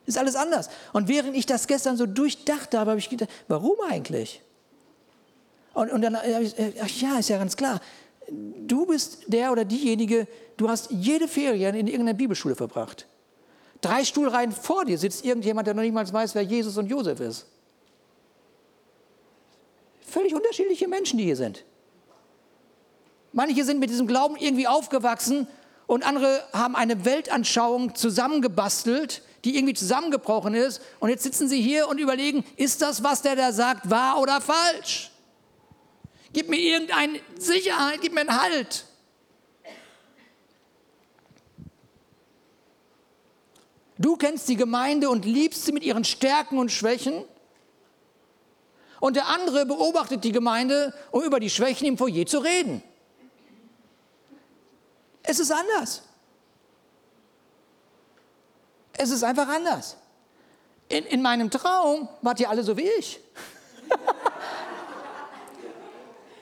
Ist 0.07 0.19
alles 0.19 0.37
anders. 0.37 0.71
Und 0.93 1.09
während 1.09 1.37
ich 1.37 1.47
das 1.47 1.67
gestern 1.67 1.97
so 1.97 2.07
durchdacht 2.07 2.75
habe, 2.75 2.93
habe 2.93 3.01
ich 3.01 3.11
gedacht, 3.11 3.31
warum 3.49 3.77
eigentlich? 3.91 4.41
Und, 5.75 5.93
und 5.93 6.01
dann 6.01 6.17
habe 6.17 6.43
ich, 6.43 6.59
äh, 6.59 6.73
ach 6.83 6.89
ja, 6.89 7.19
ist 7.19 7.29
ja 7.29 7.39
ganz 7.39 7.57
klar. 7.57 7.81
Du 8.29 8.87
bist 8.87 9.25
der 9.27 9.53
oder 9.53 9.65
diejenige, 9.65 10.27
du 10.57 10.69
hast 10.69 10.91
jede 10.91 11.29
Ferien 11.29 11.75
in 11.75 11.87
irgendeiner 11.87 12.17
Bibelschule 12.17 12.55
verbracht. 12.55 13.07
Drei 13.81 14.05
Stuhlreihen 14.05 14.53
vor 14.53 14.85
dir 14.85 14.97
sitzt 14.97 15.25
irgendjemand, 15.25 15.67
der 15.67 15.75
noch 15.75 15.83
nicht 15.83 15.93
mal 15.93 16.11
weiß, 16.11 16.35
wer 16.35 16.43
Jesus 16.43 16.79
und 16.79 16.87
Josef 16.87 17.21
ist. 17.21 17.47
Völlig 20.07 20.35
unterschiedliche 20.35 20.89
Menschen, 20.89 21.19
die 21.19 21.25
hier 21.25 21.37
sind. 21.37 21.65
Manche 23.33 23.65
sind 23.65 23.81
mit 23.81 23.91
diesem 23.91 24.07
Glauben 24.07 24.37
irgendwie 24.37 24.67
aufgewachsen 24.67 25.47
und 25.87 26.07
andere 26.07 26.43
haben 26.53 26.75
eine 26.75 27.05
Weltanschauung 27.05 27.95
zusammengebastelt, 27.95 29.23
die 29.45 29.57
irgendwie 29.57 29.75
zusammengebrochen 29.75 30.55
ist. 30.55 30.81
Und 31.01 31.11
jetzt 31.11 31.23
sitzen 31.23 31.49
sie 31.49 31.61
hier 31.61 31.89
und 31.89 31.99
überlegen, 31.99 32.45
ist 32.57 32.83
das, 32.83 33.03
was 33.03 33.23
der 33.23 33.37
da 33.37 33.53
sagt, 33.53 33.91
wahr 33.91 34.21
oder 34.21 34.41
falsch? 34.41 35.11
Gib 36.33 36.49
mir 36.49 36.59
irgendeine 36.59 37.21
Sicherheit, 37.39 38.01
gib 38.01 38.13
mir 38.13 38.21
einen 38.21 38.41
Halt. 38.41 38.85
Du 43.99 44.17
kennst 44.17 44.49
die 44.49 44.57
Gemeinde 44.57 45.09
und 45.09 45.25
liebst 45.25 45.65
sie 45.65 45.73
mit 45.73 45.83
ihren 45.83 46.05
Stärken 46.05 46.59
und 46.59 46.71
Schwächen. 46.71 47.25
Und 49.01 49.17
der 49.17 49.29
andere 49.29 49.67
beobachtet 49.67 50.25
die 50.25 50.33
Gemeinde, 50.33 50.93
um 51.11 51.23
über 51.23 51.41
die 51.41 51.51
Schwächen 51.51 51.87
im 51.87 51.97
Foyer 51.97 52.27
zu 52.27 52.39
reden. 52.39 52.83
Es 55.23 55.39
ist 55.39 55.51
anders. 55.51 56.03
Es 58.99 59.11
ist 59.11 59.23
einfach 59.23 59.47
anders. 59.49 59.97
In, 60.89 61.05
in 61.05 61.21
meinem 61.23 61.51
Traum 61.51 62.09
wart 62.23 62.41
ihr 62.41 62.49
alle 62.49 62.63
so 62.63 62.75
wie 62.77 62.89
ich. 62.99 63.21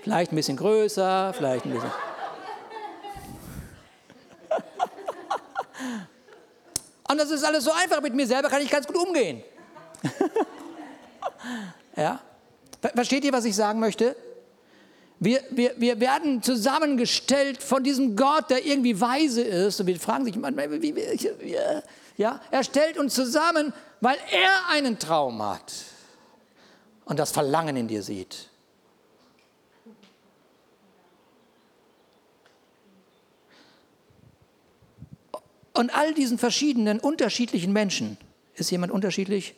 vielleicht 0.03 0.33
ein 0.33 0.37
bisschen 0.37 0.57
größer, 0.57 1.35
vielleicht 1.35 1.65
ein 1.65 1.73
bisschen. 1.73 1.91
Und 7.09 7.19
das 7.19 7.31
ist 7.31 7.43
alles 7.45 7.65
so 7.65 7.73
einfach. 7.73 8.01
Mit 8.01 8.15
mir 8.15 8.27
selber 8.27 8.49
kann 8.49 8.63
ich 8.63 8.71
ganz 8.71 8.87
gut 8.87 8.97
umgehen. 8.97 9.43
ja? 11.97 12.21
Versteht 12.95 13.25
ihr, 13.25 13.33
was 13.33 13.47
ich 13.47 13.57
sagen 13.57 13.81
möchte? 13.81 14.15
Wir, 15.21 15.43
wir, 15.51 15.75
wir 15.79 16.01
werden 16.01 16.43
zusammengestellt 16.43 17.63
von 17.63 17.83
diesem 17.83 18.17
Gott, 18.17 18.51
der 18.51 18.67
irgendwie 18.67 19.01
weise 19.01 19.43
ist. 19.43 19.81
Und 19.81 19.87
wir 19.87 19.99
fragen 19.99 20.25
sich 20.25 20.37
manchmal, 20.37 20.83
wie, 20.83 20.95
wie, 20.95 21.57
ja, 22.17 22.41
er 22.51 22.65
stellt 22.65 22.99
uns 22.99 23.15
zusammen, 23.15 23.73
weil 24.01 24.19
er 24.31 24.69
einen 24.71 24.99
Traum 24.99 25.43
hat 25.43 25.73
und 27.05 27.19
das 27.19 27.31
Verlangen 27.31 27.77
in 27.77 27.89
dir 27.89 28.03
sieht. 28.03 28.51
Und 35.73 35.93
all 35.95 36.15
diesen 36.15 36.39
verschiedenen, 36.39 37.01
unterschiedlichen 37.01 37.73
Menschen, 37.73 38.17
ist 38.55 38.71
jemand 38.71 38.93
unterschiedlich? 38.93 39.57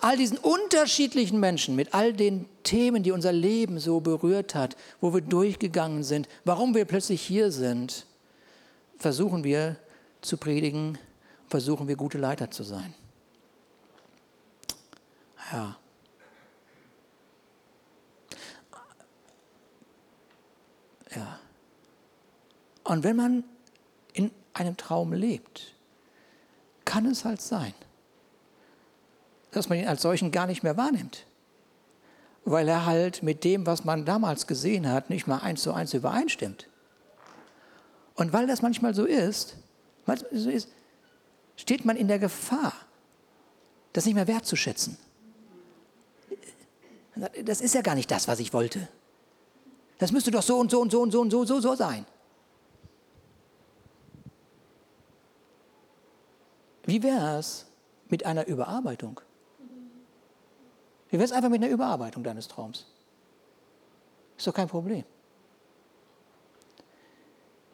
All 0.00 0.16
diesen 0.16 0.38
unterschiedlichen 0.38 1.40
Menschen 1.40 1.74
mit 1.74 1.94
all 1.94 2.12
den 2.12 2.48
Themen, 2.62 3.02
die 3.02 3.12
unser 3.12 3.32
Leben 3.32 3.78
so 3.78 4.00
berührt 4.00 4.54
hat, 4.54 4.76
wo 5.00 5.14
wir 5.14 5.20
durchgegangen 5.22 6.02
sind, 6.02 6.28
warum 6.44 6.74
wir 6.74 6.84
plötzlich 6.84 7.22
hier 7.22 7.50
sind, 7.50 8.06
versuchen 8.98 9.44
wir 9.44 9.76
zu 10.20 10.36
predigen, 10.36 10.98
versuchen 11.48 11.88
wir 11.88 11.96
gute 11.96 12.18
Leiter 12.18 12.50
zu 12.50 12.62
sein. 12.62 12.94
Ja. 15.52 15.76
Ja. 21.14 21.38
Und 22.84 23.04
wenn 23.04 23.16
man 23.16 23.44
in 24.12 24.30
einem 24.52 24.76
Traum 24.76 25.12
lebt, 25.12 25.74
kann 26.84 27.06
es 27.06 27.24
halt 27.24 27.40
sein, 27.40 27.74
dass 29.56 29.68
man 29.68 29.78
ihn 29.78 29.88
als 29.88 30.02
solchen 30.02 30.30
gar 30.30 30.46
nicht 30.46 30.62
mehr 30.62 30.76
wahrnimmt. 30.76 31.24
weil 32.48 32.68
er 32.68 32.86
halt 32.86 33.24
mit 33.24 33.42
dem, 33.42 33.66
was 33.66 33.84
man 33.84 34.04
damals 34.04 34.46
gesehen 34.46 34.88
hat, 34.88 35.10
nicht 35.10 35.26
mal 35.26 35.38
eins 35.38 35.62
zu 35.62 35.72
eins 35.72 35.92
übereinstimmt. 35.94 36.68
Und 38.14 38.32
weil 38.32 38.46
das 38.46 38.62
manchmal 38.62 38.94
so 38.94 39.04
ist, 39.04 39.56
steht 41.56 41.84
man 41.84 41.96
in 41.96 42.06
der 42.06 42.20
Gefahr, 42.20 42.72
das 43.92 44.06
nicht 44.06 44.14
mehr 44.14 44.28
wertzuschätzen. 44.28 44.96
Das 47.44 47.60
ist 47.60 47.74
ja 47.74 47.82
gar 47.82 47.96
nicht 47.96 48.10
das, 48.12 48.28
was 48.28 48.38
ich 48.38 48.52
wollte. 48.52 48.86
Das 49.98 50.12
müsste 50.12 50.30
doch 50.30 50.42
so 50.42 50.56
und 50.58 50.70
so 50.70 50.80
und 50.80 50.92
so 50.92 51.00
und 51.02 51.10
so 51.10 51.20
und 51.22 51.30
so, 51.30 51.44
so, 51.44 51.60
so 51.60 51.74
sein. 51.74 52.06
Wie 56.84 57.02
wäre 57.02 57.38
es 57.38 57.66
mit 58.08 58.24
einer 58.24 58.46
Überarbeitung? 58.46 59.20
Wie 61.16 61.18
wäre 61.18 61.24
es 61.24 61.32
einfach 61.32 61.48
mit 61.48 61.62
einer 61.62 61.72
Überarbeitung 61.72 62.22
deines 62.22 62.46
Traums? 62.46 62.84
Ist 64.36 64.46
doch 64.46 64.52
kein 64.52 64.68
Problem. 64.68 65.02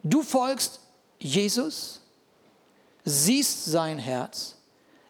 Du 0.01 0.23
folgst 0.23 0.79
Jesus, 1.19 1.99
siehst 3.03 3.65
sein 3.65 3.99
Herz, 3.99 4.55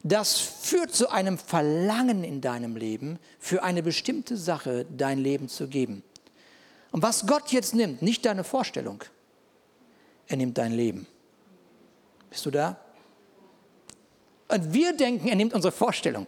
das 0.02 0.40
führt 0.40 0.96
zu 0.96 1.12
einem 1.12 1.38
Verlangen 1.38 2.24
in 2.24 2.42
deinem 2.42 2.76
Leben, 2.76 3.20
für 3.38 3.62
eine 3.62 3.84
bestimmte 3.84 4.36
Sache 4.36 4.88
dein 4.90 5.20
Leben 5.20 5.48
zu 5.48 5.68
geben. 5.68 6.02
Und 6.92 7.04
was 7.04 7.28
Gott 7.28 7.52
jetzt 7.52 7.76
nimmt, 7.76 8.02
nicht 8.02 8.26
deine 8.26 8.44
Vorstellung, 8.44 9.04
er 10.26 10.38
nimmt 10.38 10.58
dein 10.58 10.72
Leben. 10.72 11.06
Bist 12.32 12.48
du 12.48 12.50
da? 12.50 12.80
Und 14.48 14.74
wir 14.74 14.98
denken, 14.98 15.28
er 15.28 15.36
nimmt 15.36 15.54
unsere 15.54 15.72
Vorstellung. 15.72 16.26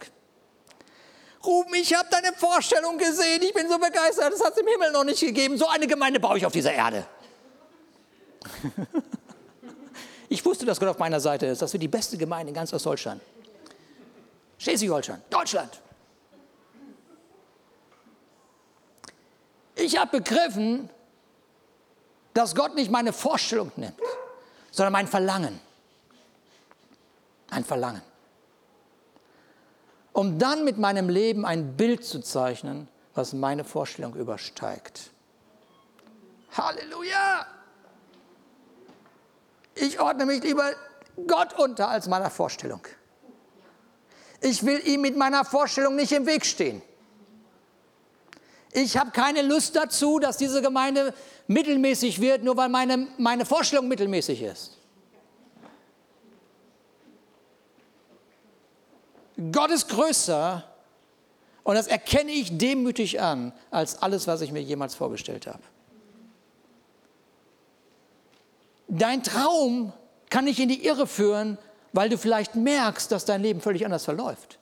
Ruben, 1.46 1.74
ich 1.74 1.94
habe 1.94 2.08
deine 2.10 2.32
Vorstellung 2.32 2.98
gesehen, 2.98 3.42
ich 3.42 3.54
bin 3.54 3.68
so 3.68 3.78
begeistert, 3.78 4.32
das 4.32 4.42
hat 4.44 4.52
es 4.52 4.58
im 4.58 4.66
Himmel 4.66 4.92
noch 4.92 5.04
nicht 5.04 5.20
gegeben. 5.20 5.56
So 5.56 5.68
eine 5.68 5.86
Gemeinde 5.86 6.20
baue 6.20 6.38
ich 6.38 6.46
auf 6.46 6.52
dieser 6.52 6.72
Erde. 6.72 7.06
ich 10.28 10.44
wusste, 10.44 10.66
dass 10.66 10.80
Gott 10.80 10.88
auf 10.88 10.98
meiner 10.98 11.20
Seite 11.20 11.46
ist. 11.46 11.62
Das 11.62 11.72
wird 11.72 11.82
die 11.82 11.88
beste 11.88 12.16
Gemeinde 12.16 12.50
in 12.50 12.54
ganz 12.54 12.72
Ostdeutschland. 12.72 13.20
Schleswig-Holstein, 14.58 15.22
Deutschland. 15.30 15.80
Ich 19.74 19.98
habe 19.98 20.18
begriffen, 20.20 20.88
dass 22.32 22.54
Gott 22.54 22.74
nicht 22.74 22.90
meine 22.90 23.12
Vorstellung 23.12 23.70
nimmt, 23.76 24.00
sondern 24.70 24.92
mein 24.92 25.06
Verlangen. 25.06 25.60
Ein 27.50 27.64
Verlangen. 27.64 28.02
Um 30.16 30.38
dann 30.38 30.64
mit 30.64 30.78
meinem 30.78 31.10
Leben 31.10 31.44
ein 31.44 31.76
Bild 31.76 32.02
zu 32.02 32.20
zeichnen, 32.20 32.88
was 33.14 33.34
meine 33.34 33.64
Vorstellung 33.64 34.14
übersteigt. 34.14 35.10
Halleluja! 36.56 37.46
Ich 39.74 40.00
ordne 40.00 40.24
mich 40.24 40.42
lieber 40.42 40.70
Gott 41.26 41.58
unter 41.58 41.88
als 41.90 42.08
meiner 42.08 42.30
Vorstellung. 42.30 42.80
Ich 44.40 44.64
will 44.64 44.80
ihm 44.88 45.02
mit 45.02 45.18
meiner 45.18 45.44
Vorstellung 45.44 45.96
nicht 45.96 46.12
im 46.12 46.24
Weg 46.24 46.46
stehen. 46.46 46.80
Ich 48.72 48.96
habe 48.96 49.10
keine 49.10 49.42
Lust 49.42 49.76
dazu, 49.76 50.18
dass 50.18 50.38
diese 50.38 50.62
Gemeinde 50.62 51.12
mittelmäßig 51.46 52.22
wird, 52.22 52.42
nur 52.42 52.56
weil 52.56 52.70
meine, 52.70 53.06
meine 53.18 53.44
Vorstellung 53.44 53.86
mittelmäßig 53.86 54.40
ist. 54.40 54.75
Gott 59.52 59.70
ist 59.70 59.88
größer 59.88 60.64
und 61.62 61.74
das 61.74 61.86
erkenne 61.88 62.30
ich 62.30 62.56
demütig 62.56 63.20
an 63.20 63.52
als 63.70 64.00
alles, 64.02 64.26
was 64.26 64.40
ich 64.40 64.52
mir 64.52 64.62
jemals 64.62 64.94
vorgestellt 64.94 65.46
habe. 65.46 65.62
Dein 68.88 69.22
Traum 69.22 69.92
kann 70.30 70.46
dich 70.46 70.60
in 70.60 70.68
die 70.68 70.86
Irre 70.86 71.06
führen, 71.06 71.58
weil 71.92 72.08
du 72.08 72.18
vielleicht 72.18 72.54
merkst, 72.54 73.10
dass 73.10 73.24
dein 73.24 73.42
Leben 73.42 73.60
völlig 73.60 73.84
anders 73.84 74.04
verläuft. 74.04 74.58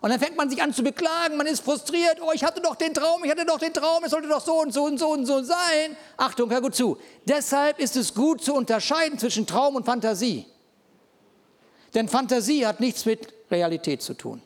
Und 0.00 0.10
dann 0.10 0.20
fängt 0.20 0.36
man 0.36 0.48
sich 0.48 0.62
an 0.62 0.72
zu 0.72 0.82
beklagen, 0.82 1.36
man 1.36 1.46
ist 1.46 1.60
frustriert, 1.60 2.18
oh, 2.22 2.30
ich 2.32 2.44
hatte 2.44 2.60
doch 2.60 2.76
den 2.76 2.94
Traum, 2.94 3.24
ich 3.24 3.30
hatte 3.30 3.44
doch 3.44 3.58
den 3.58 3.72
Traum, 3.72 4.04
es 4.04 4.12
sollte 4.12 4.28
doch 4.28 4.44
so 4.44 4.60
und 4.60 4.72
so 4.72 4.84
und 4.84 4.98
so 4.98 5.08
und 5.08 5.26
so 5.26 5.42
sein. 5.42 5.96
Achtung, 6.16 6.50
hör 6.50 6.60
gut 6.60 6.74
zu. 6.74 6.98
Deshalb 7.24 7.80
ist 7.80 7.96
es 7.96 8.14
gut 8.14 8.42
zu 8.42 8.54
unterscheiden 8.54 9.18
zwischen 9.18 9.46
Traum 9.46 9.74
und 9.74 9.84
Fantasie. 9.84 10.46
Denn 11.94 12.08
Fantasie 12.08 12.66
hat 12.66 12.80
nichts 12.80 13.06
mit 13.06 13.32
Realität 13.50 14.02
zu 14.02 14.14
tun. 14.14 14.42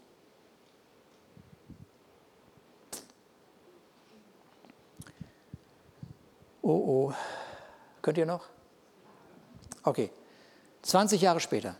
Oh 6.62 6.70
oh. 6.70 7.12
Könnt 8.00 8.18
ihr 8.18 8.26
noch? 8.26 8.44
Okay. 9.82 10.10
20 10.82 11.20
Jahre 11.20 11.40
später 11.40 11.76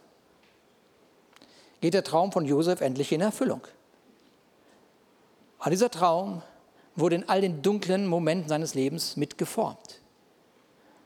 geht 1.81 1.95
der 1.95 2.05
Traum 2.05 2.31
von 2.31 2.45
Josef 2.45 2.81
endlich 2.81 3.11
in 3.11 3.21
Erfüllung. 3.21 3.67
Aber 5.59 5.71
dieser 5.71 5.91
Traum 5.91 6.43
wurde 6.95 7.17
in 7.17 7.29
all 7.29 7.41
den 7.41 7.63
dunklen 7.63 8.07
Momenten 8.07 8.49
seines 8.49 8.75
Lebens 8.75 9.17
mitgeformt. 9.17 10.01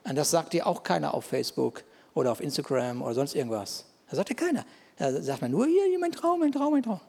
Und 0.03 0.15
das 0.15 0.29
sagt 0.29 0.53
dir 0.53 0.67
auch 0.67 0.83
keiner 0.83 1.13
auf 1.13 1.25
Facebook 1.25 1.83
oder 2.13 2.31
auf 2.31 2.41
Instagram 2.41 3.01
oder 3.01 3.15
sonst 3.15 3.35
irgendwas. 3.35 3.85
Da 4.09 4.15
sagt 4.15 4.29
dir 4.29 4.35
keiner. 4.35 4.65
Da 4.97 5.21
sagt 5.21 5.41
man 5.41 5.51
nur, 5.51 5.65
hier, 5.65 5.99
mein 5.99 6.11
Traum, 6.11 6.39
mein 6.39 6.51
Traum, 6.51 6.73
mein 6.73 6.83
Traum. 6.83 7.01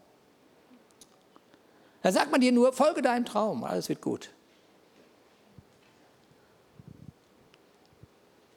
Da 2.02 2.12
sagt 2.12 2.30
man 2.30 2.40
dir 2.40 2.52
nur, 2.52 2.72
folge 2.72 3.02
deinem 3.02 3.24
Traum, 3.24 3.64
alles 3.64 3.88
wird 3.88 4.00
gut. 4.00 4.30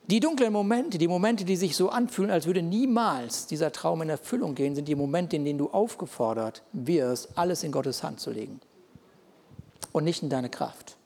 Die 0.08 0.20
dunklen 0.20 0.52
Momente, 0.52 0.98
die 0.98 1.08
Momente, 1.08 1.46
die 1.46 1.56
sich 1.56 1.76
so 1.78 1.90
anfühlen, 1.90 2.32
als 2.32 2.46
würde 2.46 2.62
niemals 2.62 3.48
dieser 3.48 3.72
Traum 3.72 4.02
in 4.02 4.10
Erfüllung 4.10 4.56
gehen, 4.56 4.76
sind 4.76 4.90
die 4.90 4.96
Momente, 4.96 5.38
in 5.38 5.46
denen 5.46 5.58
du 5.58 5.70
aufgefordert 5.70 6.64
wirst, 6.74 7.38
alles 7.38 7.64
in 7.64 7.72
Gottes 7.72 8.04
Hand 8.04 8.20
zu 8.20 8.32
legen 8.32 8.60
und 9.94 10.04
nicht 10.04 10.22
in 10.22 10.30
deine 10.30 10.50
Kraft. 10.50 10.98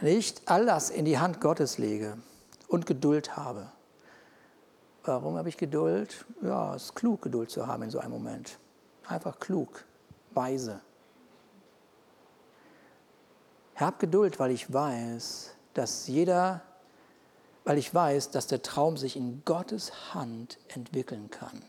Ich 0.00 0.34
all 0.46 0.66
das 0.66 0.90
in 0.90 1.04
die 1.04 1.18
Hand 1.18 1.40
Gottes 1.40 1.78
lege 1.78 2.16
und 2.72 2.86
Geduld 2.86 3.36
habe. 3.36 3.70
Warum 5.04 5.36
habe 5.36 5.48
ich 5.48 5.56
Geduld? 5.56 6.24
Ja, 6.42 6.74
es 6.74 6.84
ist 6.84 6.94
klug, 6.94 7.22
Geduld 7.22 7.50
zu 7.50 7.66
haben 7.66 7.82
in 7.82 7.90
so 7.90 7.98
einem 7.98 8.12
Moment. 8.12 8.58
Einfach 9.06 9.38
klug, 9.38 9.84
weise. 10.32 10.80
Hab 13.76 13.98
Geduld, 13.98 14.38
weil 14.38 14.52
ich 14.52 14.72
weiß, 14.72 15.54
dass 15.74 16.06
jeder, 16.06 16.62
weil 17.64 17.78
ich 17.78 17.92
weiß, 17.92 18.30
dass 18.30 18.46
der 18.46 18.62
Traum 18.62 18.96
sich 18.96 19.16
in 19.16 19.42
Gottes 19.44 20.14
Hand 20.14 20.58
entwickeln 20.68 21.30
kann. 21.30 21.62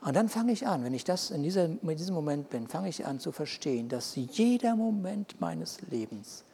Und 0.00 0.16
dann 0.16 0.28
fange 0.28 0.52
ich 0.52 0.66
an, 0.66 0.84
wenn 0.84 0.94
ich 0.94 1.04
das 1.04 1.30
in, 1.30 1.42
dieser, 1.42 1.66
in 1.66 1.96
diesem 1.96 2.14
Moment 2.14 2.50
bin, 2.50 2.66
fange 2.66 2.88
ich 2.88 3.06
an 3.06 3.20
zu 3.20 3.30
verstehen, 3.30 3.88
dass 3.88 4.16
jeder 4.16 4.74
Moment 4.74 5.40
meines 5.40 5.80
Lebens 5.82 6.44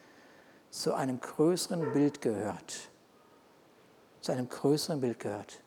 zu 0.71 0.95
einem 0.95 1.21
größeren 1.21 1.93
Bild 1.93 2.21
gehört. 2.21 2.91
Zu 4.21 4.33
einem 4.33 4.49
größeren 4.49 5.01
Bild 5.01 5.19
gehört. 5.21 5.61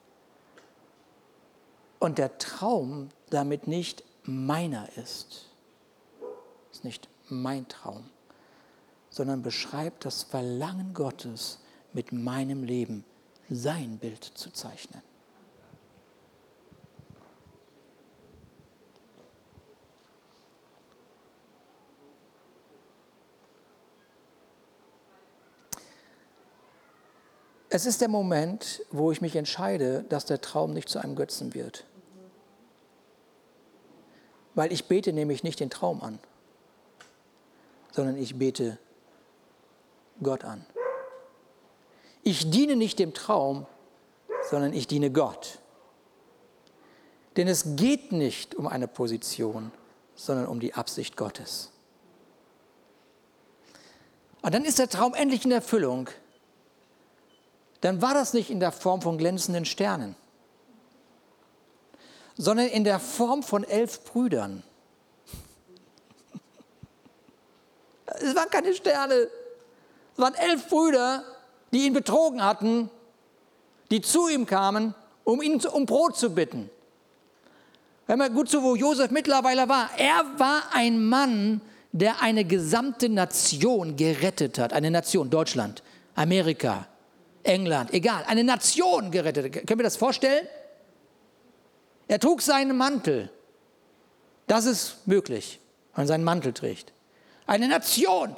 Und 1.99 2.18
der 2.18 2.38
Traum 2.38 3.10
damit 3.30 3.68
nicht 3.68 4.04
meiner 4.24 4.88
ist 4.97 5.52
ist 6.72 6.84
nicht 6.84 7.10
mein 7.30 7.68
Traum, 7.68 8.10
sondern 9.10 9.41
beschreibt 9.41 10.06
das 10.06 10.24
Verlangen 10.24 10.93
Gottes, 10.93 11.60
mit 11.93 12.14
meinem 12.14 12.64
Leben 12.64 13.04
sein 13.49 13.97
Bild 13.97 14.24
zu 14.24 14.49
zeichnen. 14.52 15.02
Es 27.72 27.86
ist 27.86 28.01
der 28.01 28.09
Moment, 28.09 28.86
wo 28.91 29.11
ich 29.11 29.22
mich 29.22 29.36
entscheide, 29.36 30.03
dass 30.09 30.26
der 30.26 30.41
Traum 30.41 30.74
nicht 30.74 30.89
zu 30.89 30.99
einem 30.99 31.15
Götzen 31.15 31.55
wird. 31.55 31.86
Weil 34.53 34.72
ich 34.72 34.86
bete 34.86 35.13
nämlich 35.13 35.43
nicht 35.43 35.59
den 35.59 35.69
Traum 35.69 36.01
an 36.01 36.19
sondern 37.91 38.17
ich 38.17 38.38
bete 38.38 38.78
Gott 40.24 40.43
an. 40.43 40.65
Ich 42.24 42.49
diene 42.49 42.76
nicht 42.76 42.99
dem 42.99 43.13
Traum, 43.13 43.65
sondern 44.49 44.74
ich 44.74 44.88
diene 44.88 45.11
Gott. 45.11 45.59
Denn 47.38 47.47
es 47.47 47.76
geht 47.76 48.11
nicht 48.11 48.55
um 48.55 48.67
eine 48.67 48.88
Position, 48.88 49.72
sondern 50.15 50.47
um 50.47 50.59
die 50.59 50.74
Absicht 50.74 51.17
Gottes. 51.17 51.72
Und 54.41 54.53
dann 54.53 54.65
ist 54.65 54.80
der 54.80 54.89
Traum 54.89 55.13
endlich 55.13 55.45
in 55.45 55.51
Erfüllung. 55.51 56.09
Dann 57.82 58.01
war 58.01 58.13
das 58.13 58.34
nicht 58.34 58.49
in 58.49 58.59
der 58.59 58.71
Form 58.71 59.01
von 59.01 59.17
glänzenden 59.17 59.65
Sternen. 59.65 60.15
sondern 62.38 62.67
in 62.67 62.84
der 62.84 62.99
Form 62.99 63.43
von 63.43 63.63
elf 63.63 64.03
Brüdern. 64.05 64.63
Es 68.05 68.36
waren 68.36 68.49
keine 68.49 68.73
Sterne, 68.73 69.13
es 69.13 70.17
waren 70.17 70.34
elf 70.34 70.67
Brüder, 70.67 71.23
die 71.71 71.86
ihn 71.86 71.93
betrogen 71.93 72.43
hatten, 72.43 72.89
die 73.91 74.01
zu 74.01 74.27
ihm 74.27 74.45
kamen, 74.45 74.95
um 75.23 75.41
ihn 75.41 75.63
um 75.65 75.86
Brot 75.86 76.17
zu 76.17 76.34
bitten. 76.34 76.69
Hör 78.07 78.17
mal 78.17 78.29
gut 78.29 78.49
zu, 78.49 78.63
wo 78.63 78.75
Josef 78.75 79.11
mittlerweile 79.11 79.69
war. 79.69 79.89
Er 79.97 80.25
war 80.38 80.63
ein 80.73 81.05
Mann, 81.05 81.61
der 81.91 82.21
eine 82.21 82.43
gesamte 82.43 83.07
Nation 83.07 83.95
gerettet 83.95 84.57
hat. 84.57 84.73
Eine 84.73 84.89
Nation, 84.89 85.29
Deutschland, 85.29 85.84
Amerika, 86.15 86.88
England, 87.44 87.94
egal, 87.94 88.24
eine 88.28 88.44
Nation 88.44 89.12
gerettet. 89.12 89.54
Können 89.68 89.80
wir 89.80 89.84
das 89.84 89.98
vorstellen? 89.98 90.48
Er 92.08 92.20
trug 92.20 92.42
seinen 92.42 92.76
Mantel. 92.76 93.32
Das 94.48 94.66
ist 94.66 95.08
möglich, 95.08 95.60
wenn 95.94 96.02
man 96.02 96.08
seinen 96.08 96.24
Mantel 96.24 96.54
trägt. 96.54 96.94
Eine 97.46 97.68
Nation. 97.68 98.36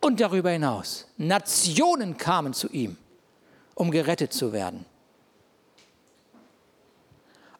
Und 0.00 0.20
darüber 0.20 0.50
hinaus, 0.50 1.06
Nationen 1.16 2.16
kamen 2.16 2.54
zu 2.54 2.68
ihm, 2.68 2.96
um 3.74 3.90
gerettet 3.90 4.32
zu 4.32 4.52
werden. 4.52 4.84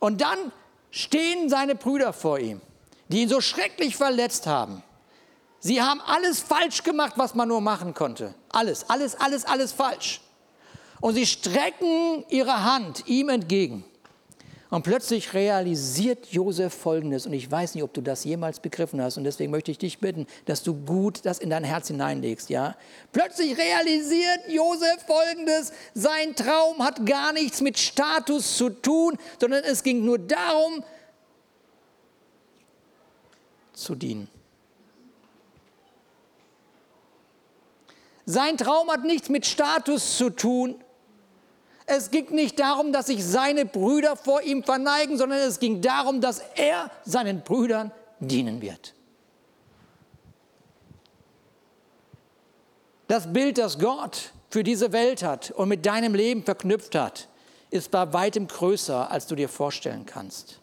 Und 0.00 0.20
dann 0.20 0.50
stehen 0.90 1.48
seine 1.48 1.76
Brüder 1.76 2.12
vor 2.12 2.40
ihm, 2.40 2.60
die 3.08 3.22
ihn 3.22 3.28
so 3.28 3.40
schrecklich 3.40 3.96
verletzt 3.96 4.46
haben. 4.46 4.82
Sie 5.64 5.80
haben 5.80 6.00
alles 6.00 6.40
falsch 6.40 6.82
gemacht, 6.82 7.12
was 7.16 7.36
man 7.36 7.46
nur 7.46 7.60
machen 7.60 7.94
konnte. 7.94 8.34
Alles, 8.48 8.90
alles, 8.90 9.14
alles, 9.14 9.44
alles 9.44 9.70
falsch. 9.70 10.20
Und 11.00 11.14
sie 11.14 11.24
strecken 11.24 12.24
ihre 12.28 12.64
Hand 12.64 13.06
ihm 13.06 13.28
entgegen. 13.28 13.84
Und 14.70 14.82
plötzlich 14.82 15.34
realisiert 15.34 16.26
Josef 16.32 16.74
Folgendes, 16.74 17.26
und 17.26 17.32
ich 17.32 17.48
weiß 17.48 17.76
nicht, 17.76 17.84
ob 17.84 17.92
du 17.94 18.00
das 18.00 18.24
jemals 18.24 18.58
begriffen 18.58 19.00
hast, 19.00 19.18
und 19.18 19.24
deswegen 19.24 19.52
möchte 19.52 19.70
ich 19.70 19.78
dich 19.78 20.00
bitten, 20.00 20.26
dass 20.46 20.64
du 20.64 20.74
gut 20.74 21.20
das 21.24 21.38
in 21.38 21.50
dein 21.50 21.62
Herz 21.62 21.88
hineinlegst, 21.88 22.50
ja? 22.50 22.74
Plötzlich 23.12 23.56
realisiert 23.56 24.48
Josef 24.48 25.04
Folgendes, 25.06 25.72
sein 25.94 26.34
Traum 26.34 26.82
hat 26.82 27.06
gar 27.06 27.32
nichts 27.32 27.60
mit 27.60 27.78
Status 27.78 28.56
zu 28.56 28.70
tun, 28.70 29.16
sondern 29.38 29.62
es 29.62 29.82
ging 29.84 30.04
nur 30.04 30.18
darum, 30.18 30.82
zu 33.74 33.94
dienen. 33.94 34.31
Sein 38.24 38.56
Traum 38.56 38.90
hat 38.90 39.04
nichts 39.04 39.28
mit 39.28 39.46
Status 39.46 40.16
zu 40.16 40.30
tun. 40.30 40.82
Es 41.86 42.10
ging 42.10 42.30
nicht 42.30 42.60
darum, 42.60 42.92
dass 42.92 43.06
sich 43.06 43.24
seine 43.24 43.64
Brüder 43.64 44.16
vor 44.16 44.42
ihm 44.42 44.62
verneigen, 44.62 45.18
sondern 45.18 45.40
es 45.40 45.58
ging 45.58 45.80
darum, 45.80 46.20
dass 46.20 46.40
er 46.54 46.90
seinen 47.04 47.42
Brüdern 47.42 47.90
dienen 48.20 48.62
wird. 48.62 48.94
Das 53.08 53.32
Bild, 53.32 53.58
das 53.58 53.78
Gott 53.78 54.32
für 54.48 54.62
diese 54.62 54.92
Welt 54.92 55.22
hat 55.22 55.50
und 55.50 55.68
mit 55.68 55.84
deinem 55.84 56.14
Leben 56.14 56.44
verknüpft 56.44 56.94
hat, 56.94 57.28
ist 57.70 57.90
bei 57.90 58.12
weitem 58.12 58.46
größer, 58.46 59.10
als 59.10 59.26
du 59.26 59.34
dir 59.34 59.48
vorstellen 59.48 60.06
kannst. 60.06 60.60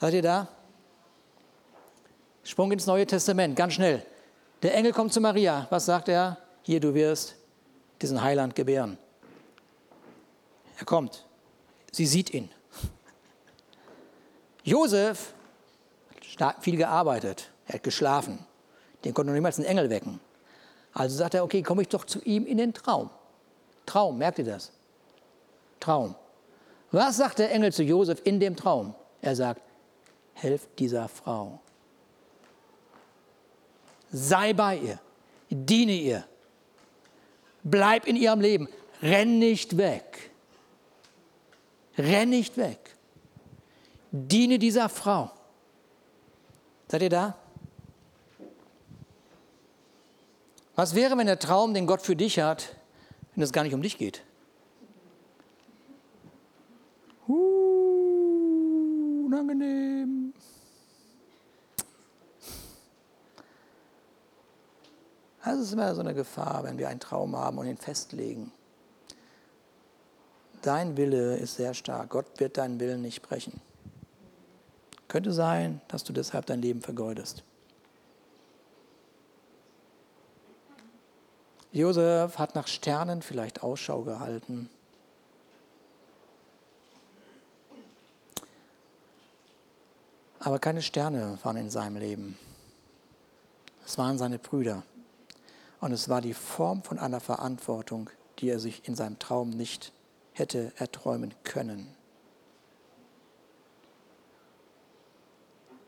Seid 0.00 0.14
ihr 0.14 0.22
da? 0.22 0.48
Sprung 2.44 2.72
ins 2.72 2.86
Neue 2.86 3.06
Testament, 3.06 3.56
ganz 3.56 3.74
schnell. 3.74 4.04
Der 4.62 4.74
Engel 4.74 4.92
kommt 4.92 5.12
zu 5.12 5.20
Maria. 5.20 5.66
Was 5.70 5.86
sagt 5.86 6.08
er? 6.08 6.38
Hier, 6.62 6.80
du 6.80 6.94
wirst 6.94 7.36
diesen 8.02 8.22
Heiland 8.22 8.54
gebären. 8.54 8.98
Er 10.78 10.84
kommt. 10.84 11.24
Sie 11.92 12.06
sieht 12.06 12.34
ihn. 12.34 12.50
Josef 14.64 15.32
hat 16.40 16.62
viel 16.62 16.76
gearbeitet. 16.76 17.50
Er 17.66 17.74
hat 17.74 17.82
geschlafen. 17.82 18.44
Den 19.04 19.14
konnte 19.14 19.32
niemals 19.32 19.58
ein 19.58 19.64
Engel 19.64 19.90
wecken. 19.90 20.20
Also 20.92 21.16
sagt 21.16 21.34
er, 21.34 21.44
okay, 21.44 21.62
komme 21.62 21.82
ich 21.82 21.88
doch 21.88 22.04
zu 22.04 22.20
ihm 22.22 22.46
in 22.46 22.58
den 22.58 22.74
Traum. 22.74 23.10
Traum, 23.86 24.18
merkt 24.18 24.38
ihr 24.38 24.44
das? 24.44 24.72
Traum. 25.78 26.14
Was 26.90 27.16
sagt 27.16 27.38
der 27.38 27.52
Engel 27.52 27.72
zu 27.72 27.82
Josef 27.82 28.20
in 28.24 28.40
dem 28.40 28.56
Traum? 28.56 28.94
Er 29.20 29.36
sagt, 29.36 29.62
helft 30.34 30.78
dieser 30.78 31.08
Frau 31.08 31.60
sei 34.10 34.52
bei 34.52 34.78
ihr, 34.78 35.00
diene 35.50 35.92
ihr, 35.92 36.24
bleib 37.62 38.06
in 38.06 38.16
ihrem 38.16 38.40
Leben, 38.40 38.68
renn 39.02 39.38
nicht 39.38 39.76
weg, 39.76 40.30
renn 41.96 42.30
nicht 42.30 42.56
weg, 42.56 42.78
diene 44.10 44.58
dieser 44.58 44.88
Frau. 44.88 45.30
Seid 46.88 47.02
ihr 47.02 47.10
da? 47.10 47.38
Was 50.74 50.94
wäre, 50.94 51.18
wenn 51.18 51.26
der 51.26 51.38
Traum, 51.38 51.74
den 51.74 51.86
Gott 51.86 52.02
für 52.02 52.16
dich 52.16 52.38
hat, 52.38 52.76
wenn 53.34 53.42
es 53.42 53.52
gar 53.52 53.64
nicht 53.64 53.74
um 53.74 53.82
dich 53.82 53.98
geht? 53.98 54.22
Uh, 57.26 59.26
unangenehm. 59.26 60.17
Das 65.48 65.60
ist 65.60 65.72
immer 65.72 65.94
so 65.94 66.02
eine 66.02 66.12
Gefahr, 66.12 66.62
wenn 66.64 66.76
wir 66.76 66.90
einen 66.90 67.00
Traum 67.00 67.34
haben 67.34 67.56
und 67.56 67.66
ihn 67.66 67.78
festlegen. 67.78 68.52
Dein 70.60 70.98
Wille 70.98 71.38
ist 71.38 71.54
sehr 71.54 71.72
stark. 71.72 72.10
Gott 72.10 72.26
wird 72.38 72.58
deinen 72.58 72.78
Willen 72.80 73.00
nicht 73.00 73.22
brechen. 73.22 73.58
Könnte 75.08 75.32
sein, 75.32 75.80
dass 75.88 76.04
du 76.04 76.12
deshalb 76.12 76.44
dein 76.44 76.60
Leben 76.60 76.82
vergeudest. 76.82 77.44
Josef 81.72 82.38
hat 82.38 82.54
nach 82.54 82.66
Sternen 82.66 83.22
vielleicht 83.22 83.62
Ausschau 83.62 84.02
gehalten. 84.02 84.68
Aber 90.40 90.58
keine 90.58 90.82
Sterne 90.82 91.38
waren 91.42 91.56
in 91.56 91.70
seinem 91.70 91.96
Leben. 91.96 92.38
Es 93.86 93.96
waren 93.96 94.18
seine 94.18 94.38
Brüder. 94.38 94.82
Und 95.80 95.92
es 95.92 96.08
war 96.08 96.20
die 96.20 96.34
Form 96.34 96.82
von 96.82 96.98
einer 96.98 97.20
Verantwortung, 97.20 98.10
die 98.38 98.48
er 98.48 98.58
sich 98.58 98.86
in 98.88 98.94
seinem 98.94 99.18
Traum 99.18 99.50
nicht 99.50 99.92
hätte 100.32 100.72
erträumen 100.76 101.34
können. 101.44 101.94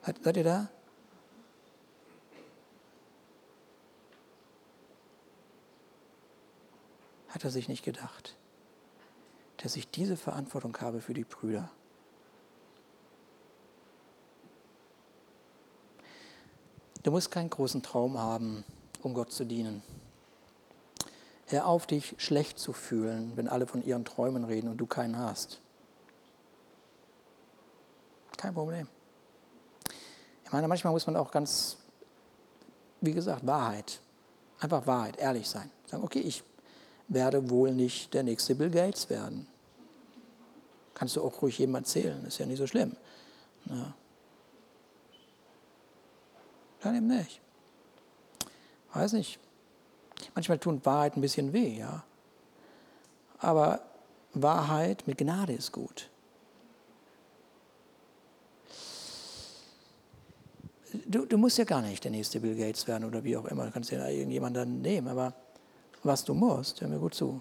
Seid 0.03 0.36
ihr 0.36 0.45
da? 0.45 0.68
Hat 7.28 7.45
er 7.45 7.51
sich 7.51 7.68
nicht 7.68 7.84
gedacht, 7.84 8.36
dass 9.59 9.76
ich 9.76 9.88
diese 9.88 10.16
Verantwortung 10.16 10.76
habe 10.80 11.01
für 11.01 11.14
die 11.14 11.24
Brüder? 11.24 11.70
Du 17.03 17.11
musst 17.11 17.30
keinen 17.30 17.51
großen 17.51 17.82
Traum 17.82 18.18
haben, 18.18 18.64
um 19.03 19.14
Gott 19.14 19.32
zu 19.32 19.44
dienen. 19.44 19.82
Hör 21.46 21.66
auf, 21.66 21.86
dich 21.86 22.14
schlecht 22.18 22.59
zu 22.59 22.72
fühlen, 22.72 23.32
wenn 23.34 23.48
alle 23.48 23.66
von 23.66 23.84
ihren 23.84 24.05
Träumen 24.05 24.44
reden 24.44 24.68
und 24.68 24.76
du 24.76 24.86
keinen 24.86 25.18
hast. 25.18 25.61
Kein 28.36 28.55
Problem. 28.55 28.86
Ich 30.44 30.53
meine, 30.53 30.68
manchmal 30.68 30.92
muss 30.92 31.07
man 31.07 31.16
auch 31.16 31.30
ganz, 31.30 31.76
wie 33.01 33.12
gesagt, 33.12 33.46
Wahrheit, 33.46 34.01
einfach 34.61 34.86
Wahrheit, 34.86 35.18
ehrlich 35.18 35.48
sein. 35.48 35.70
Sagen, 35.86 36.05
okay, 36.05 36.20
ich 36.20 36.42
werde 37.09 37.51
wohl 37.51 37.72
nicht 37.72 38.14
der 38.14 38.22
nächste 38.22 38.55
Bill 38.55 38.70
Gates 38.70 39.11
werden. 39.11 39.46
Kannst 40.94 41.16
du 41.16 41.22
auch 41.22 41.42
ruhig 41.42 41.59
jedem 41.59 41.74
erzählen, 41.74 42.24
ist 42.24 42.38
ja 42.38 42.46
nicht 42.46 42.59
so 42.59 42.66
schlimm. 42.66 42.96
Ja. 43.66 43.94
Dann 46.80 46.96
eben 46.96 47.09
nicht. 47.09 47.40
Weiß 48.93 49.12
nicht. 49.12 49.38
Manchmal 50.34 50.59
tut 50.59 50.84
Wahrheit 50.84 51.16
ein 51.16 51.20
bisschen 51.20 51.53
weh, 51.53 51.78
ja. 51.78 52.05
Aber 53.38 53.80
Wahrheit 54.34 55.07
mit 55.07 55.18
Gnade 55.18 55.53
ist 55.53 55.72
gut. 55.72 56.11
Du, 61.07 61.24
du, 61.24 61.38
musst 61.38 61.57
ja 61.57 61.64
gar 61.64 61.82
nicht 61.82 62.03
der 62.03 62.11
nächste 62.11 62.41
Bill 62.41 62.57
Gates 62.57 62.86
werden 62.88 63.05
oder 63.05 63.22
wie 63.22 63.36
auch 63.36 63.45
immer. 63.45 63.64
Du 63.64 63.70
kannst 63.70 63.91
ja 63.91 64.07
irgendjemanden 64.09 64.82
nehmen. 64.82 65.09
Aber 65.09 65.34
was 66.03 66.24
du 66.24 66.34
musst, 66.34 66.80
hör 66.80 66.88
mir 66.88 66.99
gut 66.99 67.14
zu, 67.14 67.41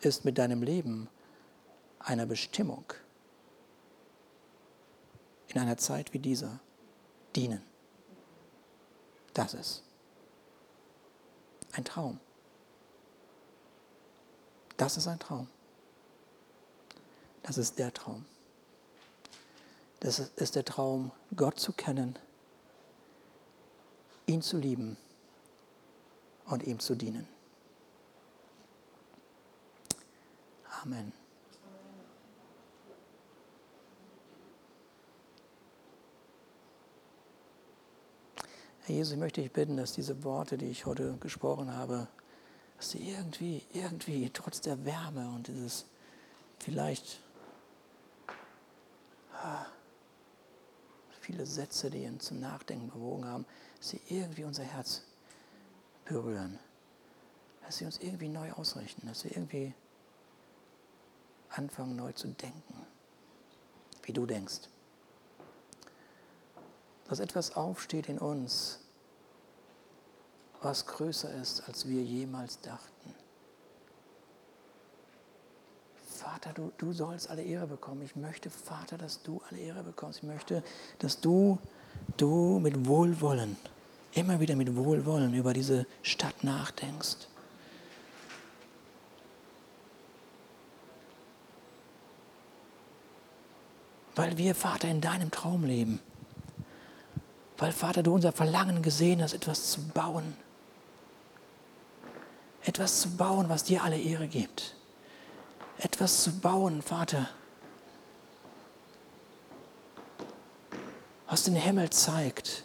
ist 0.00 0.24
mit 0.24 0.38
deinem 0.38 0.62
Leben 0.62 1.08
einer 1.98 2.26
Bestimmung 2.26 2.84
in 5.48 5.60
einer 5.60 5.76
Zeit 5.76 6.14
wie 6.14 6.18
dieser 6.18 6.60
dienen. 7.34 7.62
Das 9.34 9.54
ist 9.54 9.82
ein 11.72 11.84
Traum. 11.84 12.20
Das 14.76 14.96
ist 14.96 15.06
ein 15.06 15.18
Traum. 15.18 15.48
Das 17.42 17.58
ist 17.58 17.78
der 17.78 17.92
Traum. 17.92 18.24
Das 20.00 20.18
ist 20.18 20.56
der 20.56 20.64
Traum, 20.64 21.12
Gott 21.36 21.60
zu 21.60 21.72
kennen, 21.72 22.18
ihn 24.26 24.42
zu 24.42 24.58
lieben 24.58 24.96
und 26.46 26.64
ihm 26.64 26.80
zu 26.80 26.96
dienen. 26.96 27.28
Amen. 30.82 31.21
Jesus, 38.92 39.14
ich 39.14 39.18
möchte 39.18 39.40
dich 39.40 39.50
bitten, 39.50 39.78
dass 39.78 39.92
diese 39.92 40.22
Worte, 40.22 40.58
die 40.58 40.66
ich 40.66 40.84
heute 40.84 41.16
gesprochen 41.18 41.74
habe, 41.74 42.08
dass 42.76 42.90
sie 42.90 43.10
irgendwie, 43.10 43.64
irgendwie, 43.72 44.28
trotz 44.30 44.60
der 44.60 44.84
Wärme 44.84 45.30
und 45.30 45.48
dieses 45.48 45.86
vielleicht 46.58 47.20
ah, 49.32 49.64
viele 51.20 51.46
Sätze, 51.46 51.88
die 51.88 52.02
ihn 52.02 52.20
zum 52.20 52.40
Nachdenken 52.40 52.90
bewogen 52.90 53.24
haben, 53.24 53.46
dass 53.78 53.88
sie 53.90 54.00
irgendwie 54.08 54.44
unser 54.44 54.64
Herz 54.64 55.02
berühren. 56.04 56.58
Dass 57.64 57.78
sie 57.78 57.86
uns 57.86 57.98
irgendwie 57.98 58.28
neu 58.28 58.52
ausrichten, 58.52 59.06
dass 59.06 59.24
wir 59.24 59.30
irgendwie 59.30 59.72
anfangen 61.48 61.96
neu 61.96 62.12
zu 62.12 62.28
denken, 62.28 62.86
wie 64.02 64.12
du 64.12 64.26
denkst. 64.26 64.68
Dass 67.08 67.20
etwas 67.20 67.56
aufsteht 67.56 68.08
in 68.08 68.18
uns, 68.18 68.81
was 70.62 70.86
größer 70.86 71.32
ist, 71.40 71.62
als 71.66 71.88
wir 71.88 72.02
jemals 72.02 72.60
dachten. 72.60 73.14
Vater, 76.22 76.52
du, 76.52 76.72
du 76.78 76.92
sollst 76.92 77.28
alle 77.30 77.42
Ehre 77.42 77.66
bekommen. 77.66 78.02
Ich 78.02 78.14
möchte, 78.14 78.48
Vater, 78.48 78.96
dass 78.96 79.22
du 79.22 79.40
alle 79.50 79.58
Ehre 79.58 79.82
bekommst. 79.82 80.20
Ich 80.20 80.28
möchte, 80.28 80.62
dass 81.00 81.20
du, 81.20 81.58
du 82.16 82.60
mit 82.60 82.86
Wohlwollen, 82.86 83.56
immer 84.12 84.38
wieder 84.38 84.54
mit 84.54 84.76
Wohlwollen 84.76 85.34
über 85.34 85.52
diese 85.52 85.86
Stadt 86.02 86.44
nachdenkst. 86.44 87.28
Weil 94.14 94.36
wir, 94.36 94.54
Vater, 94.54 94.88
in 94.88 95.00
deinem 95.00 95.30
Traum 95.30 95.64
leben. 95.64 95.98
Weil, 97.58 97.72
Vater, 97.72 98.02
du 98.02 98.14
unser 98.14 98.30
Verlangen 98.32 98.82
gesehen 98.82 99.22
hast, 99.22 99.32
etwas 99.32 99.72
zu 99.72 99.80
bauen. 99.88 100.36
Etwas 102.64 103.00
zu 103.00 103.16
bauen, 103.16 103.48
was 103.48 103.64
dir 103.64 103.82
alle 103.82 103.98
Ehre 103.98 104.28
gibt. 104.28 104.76
Etwas 105.78 106.22
zu 106.22 106.38
bauen, 106.38 106.80
Vater, 106.80 107.28
was 111.26 111.44
den 111.44 111.56
Himmel 111.56 111.90
zeigt. 111.90 112.64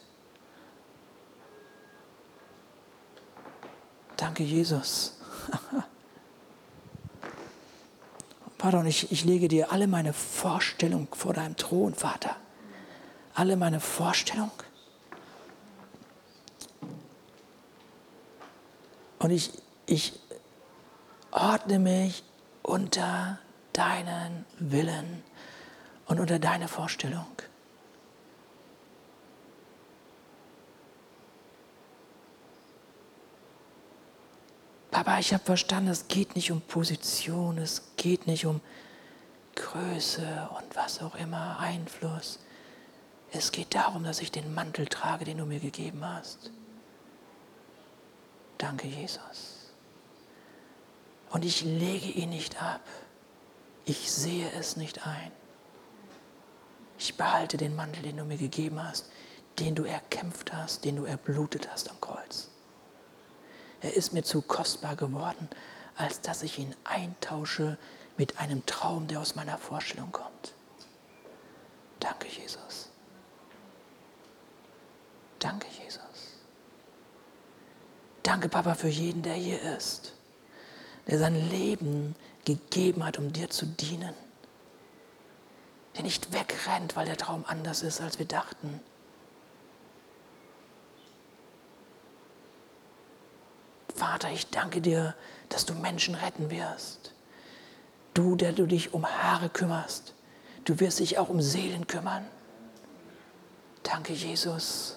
Danke, 4.18 4.43
Jesus. 4.43 5.14
Und 8.60 8.86
ich, 8.86 9.12
ich 9.12 9.24
lege 9.24 9.48
dir 9.48 9.72
alle 9.72 9.88
meine 9.88 10.12
Vorstellung 10.12 11.08
vor 11.14 11.34
deinem 11.34 11.56
Thron, 11.56 11.93
Vater. 11.93 12.36
Alle 13.34 13.56
meine 13.56 13.80
Vorstellung. 13.80 14.52
Und 19.20 19.32
ich, 19.32 19.52
ich 19.88 20.13
ordne 21.31 21.79
mich 21.79 22.23
unter 22.61 23.39
deinen 23.73 24.45
Willen 24.59 25.23
und 26.05 26.19
unter 26.19 26.39
deine 26.39 26.67
Vorstellung. 26.67 27.25
Papa, 34.91 35.19
ich 35.19 35.33
habe 35.33 35.43
verstanden, 35.43 35.89
es 35.89 36.07
geht 36.07 36.35
nicht 36.35 36.51
um 36.51 36.61
Position, 36.61 37.57
es 37.57 37.95
geht 37.97 38.27
nicht 38.27 38.45
um 38.45 38.61
Größe 39.55 40.49
und 40.57 40.75
was 40.75 41.01
auch 41.01 41.15
immer, 41.15 41.59
Einfluss. 41.59 42.39
Es 43.31 43.51
geht 43.51 43.75
darum, 43.75 44.03
dass 44.03 44.21
ich 44.21 44.31
den 44.31 44.53
Mantel 44.53 44.88
trage, 44.88 45.25
den 45.25 45.38
du 45.38 45.45
mir 45.45 45.59
gegeben 45.59 46.03
hast. 46.03 46.51
Danke, 48.57 48.88
Jesus. 48.88 49.57
Und 51.30 51.45
ich 51.45 51.63
lege 51.63 52.09
ihn 52.09 52.30
nicht 52.30 52.61
ab. 52.61 52.82
Ich 53.86 54.11
sehe 54.11 54.51
es 54.51 54.78
nicht 54.78 55.05
ein. 55.05 55.32
Ich 56.97 57.15
behalte 57.15 57.57
den 57.57 57.75
Mantel, 57.75 58.03
den 58.03 58.17
du 58.17 58.25
mir 58.25 58.38
gegeben 58.38 58.84
hast, 58.84 59.09
den 59.59 59.75
du 59.75 59.84
erkämpft 59.84 60.53
hast, 60.53 60.84
den 60.84 60.95
du 60.95 61.05
erblutet 61.05 61.69
hast 61.71 61.89
am 61.89 61.99
Kreuz. 62.01 62.49
Er 63.82 63.93
ist 63.93 64.13
mir 64.13 64.23
zu 64.23 64.41
kostbar 64.41 64.95
geworden, 64.95 65.49
als 65.95 66.21
dass 66.21 66.43
ich 66.43 66.59
ihn 66.59 66.75
eintausche 66.84 67.78
mit 68.17 68.39
einem 68.39 68.65
Traum, 68.65 69.07
der 69.07 69.19
aus 69.19 69.36
meiner 69.36 69.57
Vorstellung 69.57 70.11
kommt. 70.11 70.53
Danke, 71.99 72.28
Jesus. 72.28 72.89
Danke, 75.39 75.67
Jesus. 75.84 76.01
Danke, 78.23 78.49
Papa, 78.49 78.73
für 78.73 78.89
jeden, 78.89 79.21
der 79.21 79.36
hier 79.36 79.61
ist, 79.78 80.13
der 81.08 81.20
sein 81.20 81.49
Leben 81.49 82.16
gegeben 82.45 83.05
hat, 83.05 83.18
um 83.18 83.34
dir 83.34 83.49
zu 83.49 83.66
dienen. 83.66 84.14
Der 85.95 86.03
nicht 86.03 86.34
wegrennt, 86.34 86.95
weil 86.95 87.05
der 87.05 87.18
Traum 87.18 87.43
anders 87.47 87.82
ist, 87.82 88.01
als 88.01 88.20
wir 88.20 88.26
dachten 88.26 88.80
Vater, 93.97 94.32
ich 94.32 94.49
danke 94.51 94.80
dir, 94.80 95.16
dass 95.49 95.66
du 95.66 95.74
Menschen 95.74 96.16
retten 96.16 96.51
wirst. 96.51 97.14
Du, 98.14 98.36
der 98.36 98.51
du 98.51 98.66
dich 98.66 98.93
um 98.93 99.05
Haare 99.05 99.49
kümmerst, 99.49 100.14
du 100.66 100.80
wirst 100.80 100.99
dich 100.99 101.18
auch 101.18 101.30
um 101.30 101.41
Seelen 101.41 101.88
kümmern. 101.88 102.26
Danke, 103.84 104.14
Jesus. 104.14 104.97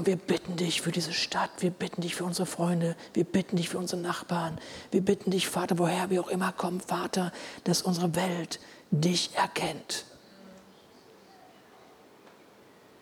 Und 0.00 0.06
wir 0.06 0.16
bitten 0.16 0.56
dich 0.56 0.80
für 0.80 0.92
diese 0.92 1.12
Stadt, 1.12 1.50
wir 1.58 1.68
bitten 1.68 2.00
dich 2.00 2.14
für 2.14 2.24
unsere 2.24 2.46
Freunde, 2.46 2.96
wir 3.12 3.24
bitten 3.24 3.56
dich 3.56 3.68
für 3.68 3.76
unsere 3.76 4.00
Nachbarn, 4.00 4.58
wir 4.90 5.02
bitten 5.02 5.30
dich, 5.30 5.46
Vater, 5.46 5.78
woher 5.78 6.08
wir 6.08 6.22
auch 6.22 6.28
immer 6.28 6.52
kommen, 6.52 6.80
Vater, 6.80 7.32
dass 7.64 7.82
unsere 7.82 8.16
Welt 8.16 8.60
dich 8.90 9.34
erkennt. 9.34 10.06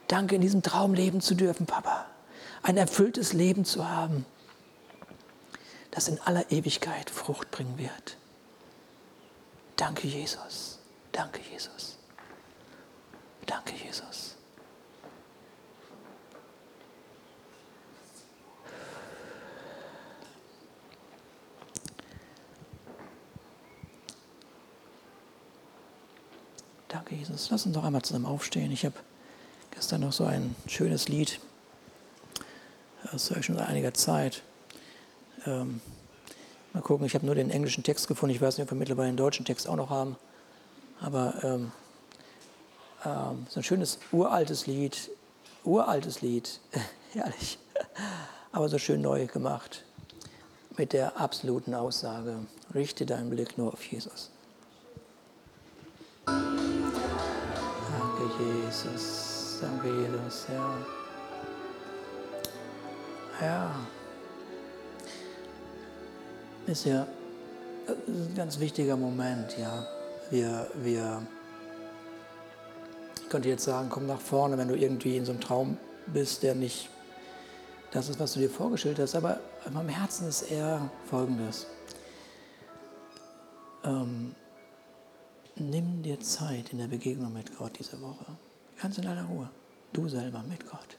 Danke, 0.09 0.35
in 0.35 0.41
diesem 0.41 0.65
Traum 0.65 0.93
leben 0.93 1.21
zu 1.21 1.37
dürfen, 1.37 1.67
Papa 1.67 2.07
ein 2.65 2.77
erfülltes 2.77 3.33
Leben 3.33 3.65
zu 3.65 3.89
haben, 3.89 4.27
das 5.93 6.09
in 6.09 6.21
aller 6.23 6.51
Ewigkeit 6.51 7.11
Frucht 7.11 7.53
bringen 7.53 7.79
wird. 7.79 8.17
Danke, 9.77 10.09
Jesus. 10.09 10.81
Danke, 11.13 11.39
Jesus. 11.49 11.97
Danke, 13.47 13.75
Jesus. 13.77 14.28
Danke, 26.89 27.15
Jesus. 27.15 27.51
Lass 27.51 27.67
uns 27.67 27.75
doch 27.75 27.85
einmal 27.85 28.03
zusammen 28.03 28.27
aufstehen. 28.27 28.73
Ich 28.73 28.85
habe 28.85 28.97
gestern 29.71 30.01
noch 30.01 30.13
so 30.13 30.25
ein 30.25 30.57
schönes 30.67 31.09
Lied 31.09 31.41
das 33.13 33.31
höre 33.31 33.39
ich 33.39 33.47
schon 33.47 33.57
seit 33.57 33.69
einiger 33.69 33.95
Zeit. 33.95 34.43
Ähm, 35.47 35.81
mal 36.73 36.83
gucken, 36.83 37.07
ich 37.07 37.15
habe 37.15 37.27
nur 37.27 37.35
den 37.35 37.51
englischen 37.51 37.85
Text 37.85 38.09
gefunden. 38.09 38.35
Ich 38.35 38.41
weiß 38.41 38.59
nicht, 38.59 38.65
ob 38.65 38.73
wir 38.73 38.79
mittlerweile 38.79 39.11
den 39.11 39.17
deutschen 39.17 39.45
Text 39.45 39.69
auch 39.69 39.77
noch 39.77 39.91
haben. 39.91 40.17
Aber 41.01 41.35
ähm, 41.43 41.73
ähm, 43.05 43.47
so 43.49 43.61
ein 43.61 43.63
schönes 43.63 43.99
uraltes 44.13 44.67
Lied, 44.67 45.11
uraltes 45.65 46.23
Lied, 46.23 46.61
herrlich, 47.13 47.59
aber 48.53 48.69
so 48.69 48.79
schön 48.79 49.01
neu 49.01 49.27
gemacht. 49.27 49.85
Mit 50.77 50.93
der 50.93 51.21
absoluten 51.21 51.75
Aussage, 51.75 52.37
richte 52.75 53.07
deinen 53.07 53.31
Blick 53.31 53.59
nur 53.59 53.73
auf 53.73 53.85
Jesus. 53.85 54.31
Jesus. 58.39 59.59
Danke, 59.61 59.89
Jesus. 59.89 60.47
Ja. 60.49 60.77
Ja. 63.41 63.75
Ist 66.67 66.85
ja 66.85 67.07
ein 67.89 68.35
ganz 68.35 68.59
wichtiger 68.59 68.97
Moment, 68.97 69.57
ja. 69.59 69.87
Wir, 70.31 70.71
wir, 70.75 71.23
ich 73.23 73.29
könnte 73.29 73.49
jetzt 73.49 73.65
sagen, 73.65 73.89
komm 73.89 74.07
nach 74.07 74.21
vorne, 74.21 74.59
wenn 74.59 74.69
du 74.69 74.75
irgendwie 74.75 75.17
in 75.17 75.25
so 75.25 75.33
einem 75.33 75.41
Traum 75.41 75.79
bist, 76.07 76.43
der 76.43 76.55
nicht 76.55 76.91
das 77.91 78.09
ist, 78.11 78.21
was 78.21 78.35
du 78.35 78.41
dir 78.41 78.51
vorgestellt 78.51 78.99
hast. 78.99 79.15
Aber 79.15 79.41
in 79.67 79.73
meinem 79.73 79.89
Herzen 79.89 80.29
ist 80.29 80.43
eher 80.43 80.91
Folgendes. 81.09 81.67
Ähm, 83.85 84.35
nimm 85.61 86.03
dir 86.03 86.21
Zeit 86.21 86.73
in 86.73 86.79
der 86.79 86.89
Begegnung 86.89 87.33
mit 87.33 87.57
Gott 87.57 87.79
diese 87.79 88.01
Woche. 88.01 88.27
Ganz 88.81 88.99
in 88.99 89.07
aller 89.07 89.25
Ruhe. 89.25 89.51
Du 89.93 90.09
selber 90.09 90.43
mit 90.49 90.69
Gott. 90.69 90.99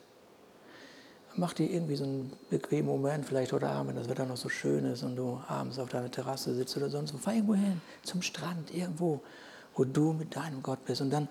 Mach 1.36 1.53
dir 1.53 1.70
irgendwie 1.70 1.95
so 1.95 2.03
einen 2.03 2.34
bequemen 2.49 2.88
Moment, 2.88 3.26
vielleicht 3.26 3.53
heute 3.53 3.70
Abend, 3.70 3.89
wenn 3.89 3.95
das 3.95 4.10
Wetter 4.10 4.26
noch 4.26 4.38
so 4.38 4.49
schön 4.49 4.84
ist 4.86 5.03
und 5.03 5.16
du 5.16 5.39
abends 5.47 5.78
auf 5.80 5.89
deiner 5.89 6.10
Terrasse 6.10 6.55
sitzt 6.55 6.76
oder 6.76 6.89
sonst 6.89 7.14
wo. 7.14 7.18
Fahr 7.18 7.34
irgendwo 7.34 7.55
hin, 7.55 7.82
zum 8.03 8.22
Strand, 8.22 8.74
irgendwo, 8.74 9.22
wo 9.76 9.86
du 9.86 10.14
mit 10.14 10.36
deinem 10.36 10.64
Gott 10.64 10.84
bist. 10.86 11.01
Und 11.01 11.12
dann, 11.12 11.30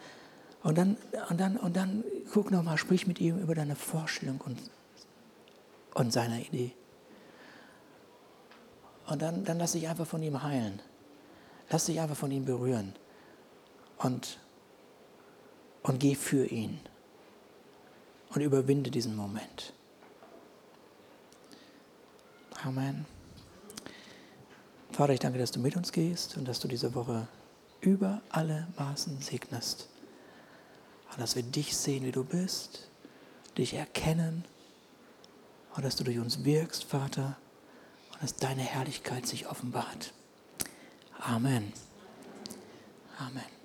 und 0.62 0.78
dann, 0.78 0.96
und 1.28 1.40
dann, 1.40 1.56
und 1.56 1.76
dann 1.76 2.04
guck 2.32 2.50
nochmal, 2.50 2.78
sprich 2.78 3.06
mit 3.06 3.20
ihm 3.20 3.38
über 3.38 3.54
deine 3.54 3.74
Vorstellung 3.74 4.40
und, 4.46 4.58
und 5.94 6.12
seine 6.12 6.42
Idee. 6.42 6.72
Und 9.08 9.20
dann, 9.20 9.44
dann 9.44 9.58
lass 9.58 9.72
dich 9.72 9.88
einfach 9.88 10.06
von 10.06 10.22
ihm 10.22 10.42
heilen. 10.42 10.80
Lass 11.70 11.86
dich 11.86 12.00
einfach 12.00 12.16
von 12.16 12.30
ihm 12.30 12.44
berühren. 12.44 12.94
Und, 13.98 14.38
und 15.82 15.98
geh 16.00 16.14
für 16.14 16.46
ihn. 16.46 16.80
Und 18.30 18.42
überwinde 18.42 18.90
diesen 18.90 19.16
Moment. 19.16 19.72
Amen. 22.64 23.06
Vater, 24.92 25.12
ich 25.12 25.20
danke, 25.20 25.38
dass 25.38 25.52
du 25.52 25.60
mit 25.60 25.76
uns 25.76 25.92
gehst 25.92 26.36
und 26.36 26.46
dass 26.46 26.60
du 26.60 26.68
diese 26.68 26.94
Woche 26.94 27.28
über 27.80 28.20
alle 28.30 28.66
Maßen 28.76 29.20
segnest. 29.20 29.88
Und 31.10 31.20
dass 31.20 31.36
wir 31.36 31.42
dich 31.42 31.76
sehen, 31.76 32.04
wie 32.04 32.12
du 32.12 32.24
bist, 32.24 32.88
dich 33.56 33.74
erkennen 33.74 34.44
und 35.74 35.84
dass 35.84 35.96
du 35.96 36.04
durch 36.04 36.18
uns 36.18 36.44
wirkst, 36.44 36.84
Vater, 36.84 37.36
und 38.12 38.22
dass 38.22 38.36
deine 38.36 38.62
Herrlichkeit 38.62 39.26
sich 39.26 39.48
offenbart. 39.48 40.12
Amen. 41.20 41.72
Amen. 43.18 43.57